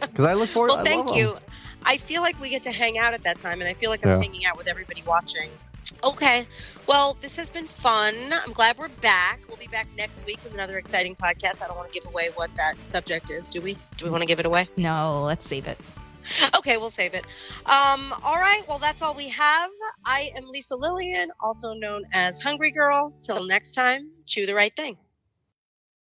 Because 0.00 0.26
I 0.26 0.34
look 0.34 0.48
forward 0.50 0.68
Well, 0.68 0.78
I 0.78 0.84
thank 0.84 1.14
you. 1.16 1.32
them. 1.32 1.42
I 1.84 1.96
feel 1.96 2.22
like 2.22 2.40
we 2.40 2.48
get 2.48 2.62
to 2.62 2.70
hang 2.70 2.98
out 2.98 3.14
at 3.14 3.24
that 3.24 3.38
time, 3.38 3.60
and 3.60 3.68
I 3.68 3.74
feel 3.74 3.90
like 3.90 4.06
I'm 4.06 4.12
Yeah. 4.12 4.26
hanging 4.28 4.46
out 4.46 4.56
with 4.56 4.68
everybody 4.68 5.02
watching. 5.04 5.50
Okay. 6.04 6.46
Well, 6.86 7.16
this 7.20 7.34
has 7.36 7.50
been 7.50 7.66
fun. 7.66 8.14
I'm 8.32 8.52
glad 8.52 8.78
we're 8.78 8.88
back. 9.02 9.40
We'll 9.48 9.56
be 9.56 9.66
back 9.66 9.88
next 9.96 10.24
week 10.24 10.38
with 10.44 10.54
another 10.54 10.78
exciting 10.78 11.16
podcast. 11.16 11.62
I 11.62 11.66
don't 11.66 11.76
want 11.76 11.92
to 11.92 11.98
give 12.00 12.08
away 12.08 12.30
what 12.36 12.50
that 12.56 12.76
subject 12.86 13.28
is, 13.30 13.48
do 13.48 13.60
we? 13.60 13.76
Do 13.98 14.04
we 14.04 14.10
want 14.10 14.22
to 14.22 14.26
give 14.26 14.38
it 14.38 14.46
away? 14.46 14.68
no, 14.76 15.22
let's 15.24 15.46
save 15.48 15.66
it. 15.66 15.78
Okay, 16.54 16.76
we'll 16.76 16.90
save 16.90 17.14
it. 17.14 17.24
Um, 17.66 18.14
all 18.24 18.36
right. 18.38 18.62
Well, 18.68 18.78
that's 18.78 19.02
all 19.02 19.14
we 19.14 19.28
have. 19.28 19.70
I 20.06 20.30
am 20.36 20.48
Lisa 20.48 20.74
Lillien, 20.74 21.28
also 21.40 21.74
known 21.74 22.02
as 22.12 22.40
Hungry 22.40 22.72
Girl. 22.72 23.12
Till 23.24 23.44
next 23.46 23.72
time, 23.74 24.10
chew 24.26 24.46
the 24.46 24.54
right 24.54 24.74
thing. 24.74 24.96